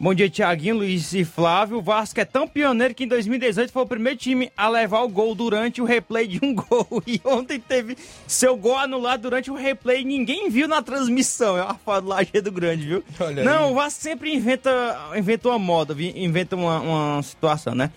Bom 0.00 0.14
dia, 0.14 0.30
Tiaguinho, 0.30 0.76
Luiz 0.76 1.12
e 1.12 1.24
Flávio. 1.24 1.78
O 1.78 1.82
Vasco 1.82 2.20
é 2.20 2.24
tão 2.24 2.46
pioneiro 2.46 2.94
que 2.94 3.02
em 3.02 3.08
2018 3.08 3.72
foi 3.72 3.82
o 3.82 3.86
primeiro 3.86 4.16
time 4.16 4.48
a 4.56 4.68
levar 4.68 5.00
o 5.02 5.08
gol 5.08 5.34
durante 5.34 5.82
o 5.82 5.84
replay 5.84 6.28
de 6.28 6.38
um 6.40 6.54
gol. 6.56 7.02
E 7.04 7.20
ontem 7.24 7.58
teve 7.58 7.96
seu 8.24 8.56
gol 8.56 8.78
anulado 8.78 9.22
durante 9.22 9.50
o 9.50 9.54
replay 9.56 10.02
e 10.02 10.04
ninguém 10.04 10.48
viu 10.50 10.68
na 10.68 10.80
transmissão. 10.82 11.58
É 11.58 11.64
uma 11.64 11.74
foto 11.74 12.06
lá 12.06 12.18
do 12.22 12.52
Grande, 12.52 12.86
viu? 12.86 13.04
Olha 13.18 13.42
Não, 13.42 13.64
aí. 13.64 13.72
o 13.72 13.74
Vasco 13.74 14.00
sempre 14.00 14.32
inventa, 14.32 14.70
inventa 15.16 15.48
uma 15.48 15.58
moda, 15.58 15.96
inventa 16.00 16.54
uma, 16.54 16.78
uma 16.78 17.22
situação, 17.24 17.74
né? 17.74 17.90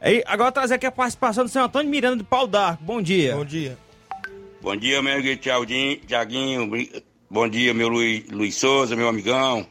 Aí, 0.00 0.22
agora 0.26 0.52
trazer 0.52 0.74
aqui 0.74 0.86
a 0.86 0.92
participação 0.92 1.44
do 1.44 1.50
senhor 1.50 1.64
Antônio 1.64 1.90
Miranda 1.90 2.18
de 2.18 2.24
Pau 2.24 2.46
d'Arco. 2.46 2.82
Bom 2.84 3.02
dia. 3.02 3.34
Bom 3.34 3.44
dia. 3.44 3.76
Bom 4.62 4.76
dia, 4.76 5.02
meu 5.02 5.14
amigo 5.14 5.36
Tiaguinho. 6.06 6.70
Bom 7.28 7.48
dia, 7.48 7.74
meu 7.74 7.88
Luiz, 7.88 8.24
Luiz 8.30 8.54
Souza, 8.54 8.94
meu 8.94 9.08
amigão. 9.08 9.66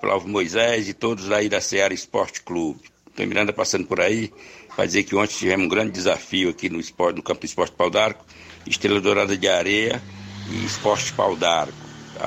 Flávio 0.00 0.28
Moisés 0.28 0.88
e 0.88 0.94
todos 0.94 1.30
aí 1.30 1.48
da 1.48 1.60
Seara 1.60 1.94
Esporte 1.94 2.42
Clube. 2.42 2.80
Estou 3.08 3.26
Miranda 3.26 3.52
passando 3.52 3.86
por 3.86 4.00
aí 4.00 4.32
para 4.74 4.84
dizer 4.84 5.04
que 5.04 5.16
ontem 5.16 5.34
tivemos 5.34 5.66
um 5.66 5.68
grande 5.68 5.92
desafio 5.92 6.50
aqui 6.50 6.68
no, 6.68 6.78
esporte, 6.78 7.16
no 7.16 7.22
campo 7.22 7.40
do 7.40 7.46
Esporte 7.46 7.74
Pau 7.74 7.88
d'Arco, 7.88 8.24
Estrela 8.66 9.00
Dourada 9.00 9.36
de 9.36 9.48
Areia 9.48 10.02
e 10.50 10.64
Esporte 10.64 11.12
Pau 11.14 11.34
d'Arco, 11.34 11.72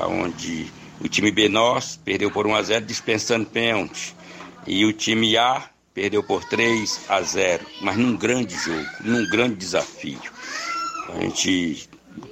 onde 0.08 0.66
o 1.00 1.08
time 1.08 1.30
B 1.30 1.48
nós 1.48 1.98
perdeu 2.04 2.30
por 2.30 2.46
1 2.46 2.54
a 2.54 2.62
0 2.62 2.84
dispensando 2.84 3.46
pênalti 3.46 4.14
e 4.66 4.84
o 4.84 4.92
time 4.92 5.36
A 5.36 5.70
perdeu 5.94 6.22
por 6.22 6.44
3 6.44 7.00
a 7.08 7.20
0, 7.22 7.66
mas 7.82 7.96
num 7.96 8.16
grande 8.16 8.54
jogo, 8.56 8.86
num 9.00 9.28
grande 9.28 9.54
desafio. 9.54 10.20
A 11.08 11.20
gente 11.20 11.89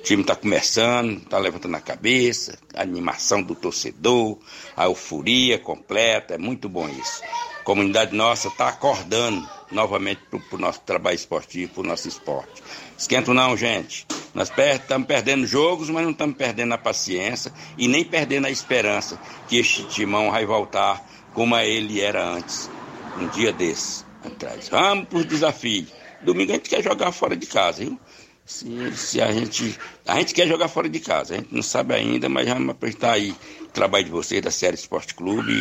time 0.09 0.23
está 0.23 0.35
começando, 0.35 1.19
está 1.19 1.37
levantando 1.37 1.77
a 1.77 1.81
cabeça, 1.83 2.59
a 2.75 2.81
animação 2.81 3.43
do 3.43 3.55
torcedor, 3.55 4.39
a 4.75 4.87
euforia 4.87 5.59
completa, 5.59 6.33
é 6.33 6.39
muito 6.39 6.67
bom 6.67 6.89
isso. 6.89 7.23
A 7.61 7.63
comunidade 7.63 8.17
nossa 8.17 8.49
está 8.49 8.69
acordando 8.69 9.47
novamente 9.71 10.23
para 10.31 10.57
o 10.57 10.59
nosso 10.59 10.81
trabalho 10.81 11.15
esportivo, 11.15 11.75
para 11.75 11.83
o 11.83 11.87
nosso 11.87 12.09
esporte. 12.09 12.63
Esquento 12.97 13.35
não, 13.35 13.55
gente. 13.55 14.07
Nós 14.35 14.51
estamos 14.51 15.07
perdendo 15.07 15.47
jogos, 15.47 15.91
mas 15.91 16.05
não 16.05 16.13
estamos 16.13 16.39
perdendo 16.39 16.73
a 16.73 16.79
paciência 16.79 17.53
e 17.77 17.87
nem 17.87 18.03
perdendo 18.03 18.47
a 18.47 18.51
esperança 18.51 19.21
que 19.47 19.59
este 19.59 19.85
timão 19.89 20.31
vai 20.31 20.47
voltar 20.47 21.07
como 21.35 21.55
ele 21.59 22.01
era 22.01 22.27
antes, 22.27 22.71
um 23.19 23.29
dia 23.29 23.53
desse 23.53 24.05
atrás. 24.25 24.71
Vamos 24.71 25.07
para 25.07 25.19
os 25.19 25.27
desafios. 25.27 25.93
Domingo 26.23 26.53
a 26.53 26.55
gente 26.55 26.71
quer 26.71 26.83
jogar 26.83 27.13
fora 27.13 27.37
de 27.37 27.47
casa, 27.47 27.85
viu? 27.85 28.01
Se, 28.49 28.97
se 28.97 29.21
a 29.21 29.31
gente. 29.31 29.79
A 30.07 30.17
gente 30.17 30.33
quer 30.33 30.49
jogar 30.49 30.69
fora 30.69 30.89
de 30.89 30.99
casa, 31.01 31.35
a 31.35 31.37
gente 31.37 31.55
não 31.55 31.63
sabe 31.63 31.95
ainda, 31.95 32.31
mas 32.31 32.49
vamos 32.49 32.71
apertar 32.71 33.13
aí 33.13 33.37
o 33.63 33.67
trabalho 33.67 34.07
de 34.07 34.11
vocês 34.11 34.41
da 34.41 34.51
Série 34.51 34.75
Esporte 34.75 35.15
Clube 35.15 35.53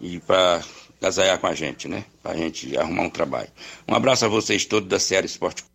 e, 0.00 0.14
e 0.14 0.20
para 0.20 0.62
casaiar 0.98 1.38
com 1.38 1.46
a 1.46 1.54
gente, 1.54 1.86
né? 1.86 2.06
Para 2.22 2.32
a 2.32 2.36
gente 2.36 2.74
arrumar 2.78 3.02
um 3.02 3.10
trabalho. 3.10 3.50
Um 3.86 3.94
abraço 3.94 4.24
a 4.24 4.28
vocês 4.28 4.64
todos 4.64 4.88
da 4.88 4.98
Série 4.98 5.26
Esporte 5.26 5.62
Clube. 5.62 5.74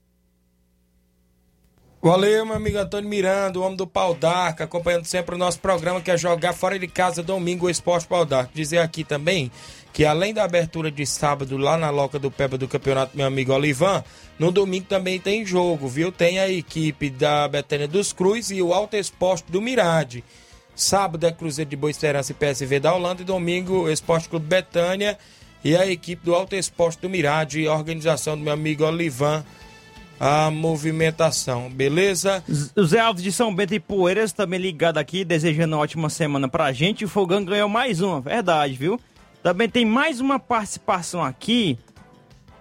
Valeu, 2.02 2.46
meu 2.46 2.56
amigo 2.56 2.78
Antônio 2.78 3.10
Miranda, 3.10 3.60
o 3.60 3.62
homem 3.62 3.76
do 3.76 3.86
Pau 3.86 4.16
d'Arca, 4.16 4.64
acompanhando 4.64 5.06
sempre 5.06 5.36
o 5.36 5.38
nosso 5.38 5.60
programa 5.60 6.02
que 6.02 6.10
é 6.10 6.18
Jogar 6.18 6.54
Fora 6.54 6.80
de 6.80 6.88
Casa 6.88 7.22
Domingo, 7.22 7.68
o 7.68 7.70
Esporte 7.70 8.08
Pau 8.08 8.26
d'Arca. 8.26 8.52
Dizer 8.56 8.78
aqui 8.80 9.04
também 9.04 9.52
que 9.94 10.06
além 10.06 10.34
da 10.34 10.44
abertura 10.44 10.92
de 10.92 11.06
sábado 11.06 11.58
lá 11.58 11.78
na 11.78 11.90
Loca 11.90 12.20
do 12.20 12.30
Peba 12.32 12.58
do 12.58 12.68
Campeonato 12.68 13.18
Meu 13.18 13.26
Amigo 13.26 13.54
Olivan, 13.54 14.04
no 14.38 14.52
domingo 14.52 14.86
também 14.88 15.20
tem 15.20 15.46
jogo, 15.46 15.88
viu? 15.88 16.12
Tem 16.12 16.40
a 16.40 16.50
equipe 16.50 17.10
da 17.10 17.48
Betânia 17.48 17.88
dos 17.88 18.14
Cruz 18.14 18.52
e 18.52 18.62
o 18.62 18.74
Alto 18.74 18.96
Esporte 18.96 19.52
do 19.52 19.62
Mirade. 19.62 20.24
Sábado 20.76 21.26
é 21.26 21.32
Cruzeiro 21.32 21.70
de 21.70 21.76
Boa 21.76 21.92
Esperança 21.92 22.32
e 22.32 22.36
PSV 22.36 22.80
da 22.80 22.94
Holanda 22.94 23.22
e 23.22 23.26
domingo 23.26 23.90
Esporte 23.90 24.30
Clube 24.30 24.46
Betânia 24.46 25.18
e 25.64 25.76
a 25.76 25.86
equipe 25.86 26.24
do 26.24 26.34
Alto 26.34 26.56
Esporte 26.56 27.02
do 27.02 27.10
Mirade, 27.10 27.68
organização 27.68 28.38
do 28.38 28.44
meu 28.44 28.54
amigo 28.54 28.86
Olivan 28.86 29.44
a 30.20 30.52
movimentação, 30.52 31.70
beleza? 31.70 32.44
Zé 32.84 33.00
Alves 33.00 33.24
de 33.24 33.32
São 33.32 33.56
Bento 33.56 33.74
e 33.74 33.80
Poeiras 33.80 34.34
também 34.34 34.60
ligado 34.60 34.98
aqui, 34.98 35.24
desejando 35.24 35.76
uma 35.76 35.82
ótima 35.82 36.10
semana 36.10 36.50
pra 36.50 36.74
gente. 36.74 37.06
O 37.06 37.08
Fogão 37.08 37.44
ganhou 37.46 37.70
mais 37.70 38.02
uma, 38.02 38.20
verdade, 38.20 38.74
viu? 38.74 39.00
Também 39.42 39.70
tem 39.70 39.86
mais 39.86 40.20
uma 40.20 40.38
participação 40.38 41.24
aqui, 41.24 41.78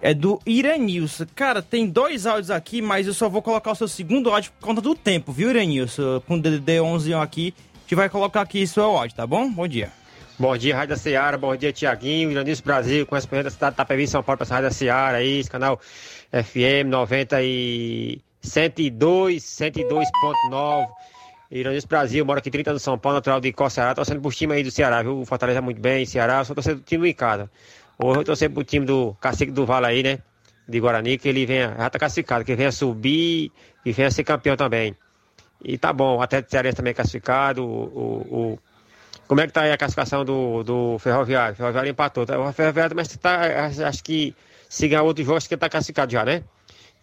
é 0.01 0.13
do 0.13 0.39
Iranilson. 0.45 1.25
Cara, 1.35 1.61
tem 1.61 1.87
dois 1.87 2.25
áudios 2.25 2.49
aqui, 2.49 2.81
mas 2.81 3.05
eu 3.05 3.13
só 3.13 3.27
vou 3.27 3.41
colocar 3.41 3.71
o 3.71 3.75
seu 3.75 3.87
segundo 3.87 4.29
áudio 4.29 4.51
por 4.53 4.67
conta 4.67 4.81
do 4.81 4.95
tempo, 4.95 5.31
viu, 5.31 5.49
Iranilson? 5.49 6.21
Com 6.21 6.35
o 6.35 6.41
DD11 6.41 7.21
aqui, 7.21 7.53
a 7.75 7.79
gente 7.81 7.95
vai 7.95 8.09
colocar 8.09 8.41
aqui 8.41 8.65
seu 8.65 8.83
áudio, 8.83 9.15
tá 9.15 9.27
bom? 9.27 9.49
Bom 9.51 9.67
dia. 9.67 9.91
Bom 10.37 10.55
dia, 10.55 10.73
Rádio 10.73 10.95
da 10.95 10.95
Seara, 10.95 11.37
bom 11.37 11.53
dia, 11.53 11.73
Tiaguinho, 11.73 12.31
Iranilson 12.31 12.63
Brasil, 12.63 13.05
com 13.05 13.13
essa 13.13 13.27
da 13.43 13.49
cidade 13.49 13.73
de 13.73 13.77
Tapevi, 13.77 14.07
São 14.07 14.23
Paulo, 14.23 14.37
para 14.37 14.45
essa 14.45 14.53
Rádio 14.53 14.69
da 14.69 14.73
Seara 14.73 15.17
aí, 15.17 15.39
esse 15.39 15.49
canal 15.49 15.77
FM 16.31 16.87
90 16.87 17.43
e 17.43 18.21
102, 18.41 19.43
102.9. 19.43 20.87
Iranês 21.51 21.83
Brasil, 21.83 22.23
mora 22.23 22.39
aqui 22.39 22.51
30 22.51 22.69
anos 22.69 22.83
São 22.83 22.97
Paulo, 22.97 23.17
natural 23.17 23.41
de 23.41 23.53
Ceará, 23.69 23.95
torcendo 23.95 24.21
pro 24.21 24.31
time 24.31 24.53
aí 24.53 24.63
do 24.63 24.69
Ceará, 24.69 25.01
viu? 25.01 25.19
O 25.19 25.25
Fortaleza 25.25 25.61
muito 25.61 25.81
bem, 25.81 26.05
Ceará, 26.05 26.43
só 26.43 26.53
torcendo 26.53 26.77
do 26.77 26.83
time 26.83 27.11
do 27.11 27.17
casa. 27.17 27.49
Hoje 27.97 28.19
eu 28.19 28.23
torcendo 28.23 28.53
pro 28.53 28.63
time 28.63 28.85
do 28.85 29.15
Cacique 29.19 29.51
do 29.51 29.65
Vale 29.65 29.87
aí, 29.87 30.03
né? 30.03 30.19
De 30.67 30.79
Guarani, 30.79 31.17
que 31.17 31.27
ele 31.27 31.47
venha, 31.47 31.75
já 31.75 31.89
tá 31.89 31.97
classificado, 31.97 32.45
que 32.45 32.55
venha 32.55 32.71
subir 32.71 33.51
e 33.83 33.91
venha 33.91 34.11
ser 34.11 34.23
campeão 34.23 34.55
também. 34.55 34.95
E 35.63 35.75
tá 35.75 35.91
bom, 35.91 36.17
o 36.17 36.21
Atlético 36.21 36.51
Cearense 36.51 36.77
também 36.77 36.91
é 36.91 36.93
classificado, 36.93 37.65
o, 37.65 37.67
o, 37.67 38.53
o, 38.53 38.59
Como 39.27 39.41
é 39.41 39.47
que 39.47 39.51
tá 39.51 39.61
aí 39.61 39.71
a 39.71 39.77
classificação 39.77 40.23
do, 40.23 40.63
do 40.63 40.99
Ferroviário? 40.99 41.53
O 41.53 41.57
Ferroviário 41.57 41.89
empatou, 41.89 42.27
tá? 42.27 42.39
O 42.39 42.53
Ferroviário, 42.53 42.95
mas 42.95 43.07
tá, 43.17 43.39
acho 43.87 44.03
que 44.03 44.35
se 44.69 44.87
ganhar 44.87 45.01
outro 45.01 45.23
jogo, 45.23 45.37
acho 45.37 45.47
que 45.47 45.55
ele 45.55 45.59
tá 45.59 45.67
classificado 45.67 46.11
já, 46.11 46.23
né? 46.23 46.43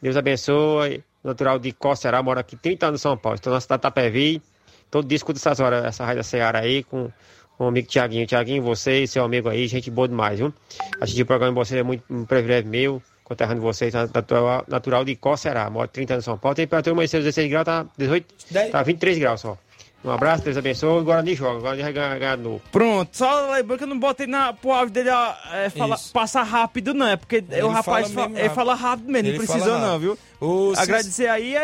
Deus 0.01 0.17
abençoe 0.17 1.03
natural 1.27 1.59
de 1.59 1.73
Cocerá, 1.73 2.23
mora 2.23 2.41
aqui 2.41 2.57
30 2.57 2.87
anos 2.87 3.01
em 3.01 3.03
São 3.03 3.17
Paulo. 3.17 3.35
Estou 3.35 3.53
na 3.53 3.61
cidade 3.61 3.81
de 3.81 3.83
Tapevi. 3.83 4.43
Todo 4.91 5.09
dia 5.09 5.17
escuto 5.17 5.39
essas 5.39 5.59
horas, 5.59 5.85
essa 5.85 6.05
rádio 6.05 6.19
da 6.19 6.23
Ceará 6.23 6.61
aí, 6.61 6.85
com 6.85 7.11
o 7.59 7.65
amigo 7.65 7.89
Tiaguinho. 7.89 8.27
Tiaguinho, 8.27 8.63
você 8.63 9.03
e 9.03 9.09
seu 9.09 9.25
amigo 9.25 9.49
aí, 9.49 9.67
gente 9.67 9.91
boa 9.91 10.07
demais, 10.07 10.39
viu? 10.39 10.55
Assistir 11.01 11.23
o 11.23 11.27
programa 11.27 11.53
de 11.53 11.59
vocês 11.59 11.81
é 11.81 11.83
muito 11.83 12.05
um 12.09 12.25
privilégio 12.25 12.71
meu. 12.71 13.03
conterrando 13.25 13.61
vocês, 13.61 13.93
natural, 13.93 14.65
natural 14.69 15.05
de 15.05 15.17
Cocerá, 15.17 15.69
moro 15.69 15.89
30 15.89 16.15
anos 16.15 16.25
em 16.25 16.27
São 16.27 16.39
Paulo. 16.39 16.55
Temperatura 16.55 16.93
amanheceu 16.95 17.21
16 17.21 17.51
graus, 17.51 17.65
tá, 17.65 17.85
18, 17.99 18.35
tá 18.71 18.83
23 18.85 19.19
graus 19.19 19.41
só. 19.41 19.59
Um 20.07 20.13
abraço, 20.13 20.45
Deus 20.45 20.57
abençoe. 20.57 21.01
O 21.01 21.05
Guarani 21.05 21.35
joga, 21.35 21.59
o 21.59 21.61
Guarani 21.63 21.83
novo. 22.43 22.63
Pronto, 22.71 23.17
só 23.17 23.51
lembrando 23.51 23.79
que 23.79 23.85
eu 23.85 23.89
não 23.89 23.99
botei 23.99 24.27
na, 24.27 24.53
pro 24.53 24.71
áudio 24.71 24.93
dele 24.95 25.11
ó, 25.11 25.33
é, 25.53 25.69
fala, 25.69 25.97
passar 26.13 26.45
rápido, 26.45 26.95
não. 26.95 27.09
É 27.09 27.17
porque 27.17 27.45
Ele 27.51 27.63
o 27.63 27.69
rapaz 27.69 27.85
fala 28.13 28.23
fa- 28.25 28.29
mesmo 28.29 28.37
ele 28.39 28.43
rápido. 28.49 28.55
fala 28.55 28.75
rápido 28.75 29.11
mesmo, 29.13 29.29
Ele 29.29 29.39
não 29.39 29.47
fala 29.47 29.59
precisou, 29.59 29.81
não, 29.81 29.99
viu? 29.99 30.19
O 30.39 30.75
Agradecer 30.77 31.29
aí, 31.29 31.57
é, 31.57 31.61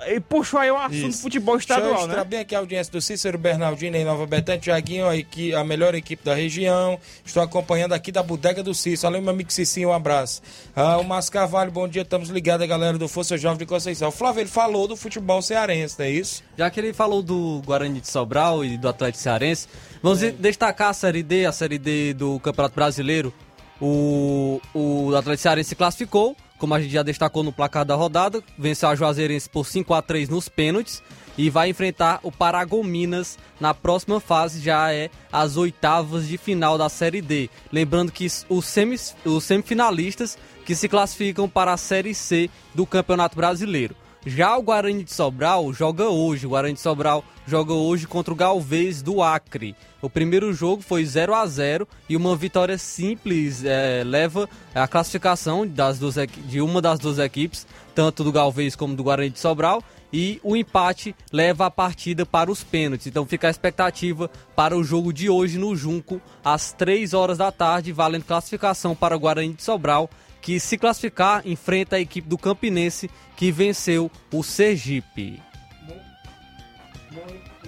é, 0.00 0.10
ele 0.12 0.20
puxou 0.20 0.58
aí 0.58 0.70
o 0.70 0.76
assunto 0.78 1.08
do 1.10 1.18
futebol 1.18 1.56
estadual, 1.58 1.92
Deixa 2.06 2.12
eu 2.12 2.16
né? 2.16 2.24
bem 2.24 2.40
aqui 2.40 2.54
a 2.54 2.58
audiência 2.58 2.90
do 2.90 2.98
Cícero 3.00 3.36
Bernardino 3.36 3.94
em 3.94 4.06
Nova 4.06 4.26
Betânia, 4.26 4.58
Tiaguinho, 4.58 5.04
a, 5.06 5.60
a 5.60 5.64
melhor 5.64 5.94
equipe 5.94 6.24
da 6.24 6.34
região. 6.34 6.98
Estou 7.22 7.42
acompanhando 7.42 7.92
aqui 7.92 8.10
da 8.10 8.22
bodega 8.22 8.62
do 8.62 8.72
Cícero. 8.74 9.08
Além 9.08 9.20
meu 9.20 9.32
amigo 9.34 9.52
Cicinho, 9.52 9.90
um 9.90 9.92
abraço. 9.92 10.40
Ah, 10.74 10.96
o 10.96 11.04
Márcio 11.04 11.30
Carvalho, 11.32 11.70
bom 11.70 11.86
dia, 11.86 12.00
estamos 12.00 12.30
ligados, 12.30 12.64
a 12.64 12.66
galera 12.66 12.96
do 12.96 13.06
Força 13.06 13.36
Jovem 13.36 13.58
de 13.58 13.66
Conceição. 13.66 14.08
O 14.08 14.12
Flávio, 14.12 14.40
ele 14.40 14.48
falou 14.48 14.88
do 14.88 14.96
futebol 14.96 15.42
cearense, 15.42 15.96
não 15.98 16.06
é 16.06 16.10
isso? 16.10 16.42
Já 16.56 16.70
que 16.70 16.80
ele 16.80 16.94
falou 16.94 17.22
do 17.22 17.60
Guarani 17.66 18.00
de 18.00 18.08
Sobral 18.08 18.64
e 18.64 18.78
do 18.78 18.88
Atlético 18.88 19.22
Cearense, 19.22 19.68
vamos 20.02 20.20
de- 20.20 20.32
destacar 20.32 20.88
a 20.88 20.94
Série 20.94 21.22
D, 21.22 21.44
a 21.44 21.52
Série 21.52 21.78
D 21.78 22.14
do 22.14 22.40
Campeonato 22.40 22.74
Brasileiro. 22.74 23.30
O, 23.78 24.60
o 24.74 25.14
Atlético 25.16 25.42
Cearense 25.42 25.68
se 25.70 25.74
classificou, 25.74 26.36
como 26.60 26.74
a 26.74 26.80
gente 26.80 26.92
já 26.92 27.02
destacou 27.02 27.42
no 27.42 27.52
placar 27.52 27.86
da 27.86 27.94
rodada, 27.94 28.42
venceu 28.56 28.90
a 28.90 28.94
Juazeirense 28.94 29.48
por 29.48 29.66
5 29.66 29.94
a 29.94 30.02
3 30.02 30.28
nos 30.28 30.48
pênaltis 30.48 31.02
e 31.38 31.48
vai 31.48 31.70
enfrentar 31.70 32.20
o 32.22 32.30
Paragominas 32.30 33.38
na 33.58 33.72
próxima 33.72 34.20
fase, 34.20 34.60
já 34.60 34.92
é 34.92 35.10
as 35.32 35.56
oitavas 35.56 36.28
de 36.28 36.36
final 36.36 36.76
da 36.76 36.90
Série 36.90 37.22
D. 37.22 37.48
Lembrando 37.72 38.12
que 38.12 38.26
os, 38.48 38.64
semis, 38.66 39.16
os 39.24 39.42
semifinalistas 39.42 40.36
que 40.66 40.74
se 40.74 40.86
classificam 40.86 41.48
para 41.48 41.72
a 41.72 41.78
Série 41.78 42.14
C 42.14 42.50
do 42.74 42.84
Campeonato 42.84 43.34
Brasileiro. 43.34 43.96
Já 44.24 44.54
o 44.56 44.62
Guarani 44.62 45.02
de 45.02 45.12
Sobral 45.12 45.72
joga 45.72 46.08
hoje. 46.08 46.46
O 46.46 46.50
Guarani 46.50 46.74
de 46.74 46.80
Sobral 46.80 47.24
joga 47.46 47.72
hoje 47.72 48.06
contra 48.06 48.32
o 48.32 48.36
Galvez 48.36 49.00
do 49.00 49.22
Acre. 49.22 49.74
O 50.02 50.10
primeiro 50.10 50.52
jogo 50.52 50.82
foi 50.82 51.04
0 51.04 51.34
a 51.34 51.46
0 51.46 51.88
e 52.08 52.16
uma 52.16 52.36
vitória 52.36 52.76
simples 52.76 53.64
eh, 53.64 54.02
leva 54.04 54.48
a 54.74 54.86
classificação 54.86 55.66
das 55.66 55.98
duas, 55.98 56.16
de 56.46 56.60
uma 56.60 56.82
das 56.82 56.98
duas 56.98 57.18
equipes, 57.18 57.66
tanto 57.94 58.22
do 58.22 58.30
Galvez 58.30 58.76
como 58.76 58.94
do 58.94 59.02
Guarani 59.02 59.30
de 59.30 59.38
Sobral. 59.38 59.82
E 60.12 60.40
o 60.42 60.56
empate 60.56 61.14
leva 61.32 61.66
a 61.66 61.70
partida 61.70 62.26
para 62.26 62.50
os 62.50 62.64
pênaltis. 62.64 63.06
Então 63.06 63.26
fica 63.26 63.46
a 63.46 63.50
expectativa 63.50 64.30
para 64.56 64.76
o 64.76 64.82
jogo 64.82 65.12
de 65.12 65.30
hoje 65.30 65.58
no 65.58 65.76
Junco, 65.76 66.20
às 66.44 66.72
3 66.72 67.14
horas 67.14 67.38
da 67.38 67.52
tarde, 67.52 67.92
valendo 67.92 68.24
classificação 68.24 68.94
para 68.94 69.16
o 69.16 69.20
Guarani 69.20 69.54
de 69.54 69.62
Sobral 69.62 70.10
que 70.40 70.58
se 70.58 70.78
classificar 70.78 71.46
enfrenta 71.46 71.96
a 71.96 72.00
equipe 72.00 72.28
do 72.28 72.38
Campinense 72.38 73.10
que 73.36 73.52
venceu 73.52 74.10
o 74.32 74.42
Sergipe. 74.42 75.40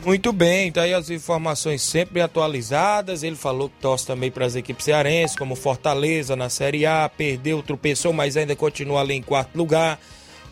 Muito 0.04 0.32
bem, 0.32 0.72
tá 0.72 0.82
aí 0.82 0.92
as 0.92 1.10
informações 1.10 1.82
sempre 1.82 2.20
atualizadas. 2.20 3.22
Ele 3.22 3.36
falou 3.36 3.68
que 3.68 3.76
torce 3.80 4.06
também 4.06 4.30
para 4.30 4.46
as 4.46 4.56
equipes 4.56 4.84
cearenses, 4.84 5.36
como 5.36 5.54
Fortaleza 5.54 6.34
na 6.34 6.48
Série 6.48 6.84
A, 6.84 7.08
perdeu, 7.08 7.62
tropeçou, 7.62 8.12
mas 8.12 8.36
ainda 8.36 8.56
continua 8.56 9.00
ali 9.00 9.14
em 9.14 9.22
quarto 9.22 9.56
lugar. 9.56 10.00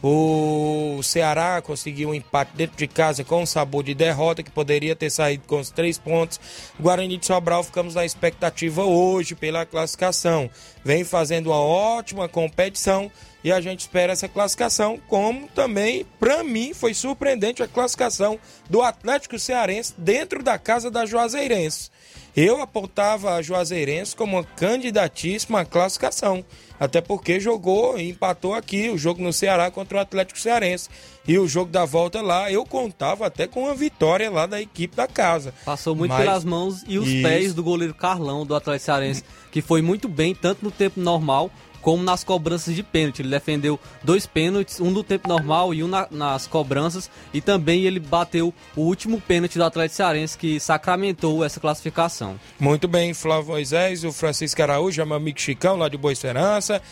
O 0.02 1.02
Ceará 1.02 1.60
conseguiu 1.60 2.08
um 2.08 2.14
empate 2.14 2.52
dentro 2.54 2.76
de 2.76 2.86
casa 2.86 3.22
com 3.22 3.42
um 3.42 3.46
sabor 3.46 3.82
de 3.82 3.94
derrota, 3.94 4.42
que 4.42 4.50
poderia 4.50 4.96
ter 4.96 5.10
saído 5.10 5.44
com 5.46 5.60
os 5.60 5.70
três 5.70 5.98
pontos. 5.98 6.40
Guarani 6.80 7.18
de 7.18 7.26
Sobral 7.26 7.62
ficamos 7.62 7.94
na 7.94 8.04
expectativa 8.04 8.82
hoje 8.82 9.34
pela 9.34 9.66
classificação. 9.66 10.48
Vem 10.82 11.04
fazendo 11.04 11.48
uma 11.48 11.60
ótima 11.60 12.28
competição 12.28 13.10
e 13.44 13.52
a 13.52 13.60
gente 13.60 13.80
espera 13.80 14.12
essa 14.12 14.28
classificação, 14.28 14.98
como 15.06 15.48
também, 15.48 16.06
para 16.18 16.42
mim, 16.42 16.72
foi 16.72 16.94
surpreendente 16.94 17.62
a 17.62 17.68
classificação 17.68 18.38
do 18.68 18.82
Atlético 18.82 19.38
Cearense 19.38 19.94
dentro 19.96 20.42
da 20.42 20.58
casa 20.58 20.90
da 20.90 21.04
Juazeirense. 21.04 21.90
Eu 22.36 22.60
apontava 22.62 23.34
a 23.34 23.42
Juazeirense 23.42 24.14
como 24.14 24.36
uma 24.36 24.44
candidatíssima 24.44 25.60
à 25.60 25.64
classificação, 25.64 26.44
até 26.78 27.00
porque 27.00 27.40
jogou 27.40 27.98
e 27.98 28.10
empatou 28.10 28.54
aqui 28.54 28.88
o 28.88 28.96
jogo 28.96 29.20
no 29.22 29.32
Ceará 29.32 29.70
contra 29.70 29.98
o 29.98 30.00
Atlético 30.00 30.38
Cearense. 30.38 30.88
E 31.26 31.38
o 31.38 31.46
jogo 31.48 31.70
da 31.70 31.84
volta 31.84 32.22
lá, 32.22 32.50
eu 32.50 32.64
contava 32.64 33.26
até 33.26 33.46
com 33.46 33.64
uma 33.64 33.74
vitória 33.74 34.30
lá 34.30 34.46
da 34.46 34.60
equipe 34.60 34.96
da 34.96 35.06
casa. 35.06 35.52
Passou 35.64 35.94
muito 35.94 36.12
Mas- 36.12 36.20
pelas 36.24 36.44
mãos 36.44 36.84
e 36.86 36.98
os 36.98 37.08
Isso. 37.08 37.22
pés 37.22 37.52
do 37.52 37.62
goleiro 37.62 37.94
Carlão 37.94 38.46
do 38.46 38.54
Atlético 38.54 38.86
Cearense, 38.86 39.24
que 39.50 39.60
foi 39.60 39.82
muito 39.82 40.08
bem 40.08 40.34
tanto 40.34 40.64
no 40.64 40.70
tempo 40.70 41.00
normal 41.00 41.50
como 41.80 42.02
nas 42.02 42.22
cobranças 42.24 42.74
de 42.74 42.82
pênalti. 42.82 43.20
Ele 43.22 43.30
defendeu 43.30 43.78
dois 44.02 44.26
pênaltis, 44.26 44.80
um 44.80 44.90
no 44.90 45.02
tempo 45.02 45.28
normal 45.28 45.72
e 45.74 45.82
um 45.82 45.88
na- 45.88 46.08
nas 46.10 46.46
cobranças, 46.46 47.10
e 47.32 47.40
também 47.40 47.84
ele 47.84 48.00
bateu 48.00 48.52
o 48.76 48.82
último 48.82 49.20
pênalti 49.20 49.56
do 49.58 49.64
Atlético 49.64 49.96
Cearense 49.96 50.36
que 50.38 50.58
sacramentou 50.60 51.44
essa 51.44 51.60
classificação. 51.60 52.38
Muito 52.58 52.86
bem, 52.88 53.14
Flávio 53.14 53.52
Moisés, 53.52 54.04
o 54.04 54.12
Francisco 54.12 54.60
Araújo, 54.62 55.00
é 55.00 55.04
meu 55.04 55.16
amigo 55.16 55.40
Chicão, 55.40 55.76
lá 55.76 55.88
de 55.88 55.96
Boa 55.96 56.12
Esperança. 56.12 56.82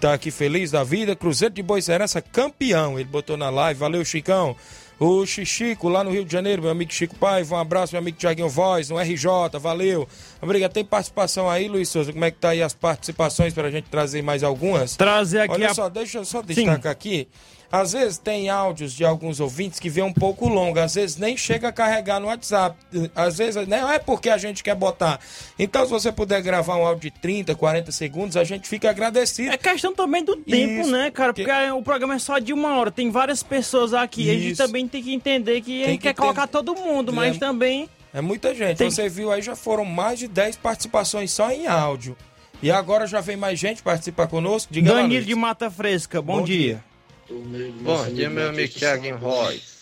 Tá 0.00 0.14
aqui 0.14 0.30
feliz 0.30 0.70
da 0.70 0.84
vida. 0.84 1.16
Cruzeiro 1.16 1.52
de 1.54 1.62
Boa 1.62 1.78
Esperança, 1.78 2.22
campeão. 2.22 3.00
Ele 3.00 3.08
botou 3.08 3.36
na 3.36 3.50
live. 3.50 3.80
Valeu, 3.80 4.04
Chicão. 4.04 4.54
O 5.00 5.24
Xixico, 5.24 5.88
lá 5.88 6.02
no 6.02 6.10
Rio 6.10 6.24
de 6.24 6.32
Janeiro, 6.32 6.60
meu 6.62 6.72
amigo 6.72 6.92
Chico 6.92 7.14
Paiva. 7.14 7.54
Um 7.54 7.58
abraço, 7.58 7.92
meu 7.92 8.00
amigo 8.00 8.18
Tiaguinho 8.18 8.48
Voz, 8.48 8.90
no 8.90 8.98
RJ. 8.98 9.56
Valeu. 9.60 10.08
Obrigado. 10.42 10.72
Tem 10.72 10.84
participação 10.84 11.48
aí, 11.48 11.68
Luiz 11.68 11.88
Souza? 11.88 12.12
Como 12.12 12.24
é 12.24 12.30
que 12.32 12.38
tá 12.38 12.48
aí 12.50 12.60
as 12.62 12.74
participações 12.74 13.54
para 13.54 13.68
a 13.68 13.70
gente 13.70 13.88
trazer 13.88 14.22
mais 14.22 14.42
algumas? 14.42 14.96
Trazer 14.96 15.40
aqui 15.42 15.54
Olha 15.54 15.70
a- 15.70 15.74
só, 15.74 15.88
deixa 15.88 16.18
eu 16.18 16.24
só 16.24 16.42
destacar 16.42 16.90
aqui. 16.90 17.28
Às 17.70 17.92
vezes 17.92 18.16
tem 18.16 18.48
áudios 18.48 18.94
de 18.94 19.04
alguns 19.04 19.40
ouvintes 19.40 19.78
que 19.78 19.90
vem 19.90 20.02
um 20.02 20.12
pouco 20.12 20.48
longo, 20.48 20.78
às 20.80 20.94
vezes 20.94 21.18
nem 21.18 21.36
chega 21.36 21.68
a 21.68 21.72
carregar 21.72 22.18
no 22.18 22.28
WhatsApp. 22.28 22.74
Às 23.14 23.36
vezes 23.36 23.66
não 23.68 23.90
é 23.92 23.98
porque 23.98 24.30
a 24.30 24.38
gente 24.38 24.64
quer 24.64 24.74
botar. 24.74 25.20
Então, 25.58 25.84
se 25.84 25.90
você 25.90 26.10
puder 26.10 26.40
gravar 26.40 26.76
um 26.76 26.86
áudio 26.86 27.10
de 27.10 27.18
30, 27.20 27.54
40 27.54 27.92
segundos, 27.92 28.38
a 28.38 28.44
gente 28.44 28.66
fica 28.66 28.88
agradecido. 28.88 29.52
É 29.52 29.58
questão 29.58 29.94
também 29.94 30.24
do 30.24 30.34
tempo, 30.36 30.80
Isso, 30.80 30.90
né, 30.90 31.10
cara? 31.10 31.34
Porque 31.34 31.50
o 31.72 31.82
programa 31.82 32.14
é 32.14 32.18
só 32.18 32.38
de 32.38 32.54
uma 32.54 32.74
hora. 32.78 32.90
Tem 32.90 33.10
várias 33.10 33.42
pessoas 33.42 33.92
aqui. 33.92 34.30
A 34.30 34.34
gente 34.34 34.52
Isso. 34.52 34.62
também 34.64 34.88
tem 34.88 35.02
que 35.02 35.12
entender 35.12 35.60
que 35.60 35.82
a 35.82 35.84
Tem 35.84 35.92
gente 35.92 35.98
que 36.00 36.08
quer 36.08 36.14
ter- 36.14 36.22
colocar 36.22 36.46
todo 36.46 36.74
mundo, 36.74 37.12
mas 37.12 37.36
É- 37.36 37.38
também. 37.38 37.86
É 38.14 38.22
muita 38.22 38.54
gente. 38.54 38.78
Tem- 38.78 38.90
Você 38.90 39.10
viu 39.10 39.30
aí, 39.30 39.42
já 39.42 39.54
foram 39.54 39.84
mais 39.84 40.18
de 40.18 40.26
10 40.26 40.56
participações 40.56 41.30
só 41.32 41.50
em 41.52 41.66
áudio. 41.66 42.16
E 42.62 42.70
agora 42.70 43.06
já 43.06 43.20
vem 43.20 43.36
mais 43.36 43.58
gente 43.58 43.82
participar 43.82 44.26
conosco. 44.26 44.72
Diga 44.72 44.94
Danilo 44.94 45.24
de 45.26 45.34
Mata 45.34 45.70
Fresca, 45.70 46.22
bom, 46.22 46.38
Bom 46.38 46.44
dia. 46.44 46.82
Bom 47.30 48.10
dia, 48.14 48.30
meu 48.30 48.48
amigo 48.48 48.72
Thiaguinho 48.72 49.18
Voz. 49.18 49.78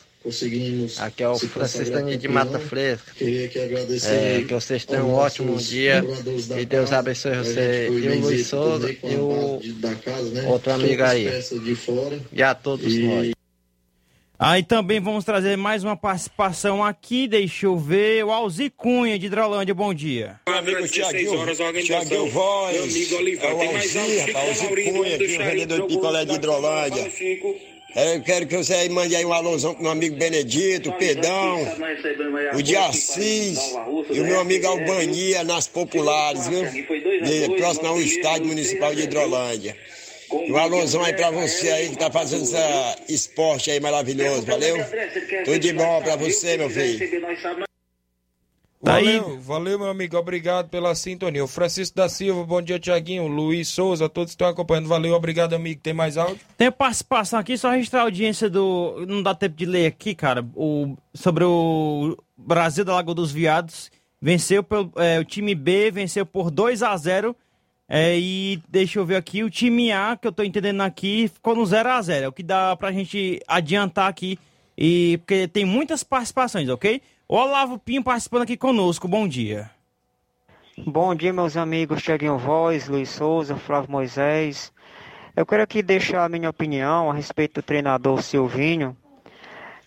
Aqui 0.99 1.23
é 1.23 1.29
o 1.29 1.39
Francisco 1.39 2.17
de 2.17 2.27
Mata 2.29 2.59
Fresca. 2.59 3.13
É, 3.21 4.43
que 4.43 4.53
vocês 4.53 4.85
tenham 4.85 5.11
um 5.11 5.15
ótimo 5.15 5.57
dia 5.57 6.05
e 6.59 6.65
Deus 6.65 6.93
abençoe 6.93 7.37
você 7.37 7.89
e 7.89 8.09
o 8.09 8.21
Luiz 8.21 8.49
Souza 8.49 8.91
e 8.91 9.15
o 9.15 9.61
outro 10.49 10.73
amigo 10.73 11.05
aí. 11.05 11.29
E 12.33 12.43
a 12.43 12.55
todos 12.55 12.93
nós. 12.99 13.36
Aí 14.39 14.63
também 14.63 15.01
vamos 15.01 15.25
trazer 15.25 15.57
mais 15.57 15.83
uma 15.83 15.97
participação 15.97 16.85
aqui, 16.85 17.27
deixa 17.27 17.65
eu 17.65 17.79
ver. 17.79 18.23
O 18.23 18.31
Alzi 18.31 18.69
Cunha, 18.69 19.19
de 19.19 19.27
Hidrolândia, 19.27 19.75
bom 19.75 19.95
dia. 19.95 20.39
Meu 20.47 20.59
amigo 20.59 20.87
Tiaguinho, 20.87 21.83
Tiaguinho 21.83 22.29
Voz, 22.29 22.77
é 22.77 22.81
o 22.81 22.83
Alzir, 22.83 24.27
rapaz, 24.27 24.47
Alzir 24.47 24.93
Cunha, 24.93 25.15
aqui, 25.15 25.25
o 25.25 25.39
vendedor 25.39 25.81
de 25.81 25.87
picolé 25.89 26.25
de 26.27 26.35
Hidrolândia. 26.35 27.11
É, 27.95 28.17
Eu 28.17 28.23
quero 28.23 28.47
que 28.47 28.55
você 28.59 28.75
aí 28.75 28.91
mande 28.91 29.17
aí 29.17 29.25
um 29.25 29.33
alôzão 29.33 29.73
pro 29.73 29.85
meu 29.85 29.93
amigo 29.93 30.17
Benedito, 30.17 30.93
Pedão, 30.93 31.57
o 32.55 32.63
de 32.63 32.77
Assis 32.77 33.59
e 34.11 34.21
o 34.21 34.25
meu 34.25 34.39
amigo 34.39 34.67
Albania 34.67 35.45
nas 35.45 35.67
populares, 35.67 36.47
viu? 36.47 36.63
E 36.63 37.57
próximo 37.57 37.89
ao 37.89 37.99
estádio 37.99 38.49
municipal 38.49 38.95
de 38.95 39.01
Hidrolândia. 39.01 39.75
Um 40.31 40.57
alôzão 40.57 41.03
aí 41.03 41.15
pra 41.15 41.31
você 41.31 41.69
aí 41.71 41.91
que 41.91 41.97
tá 41.97 42.11
fazendo 42.11 42.43
esse 42.43 43.13
esporte 43.13 43.71
aí 43.71 43.81
maravilhoso, 43.81 44.47
valeu? 44.47 44.77
Tudo 45.45 45.59
de 45.59 45.73
bom 45.73 46.03
pra 46.03 46.17
você, 46.17 46.57
meu 46.57 46.71
filho. 46.71 47.27
Valeu, 48.87 49.41
valeu, 49.41 49.79
meu 49.79 49.89
amigo. 49.89 50.17
Obrigado 50.17 50.69
pela 50.69 50.95
sintonia. 50.95 51.43
O 51.43 51.49
Francisco 51.49 51.97
da 51.97 52.09
Silva, 52.09 52.45
bom 52.45 52.63
dia, 52.63 52.79
Tiaguinho. 52.79 53.27
Luiz 53.27 53.69
Souza, 53.69 54.09
todos 54.09 54.31
que 54.31 54.35
estão 54.35 54.49
acompanhando. 54.49 54.89
Valeu, 54.89 55.15
obrigado, 55.15 55.55
amigo. 55.55 55.81
Tem 55.81 55.93
mais 55.93 56.17
áudio? 56.17 56.39
Tem 56.57 56.71
participação 56.71 57.41
aqui, 57.41 57.59
só 57.59 57.71
registrar 57.71 58.01
a 58.01 58.05
audiência 58.05 58.49
do. 58.49 59.05
Não 59.09 59.23
dá 59.23 59.35
tempo 59.35 59.57
de 59.57 59.67
ler 59.67 59.87
aqui, 59.87 60.15
cara. 60.15 60.47
O... 60.55 60.97
Sobre 61.13 61.43
o 61.43 62.17
Brasil 62.37 62.85
da 62.85 62.95
Lagoa 62.95 63.15
dos 63.15 63.33
Viados. 63.33 63.91
Venceu 64.21 64.63
pelo, 64.63 64.93
é, 64.97 65.19
o 65.19 65.25
time 65.25 65.55
B, 65.55 65.91
venceu 65.91 66.25
por 66.25 66.51
2 66.51 66.83
a 66.83 66.97
0 66.97 67.37
é, 67.89 68.19
E 68.19 68.61
deixa 68.69 68.99
eu 68.99 69.07
ver 69.07 69.17
aqui, 69.17 69.43
o 69.43 69.51
time 69.51 69.93
A, 69.93 70.17
que 70.17 70.27
eu 70.27 70.33
tô 70.33 70.43
entendendo 70.43 70.81
aqui, 70.81 71.29
ficou 71.29 71.55
no 71.55 71.65
0 71.65 71.89
a 71.89 72.03
0 72.03 72.25
É 72.25 72.29
o 72.29 72.33
que 72.33 72.43
dá 72.43 72.77
pra 72.77 72.93
gente 72.93 73.41
adiantar 73.47 74.09
aqui. 74.09 74.39
E 74.77 75.19
porque 75.19 75.49
tem 75.49 75.65
muitas 75.65 76.03
participações, 76.03 76.69
ok? 76.69 77.01
O 77.29 77.37
Olavo 77.37 77.79
Pinho 77.79 78.03
participando 78.05 78.43
aqui 78.43 78.57
conosco. 78.57 79.09
Bom 79.09 79.27
dia. 79.27 79.71
Bom 80.79 81.15
dia, 81.15 81.33
meus 81.33 81.57
amigos 81.57 82.03
Tiaguinho 82.03 82.37
Voz, 82.37 82.87
Luiz 82.87 83.09
Souza, 83.09 83.57
Flávio 83.57 83.91
Moisés. 83.91 84.71
Eu 85.35 85.47
quero 85.47 85.63
aqui 85.63 85.83
deixar 85.83 86.25
a 86.25 86.29
minha 86.29 86.51
opinião 86.51 87.11
a 87.11 87.15
respeito 87.15 87.61
do 87.61 87.63
treinador 87.63 88.23
Silvinho. 88.23 88.95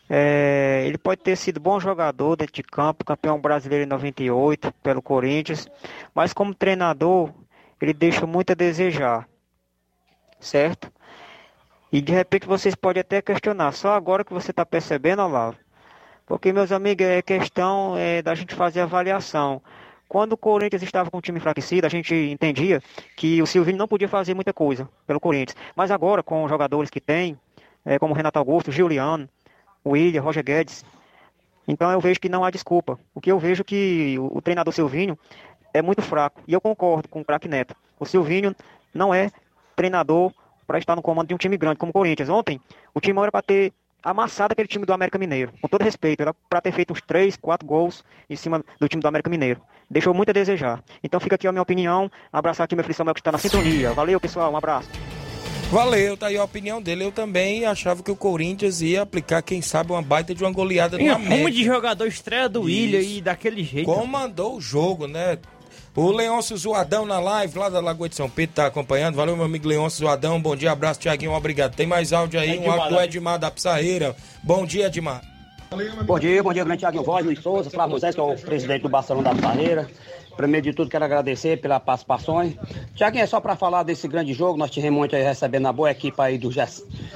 É, 0.10 0.84
ele 0.88 0.98
pode 0.98 1.22
ter 1.22 1.36
sido 1.36 1.60
bom 1.60 1.80
jogador 1.80 2.36
dentro 2.36 2.56
de 2.56 2.64
campo, 2.64 3.06
campeão 3.06 3.40
brasileiro 3.40 3.86
em 3.86 3.88
98 3.88 4.74
pelo 4.82 5.04
Corinthians, 5.04 5.68
mas 6.16 6.34
como 6.34 6.56
treinador 6.56 7.32
ele 7.82 7.94
deixa 7.94 8.26
muito 8.26 8.52
a 8.52 8.56
desejar, 8.56 9.28
certo? 10.40 10.92
E 11.92 12.02
de 12.02 12.12
repente 12.12 12.46
vocês 12.46 12.76
podem 12.76 13.02
até 13.02 13.22
questionar, 13.22 13.72
só 13.72 13.94
agora 13.94 14.24
que 14.24 14.34
você 14.34 14.52
está 14.52 14.66
percebendo, 14.66 15.22
Olavo? 15.24 15.58
Porque, 16.26 16.54
meus 16.54 16.72
amigos, 16.72 17.04
é 17.04 17.24
questão 17.24 17.98
é, 17.98 18.22
da 18.22 18.36
gente 18.36 18.54
fazer 18.54 18.82
avaliação. 18.82 19.60
Quando 20.08 20.34
o 20.34 20.38
Corinthians 20.38 20.84
estava 20.84 21.10
com 21.10 21.18
o 21.18 21.22
time 21.22 21.40
enfraquecido, 21.40 21.88
a 21.88 21.90
gente 21.90 22.14
entendia 22.14 22.82
que 23.16 23.42
o 23.42 23.48
Silvinho 23.48 23.78
não 23.78 23.88
podia 23.88 24.08
fazer 24.08 24.36
muita 24.36 24.54
coisa 24.54 24.88
pelo 25.08 25.20
Corinthians. 25.20 25.56
Mas 25.76 25.90
agora, 25.90 26.22
com 26.22 26.44
os 26.44 26.50
jogadores 26.50 26.92
que 26.92 27.02
tem, 27.02 27.36
é, 27.84 27.98
como 27.98 28.14
Renato 28.14 28.38
Augusto, 28.38 28.72
Juliano, 28.72 29.28
William, 29.84 30.22
Roger 30.22 30.44
Guedes, 30.44 30.86
então 31.68 31.92
eu 31.92 32.00
vejo 32.00 32.20
que 32.20 32.30
não 32.30 32.44
há 32.44 32.52
desculpa. 32.52 33.00
O 33.14 33.22
que 33.22 33.32
eu 33.32 33.40
vejo 33.40 33.64
que 33.64 34.16
o, 34.20 34.38
o 34.38 34.42
treinador 34.42 34.74
Silvinho 34.74 35.18
é 35.74 35.82
muito 35.82 36.02
fraco. 36.02 36.42
E 36.48 36.54
eu 36.54 36.62
concordo 36.62 37.08
com 37.08 37.22
o 37.22 37.26
craque 37.26 37.48
Neto. 37.48 37.76
O 38.00 38.06
Silvinho 38.06 38.56
não 38.94 39.14
é 39.14 39.30
treinador 39.76 40.32
para 40.66 40.78
estar 40.78 40.96
no 40.96 41.02
comando 41.02 41.28
de 41.28 41.34
um 41.34 41.38
time 41.38 41.58
grande 41.58 41.78
como 41.78 41.90
o 41.90 41.94
Corinthians. 41.94 42.30
Ontem, 42.30 42.60
o 42.94 43.02
time 43.02 43.20
era 43.20 43.32
para 43.32 43.42
ter 43.42 43.74
amassado 44.04 44.54
aquele 44.54 44.68
time 44.68 44.86
do 44.86 44.94
América 44.94 45.18
Mineiro. 45.18 45.52
Com 45.62 45.68
todo 45.68 45.84
respeito, 45.84 46.22
era 46.22 46.34
para 46.50 46.62
ter 46.62 46.72
feito 46.72 46.94
uns 46.94 47.02
3, 47.02 47.36
4 47.38 47.68
gols 47.68 48.04
em 48.30 48.36
cima 48.36 48.64
do 48.80 48.88
time 48.88 49.02
do 49.02 49.08
América 49.08 49.30
Mineiro. 49.30 49.62
Deixou 49.90 50.14
muito 50.14 50.30
a 50.30 50.34
desejar. 50.34 50.84
Então 51.04 51.20
fica 51.20 51.36
aqui 51.36 51.48
a 51.48 51.52
minha 51.52 51.62
opinião. 51.62 52.10
Abraçar 52.32 52.66
aqui 52.66 52.76
meu 52.76 52.84
filho 52.84 52.96
Samuel 52.96 53.14
que 53.14 53.20
está 53.20 53.32
na 53.32 53.38
sintonia. 53.38 53.92
Valeu, 53.94 54.20
pessoal. 54.20 54.52
Um 54.52 54.58
abraço. 54.58 54.90
Valeu, 55.72 56.18
tá 56.18 56.28
aí 56.28 56.38
a 56.38 56.44
opinião 56.44 56.82
dele. 56.82 57.04
Eu 57.04 57.12
também 57.12 57.66
achava 57.66 58.02
que 58.02 58.10
o 58.10 58.16
Corinthians 58.16 58.82
ia 58.82 59.04
aplicar, 59.04 59.42
quem 59.44 59.62
sabe, 59.62 59.92
uma 59.92 60.02
baita 60.02 60.34
de 60.34 60.44
uma 60.44 60.52
goleada 60.52 60.98
no 60.98 61.04
América. 61.04 61.36
Rumo 61.36 61.52
de 61.52 61.64
jogador 61.64 62.08
estreia 62.08 62.50
do 62.50 62.62
William 62.62 63.02
e 63.02 63.22
daquele 63.22 63.64
jeito. 63.64 63.86
Comandou 63.86 64.56
o 64.56 64.62
jogo, 64.62 65.08
né? 65.08 65.38
O 66.00 66.12
Leôncio 66.12 66.56
Zoadão 66.56 67.06
na 67.06 67.20
live, 67.20 67.60
lá 67.60 67.68
da 67.68 67.82
Lagoa 67.82 68.08
de 68.08 68.16
São 68.16 68.30
Pedro, 68.30 68.56
tá 68.56 68.68
acompanhando. 68.68 69.16
Valeu, 69.16 69.36
meu 69.36 69.44
amigo 69.44 69.68
Leôncio 69.68 70.00
Zoadão. 70.00 70.42
Bom 70.42 70.56
dia, 70.56 70.72
abraço, 70.72 70.98
Tiaguinho, 70.98 71.34
obrigado. 71.34 71.76
Tem 71.76 71.86
mais 71.86 72.14
áudio 72.14 72.40
aí, 72.40 72.58
um 72.58 72.72
áudio 72.72 72.96
do 72.96 73.02
Edmar 73.02 73.38
da 73.38 73.52
Pissarreira. 73.52 74.16
Bom 74.42 74.66
dia, 74.66 74.86
Edmar. 74.86 75.22
Bom 76.06 76.18
dia, 76.18 76.42
bom 76.42 76.54
dia, 76.54 76.64
grande 76.64 76.80
Tiaguinho 76.80 77.04
Voz, 77.04 77.26
Luiz 77.26 77.42
Souza, 77.42 77.70
Flávio 77.70 77.92
Moisés, 77.92 78.16
que 78.16 78.22
é 78.22 78.24
o 78.24 78.34
presidente 78.34 78.84
do 78.84 78.88
Barcelona 78.88 79.28
da 79.28 79.36
Pissarreira. 79.36 79.90
Primeiro 80.38 80.68
de 80.68 80.74
tudo, 80.74 80.90
quero 80.90 81.04
agradecer 81.04 81.60
pelas 81.60 81.84
participações. 81.84 82.56
Tiaguinho, 82.96 83.26
é 83.26 83.28
só 83.28 83.42
para 83.42 83.58
falar 83.58 83.84
desse 83.84 84.08
grande 84.08 84.32
jogo, 84.32 84.58
nós 84.58 84.72
tivemos 84.72 85.04
ontem 85.04 85.22
recebendo 85.22 85.68
a 85.68 85.74
boa 85.74 85.92
equipe 85.92 86.16
aí 86.22 86.38
do 86.38 86.50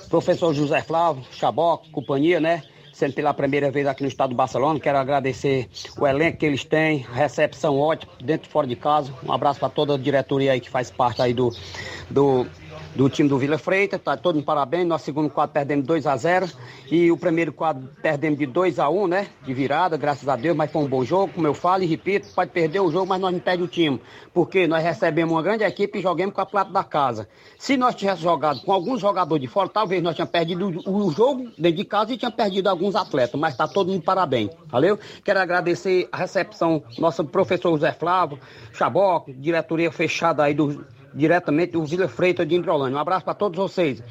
professor 0.10 0.54
José 0.54 0.82
Flávio, 0.82 1.24
Chaboc, 1.32 1.90
companhia, 1.90 2.42
né? 2.42 2.62
Sendo 2.94 3.14
pela 3.14 3.34
primeira 3.34 3.70
vez 3.72 3.86
aqui 3.88 4.04
no 4.04 4.08
estado 4.08 4.30
do 4.30 4.36
Barcelona. 4.36 4.80
Quero 4.80 4.98
agradecer 4.98 5.68
o 5.98 6.08
elenco 6.08 6.38
que 6.38 6.46
eles 6.46 6.64
têm, 6.64 7.06
recepção 7.14 7.78
ótima, 7.78 8.14
dentro 8.24 8.48
e 8.48 8.52
fora 8.52 8.68
de 8.68 8.76
casa. 8.76 9.12
Um 9.24 9.34
abraço 9.34 9.60
para 9.60 9.70
toda 9.70 9.96
a 9.96 9.98
diretoria 9.98 10.54
aí 10.54 10.62
que 10.62 10.70
faz 10.70 10.90
parte 10.92 11.22
aí 11.22 11.34
do, 11.34 11.52
do 12.10 12.46
do 12.96 13.10
time 13.10 13.28
do 13.28 13.38
Vila 13.38 13.58
Freitas, 13.58 14.00
tá 14.02 14.16
todo 14.16 14.36
mundo 14.36 14.46
parabéns. 14.46 14.88
Nosso 14.88 15.06
segundo 15.06 15.30
quadro 15.30 15.54
perdemos 15.54 15.86
2 15.86 16.06
a 16.06 16.16
0 16.16 16.50
e 16.92 17.12
o 17.12 17.18
primeiro 17.18 17.52
quadro 17.52 17.90
perdemos 18.02 18.38
de 18.38 18.46
2 18.46 18.80
a 18.80 18.90
1 18.90 19.08
né? 19.08 19.28
De 19.44 19.54
virada, 19.54 19.98
graças 19.98 20.28
a 20.28 20.36
Deus, 20.36 20.56
mas 20.56 20.72
foi 20.72 20.84
um 20.84 20.88
bom 20.88 21.04
jogo, 21.04 21.34
como 21.34 21.48
eu 21.48 21.54
falo 21.54 21.84
e 21.84 21.88
repito, 21.88 22.28
pode 22.34 22.52
perder 22.52 22.82
o 22.82 22.92
jogo, 22.92 23.08
mas 23.08 23.20
nós 23.20 23.34
não 23.34 23.40
perdemos 23.40 23.70
o 23.70 23.72
time, 23.72 24.02
porque 24.34 24.68
nós 24.68 24.84
recebemos 24.84 25.34
uma 25.34 25.42
grande 25.42 25.64
equipe 25.64 26.00
e 26.00 26.02
jogamos 26.02 26.34
com 26.34 26.42
a 26.42 26.46
plata 26.46 26.72
da 26.72 26.84
casa. 26.84 27.28
Se 27.58 27.78
nós 27.78 27.96
tivéssemos 27.96 28.24
jogado 28.24 28.62
com 28.62 28.72
alguns 28.72 29.02
jogadores 29.02 29.42
de 29.42 29.48
fora, 29.48 29.70
talvez 29.70 30.02
nós 30.02 30.16
tínhamos 30.16 30.32
perdido 30.32 30.68
o 30.86 31.12
jogo 31.12 31.50
dentro 31.58 31.78
de 31.78 31.86
casa 31.86 32.14
e 32.14 32.18
tínhamos 32.18 32.36
perdido 32.36 32.68
alguns 32.68 32.96
atletas, 32.96 33.40
mas 33.40 33.56
tá 33.56 33.68
todo 33.68 33.92
mundo 33.92 34.04
parabéns, 34.04 34.52
valeu? 34.68 35.00
Quero 35.24 35.40
agradecer 35.40 36.08
a 36.12 36.18
recepção 36.18 36.84
nosso 36.98 37.24
professor 37.24 37.72
José 37.72 37.92
Flávio, 37.92 38.40
Chaboc, 38.72 39.32
diretoria 39.34 39.92
fechada 39.92 40.44
aí 40.44 40.54
do 40.54 40.86
diretamente 41.14 41.74
do 41.74 41.86
Vila 41.86 42.08
Freitas 42.08 42.48
de 42.48 42.56
Indrolândia. 42.56 42.98
Um 42.98 43.02
abraço 43.02 43.26
para 43.26 43.34
todos 43.34 43.58
vocês. 43.58 44.04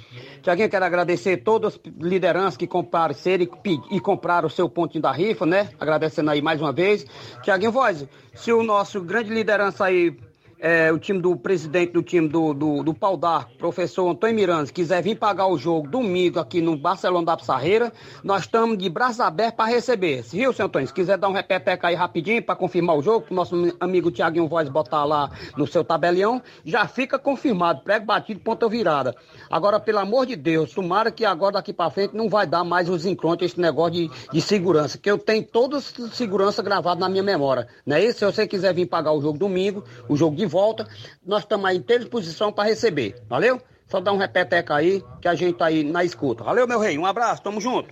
Tiaguinho, 0.42 0.68
quero 0.68 0.84
agradecer 0.84 1.38
todas 1.38 1.74
as 1.74 1.80
lideranças 2.00 2.56
que 2.56 2.66
compareceram 2.66 3.44
e, 3.64 3.96
e 3.96 4.00
compraram 4.00 4.46
o 4.46 4.50
seu 4.50 4.68
pontinho 4.68 5.02
da 5.02 5.12
rifa, 5.12 5.46
né? 5.46 5.70
Agradecendo 5.78 6.30
aí 6.30 6.42
mais 6.42 6.60
uma 6.60 6.72
vez. 6.72 7.06
Tiaguinho 7.42 7.72
Voz, 7.72 8.06
se 8.34 8.52
o 8.52 8.62
nosso 8.62 9.00
grande 9.00 9.32
liderança 9.32 9.84
aí 9.84 10.16
é, 10.62 10.92
o 10.92 10.98
time 10.98 11.20
do 11.20 11.34
presidente 11.34 11.92
do 11.92 12.04
time 12.04 12.28
do, 12.28 12.54
do, 12.54 12.84
do 12.84 12.94
Pau 12.94 13.16
d'Arco, 13.16 13.50
professor 13.58 14.08
Antônio 14.08 14.36
Miranda, 14.36 14.70
quiser 14.70 15.02
vir 15.02 15.16
pagar 15.16 15.48
o 15.48 15.58
jogo 15.58 15.88
domingo 15.88 16.38
aqui 16.38 16.60
no 16.60 16.76
Barcelona 16.76 17.26
da 17.26 17.36
Pissarreira, 17.36 17.92
nós 18.22 18.42
estamos 18.42 18.78
de 18.78 18.88
braços 18.88 19.18
abertos 19.18 19.56
para 19.56 19.70
receber. 19.70 20.22
Viu, 20.22 20.52
senhor 20.52 20.68
Antônio? 20.68 20.86
Se 20.86 20.94
quiser 20.94 21.18
dar 21.18 21.28
um 21.28 21.32
repeteca 21.32 21.88
aí 21.88 21.96
rapidinho 21.96 22.40
para 22.40 22.54
confirmar 22.54 22.96
o 22.96 23.02
jogo, 23.02 23.26
o 23.28 23.34
nosso 23.34 23.56
amigo 23.80 24.12
Tiaguinho 24.12 24.46
Voz 24.46 24.68
botar 24.68 25.04
lá 25.04 25.32
no 25.56 25.66
seu 25.66 25.82
tabelião, 25.82 26.40
já 26.64 26.86
fica 26.86 27.18
confirmado, 27.18 27.82
prego 27.82 28.06
batido, 28.06 28.38
ponta 28.38 28.68
virada. 28.68 29.16
Agora, 29.50 29.80
pelo 29.80 29.98
amor 29.98 30.26
de 30.26 30.36
Deus, 30.36 30.72
tomara 30.72 31.10
que 31.10 31.24
agora 31.24 31.54
daqui 31.54 31.72
para 31.72 31.90
frente 31.90 32.14
não 32.14 32.28
vai 32.28 32.46
dar 32.46 32.62
mais 32.62 32.88
os 32.88 33.04
encontros, 33.04 33.50
esse 33.50 33.60
negócio 33.60 33.94
de, 33.94 34.10
de 34.32 34.40
segurança, 34.40 34.96
que 34.96 35.10
eu 35.10 35.18
tenho 35.18 35.42
toda 35.42 35.80
segurança 35.80 36.62
gravada 36.62 37.00
na 37.00 37.08
minha 37.08 37.22
memória. 37.24 37.66
Não 37.84 37.96
é 37.96 38.04
isso? 38.04 38.20
Se 38.20 38.24
você 38.24 38.46
quiser 38.46 38.72
vir 38.72 38.86
pagar 38.86 39.10
o 39.10 39.20
jogo 39.20 39.36
domingo, 39.36 39.82
o 40.08 40.16
jogo 40.16 40.36
de 40.36 40.51
volta, 40.52 40.86
nós 41.24 41.42
estamos 41.42 41.66
aí 41.66 41.78
em 41.78 41.80
disposição 41.80 42.52
para 42.52 42.68
receber. 42.68 43.16
Valeu? 43.28 43.60
Só 43.88 44.00
dá 44.00 44.12
um 44.12 44.18
repeteca 44.18 44.74
aí, 44.74 45.02
que 45.20 45.28
a 45.28 45.34
gente 45.34 45.56
tá 45.56 45.66
aí 45.66 45.82
na 45.82 46.04
escuta. 46.04 46.44
Valeu, 46.44 46.68
meu 46.68 46.78
rei. 46.78 46.98
Um 46.98 47.06
abraço, 47.06 47.42
tamo 47.42 47.60
junto. 47.60 47.88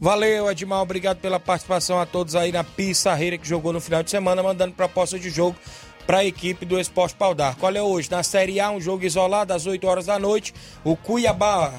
Valeu, 0.00 0.50
Edmar. 0.50 0.82
Obrigado 0.82 1.18
pela 1.18 1.40
participação 1.40 2.00
a 2.00 2.06
todos 2.06 2.36
aí 2.36 2.52
na 2.52 2.62
Pissarreira 2.62 3.38
que 3.38 3.48
jogou 3.48 3.72
no 3.72 3.80
final 3.80 4.02
de 4.02 4.10
semana, 4.10 4.42
mandando 4.42 4.74
proposta 4.74 5.18
de 5.18 5.30
jogo 5.30 5.56
para 6.06 6.18
a 6.18 6.24
equipe 6.24 6.64
do 6.64 6.78
Esporte 6.78 7.16
Pau 7.16 7.34
d'Arco. 7.34 7.66
Olha 7.66 7.82
hoje, 7.82 8.10
na 8.10 8.22
Série 8.22 8.60
A, 8.60 8.70
um 8.70 8.80
jogo 8.80 9.04
isolado 9.04 9.52
às 9.52 9.66
8 9.66 9.86
horas 9.86 10.06
da 10.06 10.18
noite. 10.18 10.54
O 10.84 10.96
Cuiabá 10.96 11.72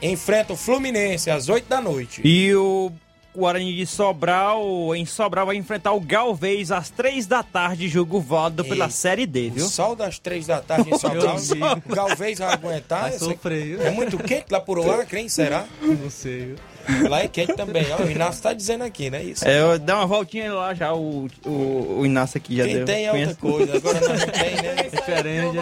enfrenta 0.00 0.54
o 0.54 0.56
Fluminense 0.56 1.30
às 1.30 1.48
8 1.48 1.68
da 1.68 1.80
noite. 1.80 2.22
E 2.24 2.54
o 2.54 2.90
Guarani 3.36 3.74
de 3.74 3.86
Sobral, 3.86 4.94
em 4.94 5.04
Sobral, 5.04 5.46
vai 5.46 5.56
enfrentar 5.56 5.92
o 5.92 6.00
Galvez 6.00 6.70
às 6.70 6.88
três 6.88 7.26
da 7.26 7.42
tarde, 7.42 7.88
jogo 7.88 8.20
válido 8.20 8.64
pela 8.64 8.88
Série 8.88 9.26
D, 9.26 9.50
viu? 9.50 9.64
O 9.66 9.68
sol 9.68 9.96
das 9.96 10.18
três 10.18 10.46
da 10.46 10.60
tarde 10.60 10.90
em 10.90 10.96
Sobral, 10.98 11.36
o 11.84 11.94
Galvez 11.94 12.38
vai 12.38 12.52
aguentar? 12.52 13.10
Vai 13.10 13.18
sofrer. 13.18 13.80
É 13.80 13.90
muito 13.90 14.16
quente 14.18 14.46
lá 14.50 14.60
por 14.60 14.78
lá, 14.78 15.04
quem 15.04 15.28
será? 15.28 15.64
Não 15.82 16.08
sei, 16.10 16.46
viu? 16.46 16.56
Lá 17.08 17.20
é 17.22 17.28
quente 17.28 17.54
também, 17.54 17.86
ó, 17.92 18.02
o 18.02 18.10
Inácio 18.10 18.42
tá 18.42 18.52
dizendo 18.52 18.84
aqui, 18.84 19.10
né? 19.10 19.22
Isso. 19.22 19.46
É, 19.46 19.78
dá 19.78 19.96
uma 19.96 20.06
voltinha 20.06 20.52
lá 20.52 20.74
já, 20.74 20.92
o, 20.94 21.28
o, 21.44 21.96
o 22.00 22.06
Inácio 22.06 22.38
aqui 22.38 22.56
já 22.56 22.64
Quem 22.64 22.74
deu. 22.76 22.84
tem 22.84 23.06
é 23.06 23.12
outra 23.12 23.34
coisa, 23.36 23.76
agora 23.76 24.00
nós 24.00 24.20
não 24.20 24.26
tem, 24.28 24.54
né? 24.56 24.74
É 24.84 24.88
diferente. 24.88 25.56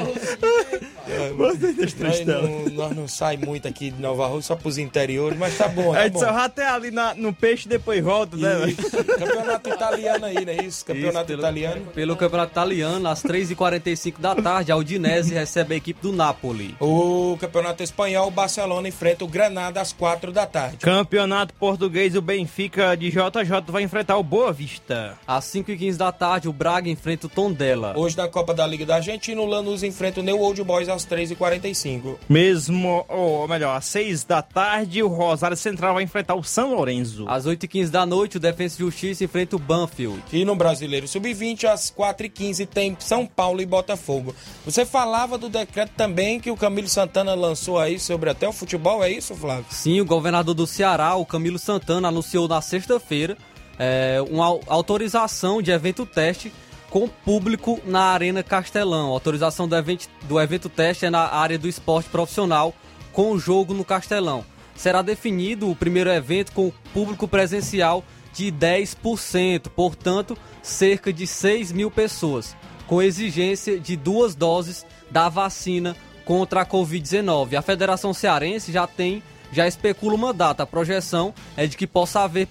Nós 1.99 2.25
não, 2.27 2.65
nós 2.75 2.97
não 2.97 3.09
sai 3.09 3.37
muito 3.37 3.67
aqui 3.69 3.91
de 3.91 4.01
Nova 4.01 4.27
Rússia, 4.27 4.49
só 4.49 4.57
pros 4.57 4.79
interiores, 4.79 5.39
mas 5.39 5.57
tá 5.57 5.69
bom, 5.69 5.93
A 5.93 5.97
tá 5.97 6.03
gente 6.05 6.13
bom. 6.15 6.21
só 6.21 6.29
até 6.31 6.67
ali 6.67 6.91
na- 6.91 7.15
no 7.15 7.33
peixe 7.33 7.67
e 7.67 7.69
depois 7.69 8.03
volta, 8.03 8.37
né? 8.37 8.69
Isso. 8.69 8.91
Campeonato 9.05 9.69
italiano 9.71 10.25
aí, 10.25 10.45
né? 10.45 10.57
Isso, 10.65 10.85
campeonato 10.85 11.19
Isso, 11.19 11.27
pelo, 11.27 11.41
italiano. 11.41 11.87
Pelo 11.95 12.17
campeonato 12.17 12.53
italiano, 12.53 13.09
às 13.09 13.23
3h45 13.23 14.15
da 14.19 14.35
tarde, 14.35 14.73
a 14.73 14.77
Udinese 14.77 15.35
recebe 15.35 15.75
a 15.75 15.77
equipe 15.77 16.01
do 16.01 16.13
Napoli. 16.13 16.75
O 16.81 17.37
campeonato 17.41 17.83
espanhol, 17.83 18.29
o 18.29 18.31
Barcelona 18.31 18.89
enfrenta 18.89 19.25
o 19.25 19.29
Granada 19.29 19.81
às 19.81 19.93
quatro 19.93 20.33
da 20.33 20.47
tarde. 20.47 20.79
Campeonato 21.13 21.53
português, 21.53 22.17
o 22.17 22.23
Benfica 22.23 22.97
de 22.97 23.11
JJ 23.11 23.61
vai 23.69 23.83
enfrentar 23.83 24.17
o 24.17 24.23
Boa 24.23 24.51
Vista. 24.51 25.19
Às 25.27 25.45
5h15 25.45 25.97
da 25.99 26.11
tarde, 26.11 26.49
o 26.49 26.55
Braga 26.55 26.89
enfrenta 26.89 27.27
o 27.27 27.29
Tondela. 27.29 27.93
Hoje 27.99 28.17
na 28.17 28.27
Copa 28.29 28.55
da 28.55 28.67
Liga 28.67 28.87
da 28.87 28.95
Argentina, 28.95 29.39
o 29.39 29.45
Lanús 29.45 29.83
enfrenta 29.83 30.21
o 30.21 30.23
New 30.23 30.41
Old 30.41 30.65
Boys 30.65 30.89
às 30.89 31.05
3h45. 31.05 32.17
Mesmo, 32.31 33.05
ou 33.11 33.47
melhor, 33.47 33.77
às 33.77 33.85
6 33.85 34.25
da 34.25 34.41
tarde, 34.41 35.03
o 35.03 35.09
Rosário 35.09 35.55
Central 35.55 35.93
vai 35.93 36.03
enfrentar 36.03 36.35
o 36.35 36.43
São 36.43 36.75
Lourenço. 36.75 37.27
Às 37.29 37.47
8h15 37.47 37.91
da 37.91 38.07
noite, 38.07 38.39
o 38.39 38.41
Defensa 38.41 38.77
e 38.77 38.79
Justiça 38.79 39.23
enfrenta 39.23 39.55
o 39.55 39.59
Banfield. 39.59 40.23
E 40.33 40.47
no 40.47 40.57
Brasileiro 40.57 41.07
Sub-20, 41.07 41.65
às 41.65 41.91
4h15, 41.91 42.67
tem 42.67 42.97
São 42.99 43.27
Paulo 43.27 43.61
e 43.61 43.67
Botafogo. 43.67 44.35
Você 44.65 44.87
falava 44.87 45.37
do 45.37 45.51
decreto 45.51 45.93
também 45.95 46.41
que 46.41 46.51
o 46.51 46.57
Camilo 46.57 46.89
Santana 46.89 47.35
lançou 47.35 47.79
aí 47.79 48.01
sobre 48.01 48.31
até 48.31 48.49
o 48.49 48.53
futebol, 48.53 49.05
é 49.05 49.11
isso, 49.11 49.35
Flávio? 49.35 49.67
Sim, 49.69 50.01
o 50.01 50.07
governador 50.07 50.55
do 50.55 50.67
Ceará, 50.67 51.02
o 51.17 51.27
Camilo 51.27 51.59
Santana, 51.59 52.09
anunciou 52.09 52.47
na 52.49 52.61
sexta-feira 52.61 53.37
é, 53.79 54.23
uma 54.31 54.47
au- 54.47 54.61
autorização 54.67 55.61
de 55.63 55.71
evento 55.71 56.05
teste 56.07 56.53
com 56.91 57.09
público 57.09 57.81
na 57.87 58.03
Arena 58.13 58.43
Castelão. 58.43 59.07
A 59.09 59.11
autorização 59.13 59.67
do 59.67 59.75
evento, 59.77 60.09
do 60.25 60.41
evento 60.41 60.69
teste 60.69 61.07
é 61.07 61.11
na 61.11 61.33
área 61.33 61.59
do 61.59 61.67
esporte 61.69 62.09
profissional, 62.11 62.75
com 63.13 63.33
o 63.33 63.39
jogo 63.39 63.73
no 63.75 63.85
Castelão. 63.85 64.45
Será 64.75 65.03
definido 65.03 65.71
o 65.71 65.77
primeiro 65.77 66.11
evento 66.11 66.53
com 66.53 66.73
público 66.93 67.27
presencial 67.29 68.05
de 68.35 68.51
10%, 68.53 69.69
portanto, 69.75 70.37
cerca 70.63 71.13
de 71.13 71.27
6 71.27 71.73
mil 71.73 71.91
pessoas, 71.91 72.57
com 72.87 73.03
exigência 73.03 73.79
de 73.79 73.97
duas 73.97 74.35
doses 74.35 74.87
da 75.11 75.29
vacina 75.29 75.97
contra 76.25 76.63
a 76.63 76.67
Covid-19. 76.67 77.55
A 77.57 77.63
Federação 77.63 78.15
Cearense 78.15 78.71
já 78.73 78.87
tem 78.87 79.23
já 79.53 79.69
especula 79.69 80.15
uma 80.15 80.33
data. 80.33 80.63
A 80.63 80.67
projeção 80.67 81.33
é 81.57 81.67
de 81.67 81.77
que 81.77 81.87
possa 81.87 82.21
haver 82.21 82.49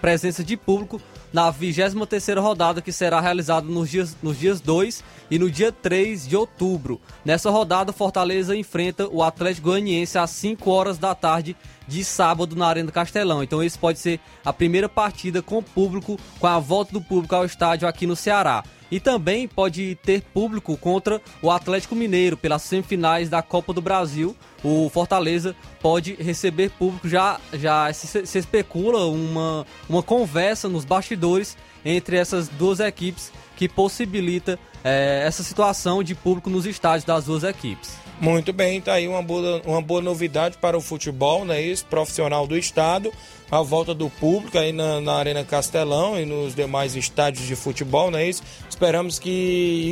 presença 0.00 0.44
de 0.44 0.56
público 0.56 1.00
na 1.32 1.52
23ª 1.52 2.40
rodada 2.40 2.82
que 2.82 2.92
será 2.92 3.20
realizada 3.20 3.66
nos 3.66 3.88
dias, 3.88 4.16
nos 4.22 4.38
dias 4.38 4.60
2 4.60 5.02
e 5.30 5.38
no 5.38 5.50
dia 5.50 5.70
3 5.70 6.28
de 6.28 6.36
outubro. 6.36 7.00
Nessa 7.24 7.50
rodada, 7.50 7.92
Fortaleza 7.92 8.56
enfrenta 8.56 9.08
o 9.08 9.22
Atlético 9.22 9.68
Goianiense 9.68 10.18
às 10.18 10.30
5 10.30 10.68
horas 10.70 10.98
da 10.98 11.14
tarde 11.14 11.56
de 11.86 12.04
sábado 12.04 12.56
na 12.56 12.66
Arena 12.66 12.90
Castelão. 12.90 13.42
Então 13.42 13.62
esse 13.62 13.78
pode 13.78 13.98
ser 13.98 14.20
a 14.44 14.52
primeira 14.52 14.88
partida 14.88 15.40
com 15.40 15.62
público, 15.62 16.18
com 16.38 16.46
a 16.46 16.58
volta 16.58 16.92
do 16.92 17.00
público 17.00 17.34
ao 17.34 17.44
estádio 17.44 17.88
aqui 17.88 18.06
no 18.06 18.16
Ceará. 18.16 18.64
E 18.90 18.98
também 18.98 19.46
pode 19.46 19.96
ter 20.02 20.22
público 20.34 20.76
contra 20.76 21.20
o 21.40 21.50
Atlético 21.50 21.94
Mineiro 21.94 22.36
pelas 22.36 22.62
semifinais 22.62 23.28
da 23.28 23.40
Copa 23.42 23.72
do 23.72 23.80
Brasil. 23.80 24.36
O 24.64 24.90
Fortaleza 24.90 25.54
pode 25.80 26.14
receber 26.14 26.70
público. 26.70 27.08
Já, 27.08 27.38
já 27.52 27.92
se, 27.92 28.26
se 28.26 28.38
especula 28.38 29.06
uma, 29.06 29.66
uma 29.88 30.02
conversa 30.02 30.68
nos 30.68 30.84
bastidores 30.84 31.56
entre 31.84 32.16
essas 32.16 32.48
duas 32.48 32.80
equipes 32.80 33.32
que 33.56 33.68
possibilita 33.68 34.58
é, 34.82 35.22
essa 35.26 35.42
situação 35.42 36.02
de 36.02 36.14
público 36.14 36.50
nos 36.50 36.66
estádios 36.66 37.04
das 37.04 37.26
duas 37.26 37.44
equipes. 37.44 37.96
Muito 38.20 38.52
bem, 38.52 38.80
tá 38.82 38.92
aí 38.92 39.08
uma 39.08 39.22
boa, 39.22 39.62
uma 39.64 39.80
boa 39.80 40.02
novidade 40.02 40.58
para 40.58 40.76
o 40.76 40.80
futebol, 40.80 41.44
né? 41.44 41.62
Isso, 41.62 41.86
profissional 41.86 42.46
do 42.46 42.56
estado 42.56 43.10
a 43.50 43.62
volta 43.62 43.92
do 43.92 44.08
público 44.08 44.56
aí 44.56 44.72
na, 44.72 45.00
na, 45.00 45.14
Arena 45.14 45.44
Castelão 45.44 46.18
e 46.18 46.24
nos 46.24 46.54
demais 46.54 46.94
estádios 46.94 47.46
de 47.46 47.56
futebol, 47.56 48.10
não 48.10 48.18
é 48.18 48.28
isso? 48.28 48.42
Esperamos 48.68 49.18
que 49.18 49.30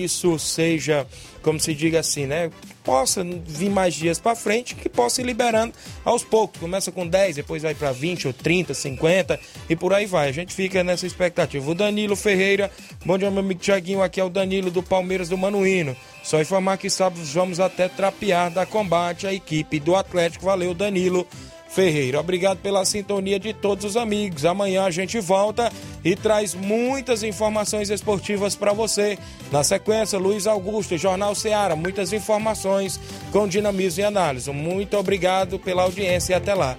isso 0.04 0.38
seja, 0.38 1.06
como 1.48 1.58
se 1.58 1.74
diga 1.74 2.00
assim, 2.00 2.26
né? 2.26 2.50
Possa 2.84 3.24
vir 3.24 3.70
mais 3.70 3.94
dias 3.94 4.18
para 4.18 4.36
frente, 4.36 4.74
que 4.74 4.86
possa 4.86 5.22
ir 5.22 5.24
liberando 5.24 5.72
aos 6.04 6.22
poucos. 6.22 6.60
Começa 6.60 6.92
com 6.92 7.06
10, 7.06 7.36
depois 7.36 7.62
vai 7.62 7.74
para 7.74 7.90
20 7.90 8.26
ou 8.26 8.34
30, 8.34 8.74
50 8.74 9.40
e 9.66 9.74
por 9.74 9.94
aí 9.94 10.04
vai. 10.04 10.28
A 10.28 10.32
gente 10.32 10.52
fica 10.52 10.84
nessa 10.84 11.06
expectativa. 11.06 11.70
O 11.70 11.74
Danilo 11.74 12.14
Ferreira, 12.14 12.70
bom 13.02 13.16
dia, 13.16 13.30
meu 13.30 13.40
amigo 13.40 13.60
Tiaguinho. 13.60 14.02
Aqui 14.02 14.20
é 14.20 14.24
o 14.24 14.28
Danilo 14.28 14.70
do 14.70 14.82
Palmeiras 14.82 15.30
do 15.30 15.38
Manuíno. 15.38 15.96
Só 16.22 16.38
informar 16.38 16.76
que 16.76 16.90
sábado 16.90 17.24
vamos 17.24 17.60
até 17.60 17.88
trapear 17.88 18.50
da 18.50 18.66
combate 18.66 19.26
a 19.26 19.32
equipe 19.32 19.80
do 19.80 19.96
Atlético. 19.96 20.44
Valeu, 20.44 20.74
Danilo. 20.74 21.26
Ferreira. 21.68 22.18
Obrigado 22.20 22.58
pela 22.58 22.84
sintonia 22.84 23.38
de 23.38 23.52
todos 23.52 23.84
os 23.84 23.96
amigos. 23.96 24.44
Amanhã 24.44 24.84
a 24.84 24.90
gente 24.90 25.20
volta 25.20 25.70
e 26.04 26.16
traz 26.16 26.54
muitas 26.54 27.22
informações 27.22 27.90
esportivas 27.90 28.56
para 28.56 28.72
você. 28.72 29.18
Na 29.52 29.62
sequência, 29.62 30.18
Luiz 30.18 30.46
Augusto, 30.46 30.96
Jornal 30.96 31.34
Ceará, 31.34 31.76
muitas 31.76 32.12
informações 32.12 32.98
com 33.30 33.46
dinamismo 33.46 34.02
e 34.02 34.04
análise. 34.04 34.50
Muito 34.50 34.96
obrigado 34.96 35.58
pela 35.58 35.82
audiência 35.82 36.32
e 36.32 36.36
até 36.36 36.54
lá. 36.54 36.76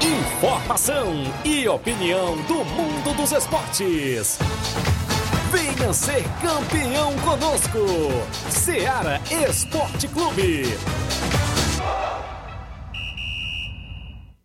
Informação 0.00 1.14
e 1.44 1.66
opinião 1.68 2.36
do 2.42 2.64
mundo 2.64 3.16
dos 3.16 3.32
esportes. 3.32 4.38
Venha 5.50 5.92
ser 5.92 6.24
campeão 6.40 7.16
conosco. 7.18 7.78
Seara 8.50 9.20
Esporte 9.48 10.08
Clube. 10.08 10.64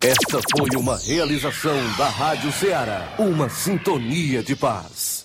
Esta 0.00 0.40
foi 0.56 0.68
uma 0.76 0.98
realização 0.98 1.76
da 1.96 2.08
Rádio 2.08 2.50
Ceará, 2.52 3.14
uma 3.18 3.48
sintonia 3.48 4.42
de 4.42 4.56
paz. 4.56 5.21